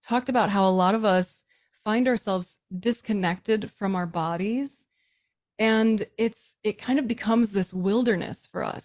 [0.07, 1.27] talked about how a lot of us
[1.83, 2.47] find ourselves
[2.79, 4.69] disconnected from our bodies
[5.59, 8.83] and it's it kind of becomes this wilderness for us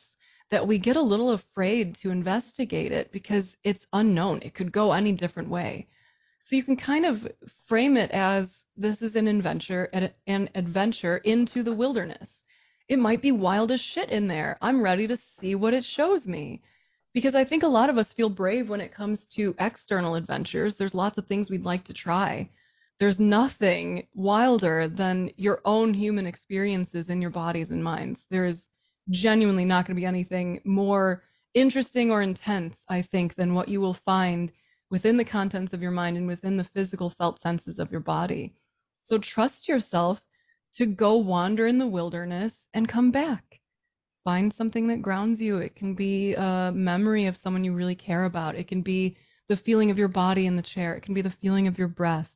[0.50, 4.92] that we get a little afraid to investigate it because it's unknown it could go
[4.92, 5.86] any different way
[6.40, 7.16] so you can kind of
[7.68, 8.46] frame it as
[8.76, 9.84] this is an adventure
[10.26, 12.28] an adventure into the wilderness.
[12.88, 14.58] It might be wild as shit in there.
[14.60, 16.62] I'm ready to see what it shows me.
[17.14, 20.74] Because i think a lot of us feel brave when it comes to external adventures.
[20.74, 22.50] There's lots of things we'd like to try.
[23.00, 28.20] There's nothing wilder than your own human experiences in your bodies and minds.
[28.30, 28.56] There is
[29.10, 31.22] genuinely not going to be anything more
[31.54, 34.52] interesting or intense, I think, than what you will find
[34.90, 38.54] within the contents of your mind and within the physical felt senses of your body.
[39.08, 40.18] So trust yourself
[40.76, 43.60] to go wander in the wilderness and come back.
[44.24, 45.58] Find something that grounds you.
[45.58, 48.56] It can be a memory of someone you really care about.
[48.56, 49.16] It can be
[49.48, 50.94] the feeling of your body in the chair.
[50.94, 52.28] It can be the feeling of your breath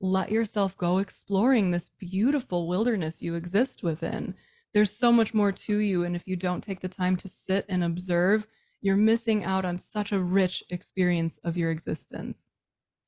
[0.00, 4.34] let yourself go exploring this beautiful wilderness you exist within.
[4.72, 7.64] There's so much more to you, and if you don't take the time to sit
[7.68, 8.46] and observe,
[8.80, 12.36] you're missing out on such a rich experience of your existence.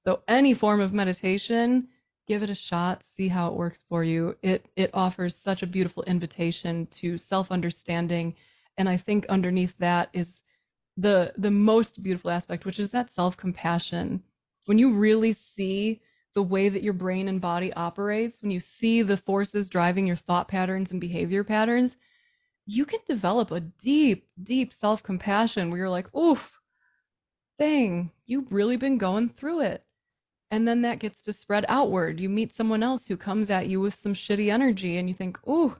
[0.04, 1.88] So, any form of meditation,
[2.30, 4.36] give it a shot, see how it works for you.
[4.40, 8.36] It, it offers such a beautiful invitation to self understanding.
[8.78, 10.28] And I think underneath that is
[10.96, 14.22] the, the most beautiful aspect, which is that self compassion.
[14.66, 16.02] When you really see
[16.36, 20.20] the way that your brain and body operates, when you see the forces driving your
[20.28, 21.90] thought patterns and behavior patterns,
[22.64, 26.38] you can develop a deep, deep self compassion where you're like, oof,
[27.58, 29.84] dang, you've really been going through it.
[30.50, 32.18] And then that gets to spread outward.
[32.18, 35.38] You meet someone else who comes at you with some shitty energy, and you think,
[35.48, 35.76] ooh,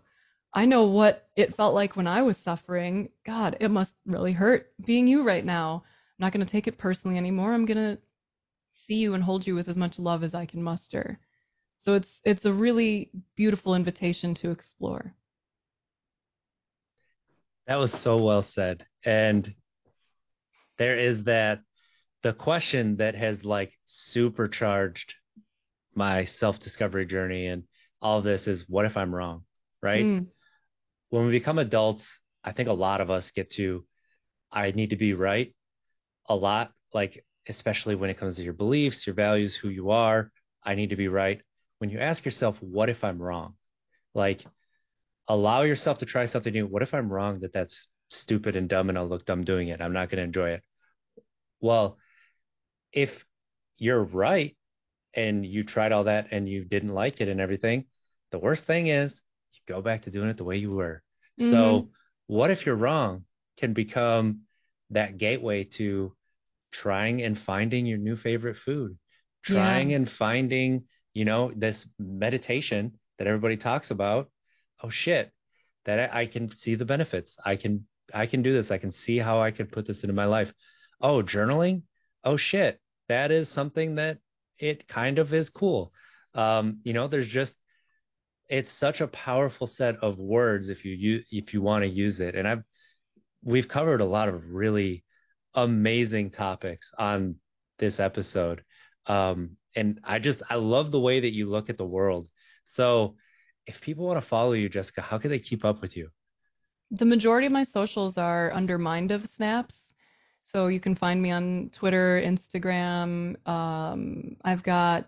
[0.55, 3.09] I know what it felt like when I was suffering.
[3.27, 5.85] God, it must really hurt being you right now.
[5.85, 7.53] I'm not going to take it personally anymore.
[7.53, 7.99] I'm going to
[8.87, 11.19] see you and hold you with as much love as I can muster.
[11.85, 15.15] So it's it's a really beautiful invitation to explore.
[17.67, 18.85] That was so well said.
[19.05, 19.55] And
[20.79, 21.61] there is that
[22.23, 25.15] the question that has like supercharged
[25.95, 27.65] my self-discovery journey and
[28.01, 29.45] all of this is what if I'm wrong,
[29.83, 30.05] right?
[30.05, 30.27] Mm.
[31.11, 32.07] When we become adults,
[32.45, 33.85] I think a lot of us get to
[34.53, 35.55] I need to be right
[36.29, 40.31] a lot like especially when it comes to your beliefs, your values, who you are.
[40.63, 41.41] I need to be right.
[41.79, 43.55] When you ask yourself, what if I'm wrong?
[44.15, 44.45] Like,
[45.27, 46.67] allow yourself to try something new.
[46.67, 49.81] What if I'm wrong that that's stupid and dumb and I'll look dumb doing it?
[49.81, 50.63] I'm not going to enjoy it.
[51.61, 51.99] Well,
[52.93, 53.11] if
[53.79, 54.57] you're right
[55.15, 57.85] and you tried all that and you didn't like it and everything,
[58.33, 59.13] the worst thing is
[59.53, 61.03] you go back to doing it the way you were.
[61.41, 61.51] Mm-hmm.
[61.51, 61.89] So,
[62.27, 63.25] what if you're wrong
[63.59, 64.43] can become
[64.91, 66.15] that gateway to
[66.73, 68.97] trying and finding your new favorite food,
[69.45, 69.97] trying yeah.
[69.97, 70.85] and finding,
[71.15, 74.31] you know, this meditation that everybody talks about.
[74.83, 75.31] Oh shit,
[75.85, 77.37] that I, I can see the benefits.
[77.45, 78.71] I can I can do this.
[78.71, 80.53] I can see how I can put this into my life.
[81.01, 81.83] Oh, journaling.
[82.25, 84.19] Oh shit, that is something that
[84.59, 85.93] it kind of is cool.
[86.35, 87.55] Um, you know, there's just
[88.49, 92.21] it's such a powerful set of words if you use if you want to use
[92.21, 92.35] it.
[92.35, 92.63] And I've
[93.43, 95.05] we've covered a lot of really
[95.55, 97.37] amazing topics on
[97.79, 98.63] this episode.
[99.07, 102.29] Um, and I just I love the way that you look at the world.
[102.75, 103.17] So
[103.67, 106.09] if people want to follow you, Jessica, how can they keep up with you?
[106.91, 109.77] The majority of my socials are under Mind of Snaps.
[110.53, 113.37] So you can find me on Twitter, Instagram.
[113.49, 115.07] Um, I've got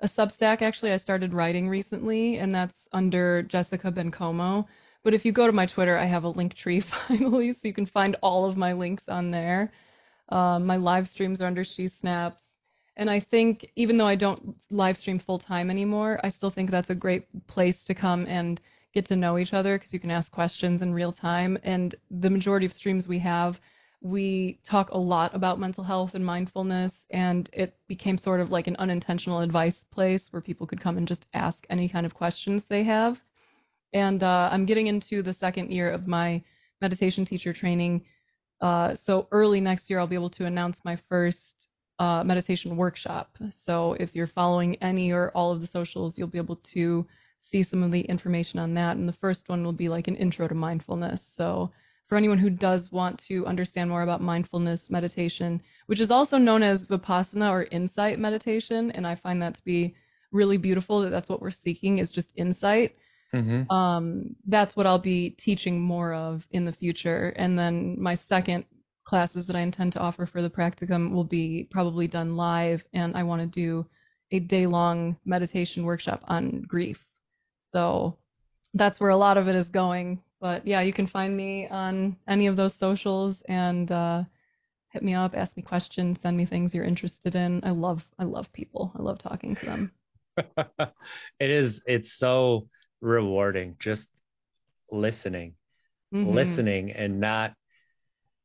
[0.00, 4.66] a Substack actually I started writing recently, and that's under Jessica Bencomo.
[5.02, 7.72] But if you go to my Twitter, I have a link tree finally, so you
[7.72, 9.72] can find all of my links on there.
[10.28, 12.40] Um, my live streams are under She Snaps.
[12.96, 16.70] And I think even though I don't live stream full time anymore, I still think
[16.70, 18.60] that's a great place to come and
[18.94, 21.58] get to know each other because you can ask questions in real time.
[21.62, 23.56] And the majority of streams we have,
[24.00, 28.66] we talk a lot about mental health and mindfulness, and it became sort of like
[28.66, 32.62] an unintentional advice place where people could come and just ask any kind of questions
[32.68, 33.16] they have.
[33.92, 36.42] And uh, I'm getting into the second year of my
[36.80, 38.04] meditation teacher training.
[38.60, 41.38] Uh, so early next year, I'll be able to announce my first
[41.98, 43.36] uh, meditation workshop.
[43.64, 47.06] So if you're following any or all of the socials, you'll be able to
[47.50, 48.96] see some of the information on that.
[48.96, 51.20] And the first one will be like an intro to mindfulness.
[51.36, 51.70] So
[52.08, 56.62] for anyone who does want to understand more about mindfulness meditation, which is also known
[56.62, 59.94] as vipassana or insight meditation, and I find that to be
[60.32, 62.94] really beautiful that that's what we're seeking is just insight.
[63.34, 63.70] Mm-hmm.
[63.74, 67.30] Um, that's what I'll be teaching more of in the future.
[67.36, 68.64] And then my second
[69.06, 73.16] classes that I intend to offer for the practicum will be probably done live, and
[73.16, 73.86] I want to do
[74.32, 76.98] a day long meditation workshop on grief.
[77.72, 78.18] So
[78.74, 80.20] that's where a lot of it is going.
[80.40, 84.24] But yeah, you can find me on any of those socials and uh,
[84.90, 87.60] hit me up, ask me questions, send me things you're interested in.
[87.64, 88.92] I love I love people.
[88.98, 89.92] I love talking to them.
[91.40, 92.68] it is it's so
[93.00, 94.06] rewarding just
[94.90, 95.54] listening.
[96.14, 96.34] Mm-hmm.
[96.34, 97.54] Listening and not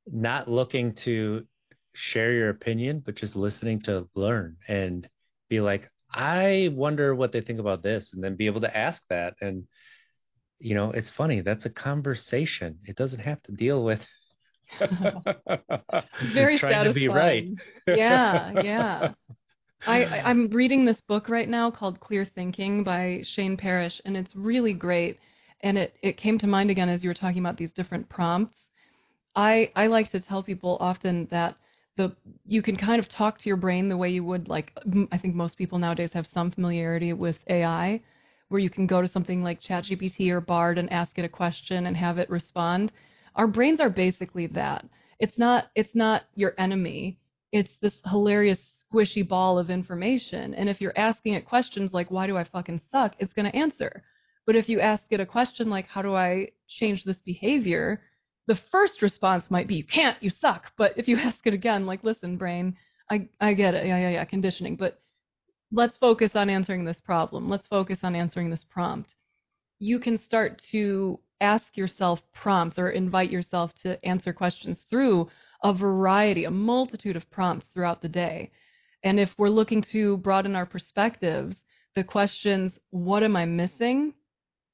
[0.07, 1.45] not looking to
[1.93, 5.07] share your opinion, but just listening to learn and
[5.49, 9.01] be like, I wonder what they think about this, and then be able to ask
[9.09, 9.35] that.
[9.41, 9.67] And,
[10.61, 11.41] you know, it's funny.
[11.41, 12.79] That's a conversation.
[12.85, 14.01] It doesn't have to deal with
[16.21, 16.85] very trying satisfying.
[16.85, 17.49] to be right.
[17.93, 19.05] yeah, yeah.
[19.85, 24.35] I, I'm reading this book right now called Clear Thinking by Shane Parrish, and it's
[24.35, 25.19] really great.
[25.61, 28.57] And it, it came to mind again as you were talking about these different prompts.
[29.35, 31.55] I I like to tell people often that
[31.97, 32.15] the
[32.45, 34.71] you can kind of talk to your brain the way you would like
[35.11, 38.01] I think most people nowadays have some familiarity with AI
[38.51, 41.87] where you can go to something like ChatGPT or Bard and ask it a question
[41.87, 42.91] and have it respond.
[43.35, 44.85] Our brains are basically that.
[45.19, 47.17] It's not it's not your enemy.
[47.51, 48.59] It's this hilarious
[48.93, 50.53] squishy ball of information.
[50.53, 53.57] And if you're asking it questions like why do I fucking suck, it's going to
[53.57, 54.03] answer.
[54.45, 58.01] But if you ask it a question like how do I change this behavior,
[58.47, 60.71] the first response might be, you can't, you suck.
[60.77, 62.75] But if you ask it again, like, listen, brain,
[63.09, 63.85] I, I get it.
[63.85, 64.75] Yeah, yeah, yeah, conditioning.
[64.75, 65.01] But
[65.71, 67.49] let's focus on answering this problem.
[67.49, 69.15] Let's focus on answering this prompt.
[69.79, 75.29] You can start to ask yourself prompts or invite yourself to answer questions through
[75.63, 78.51] a variety, a multitude of prompts throughout the day.
[79.03, 81.55] And if we're looking to broaden our perspectives,
[81.95, 84.13] the questions, what am I missing?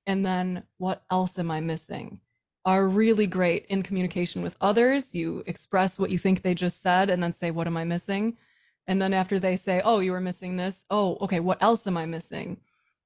[0.06, 2.20] And then, what else am I missing?
[2.68, 5.02] are really great in communication with others.
[5.12, 8.36] You express what you think they just said and then say, What am I missing?
[8.88, 10.76] And then after they say, Oh, you were missing this.
[10.90, 12.58] Oh, okay, what else am I missing?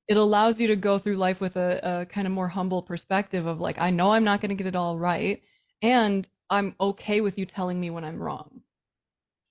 [0.08, 3.45] It allows you to go through life with a, a kind of more humble perspective
[3.45, 5.41] of like, I know I'm not going to get it all right.
[5.82, 8.62] And I'm okay with you telling me when I'm wrong.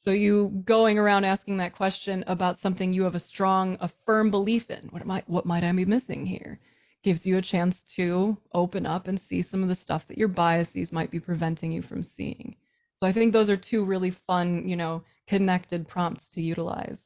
[0.05, 4.31] So you going around asking that question about something you have a strong, a firm
[4.31, 4.89] belief in.
[4.91, 6.61] What might what might I be missing here?
[7.03, 10.29] gives you a chance to open up and see some of the stuff that your
[10.29, 12.55] biases might be preventing you from seeing.
[12.99, 16.99] So I think those are two really fun, you know, connected prompts to utilize.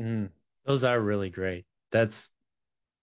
[0.00, 0.30] Mm,
[0.64, 1.66] those are really great.
[1.92, 2.16] That's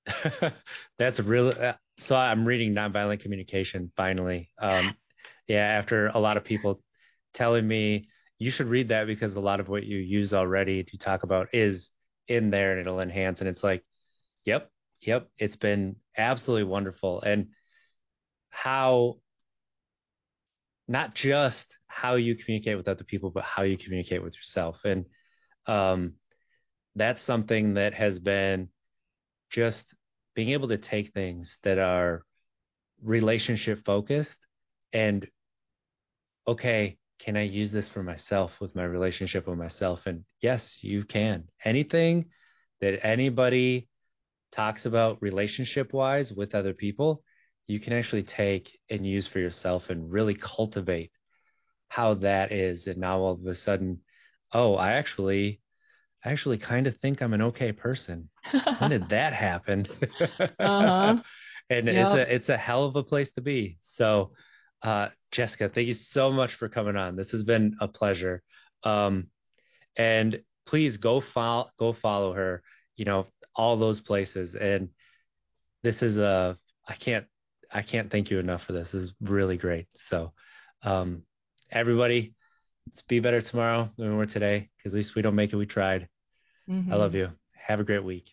[0.99, 4.49] that's really uh, so I'm reading nonviolent communication finally.
[4.59, 4.95] Um,
[5.47, 6.81] yeah, after a lot of people
[7.33, 8.09] telling me
[8.39, 11.49] you should read that because a lot of what you use already to talk about
[11.53, 11.89] is
[12.27, 13.83] in there and it'll enhance and it's like,
[14.45, 14.71] yep,
[15.01, 17.21] Yep, it's been absolutely wonderful.
[17.21, 17.49] And
[18.49, 19.17] how
[20.87, 24.77] not just how you communicate with other people, but how you communicate with yourself.
[24.85, 25.05] And
[25.65, 26.13] um,
[26.95, 28.69] that's something that has been
[29.49, 29.83] just
[30.35, 32.23] being able to take things that are
[33.01, 34.37] relationship focused
[34.93, 35.27] and
[36.47, 40.01] okay, can I use this for myself with my relationship with myself?
[40.05, 41.45] And yes, you can.
[41.65, 42.25] Anything
[42.79, 43.89] that anybody
[44.51, 47.23] talks about relationship wise with other people,
[47.67, 51.11] you can actually take and use for yourself and really cultivate
[51.89, 52.87] how that is.
[52.87, 53.99] And now all of a sudden,
[54.53, 55.59] oh, I actually,
[56.23, 58.29] I actually kind of think I'm an okay person.
[58.79, 59.87] when did that happen?
[60.59, 61.17] uh-huh.
[61.69, 61.87] and yep.
[61.87, 63.77] it's a it's a hell of a place to be.
[63.81, 64.31] So,
[64.81, 67.17] uh, Jessica, thank you so much for coming on.
[67.17, 68.41] This has been a pleasure.
[68.83, 69.27] Um,
[69.97, 72.63] and please go follow go follow her.
[72.95, 74.55] You know, all those places.
[74.55, 74.89] And
[75.83, 76.57] this is a
[76.87, 77.25] I can't
[77.71, 78.89] I can't thank you enough for this.
[78.91, 79.87] This is really great.
[80.09, 80.33] So
[80.83, 81.23] um,
[81.71, 82.33] everybody,
[82.87, 84.69] let's be better tomorrow than we were today.
[84.77, 86.07] Because at least we don't make it, we tried.
[86.69, 86.93] Mm-hmm.
[86.93, 87.31] I love you.
[87.53, 88.29] Have a great week.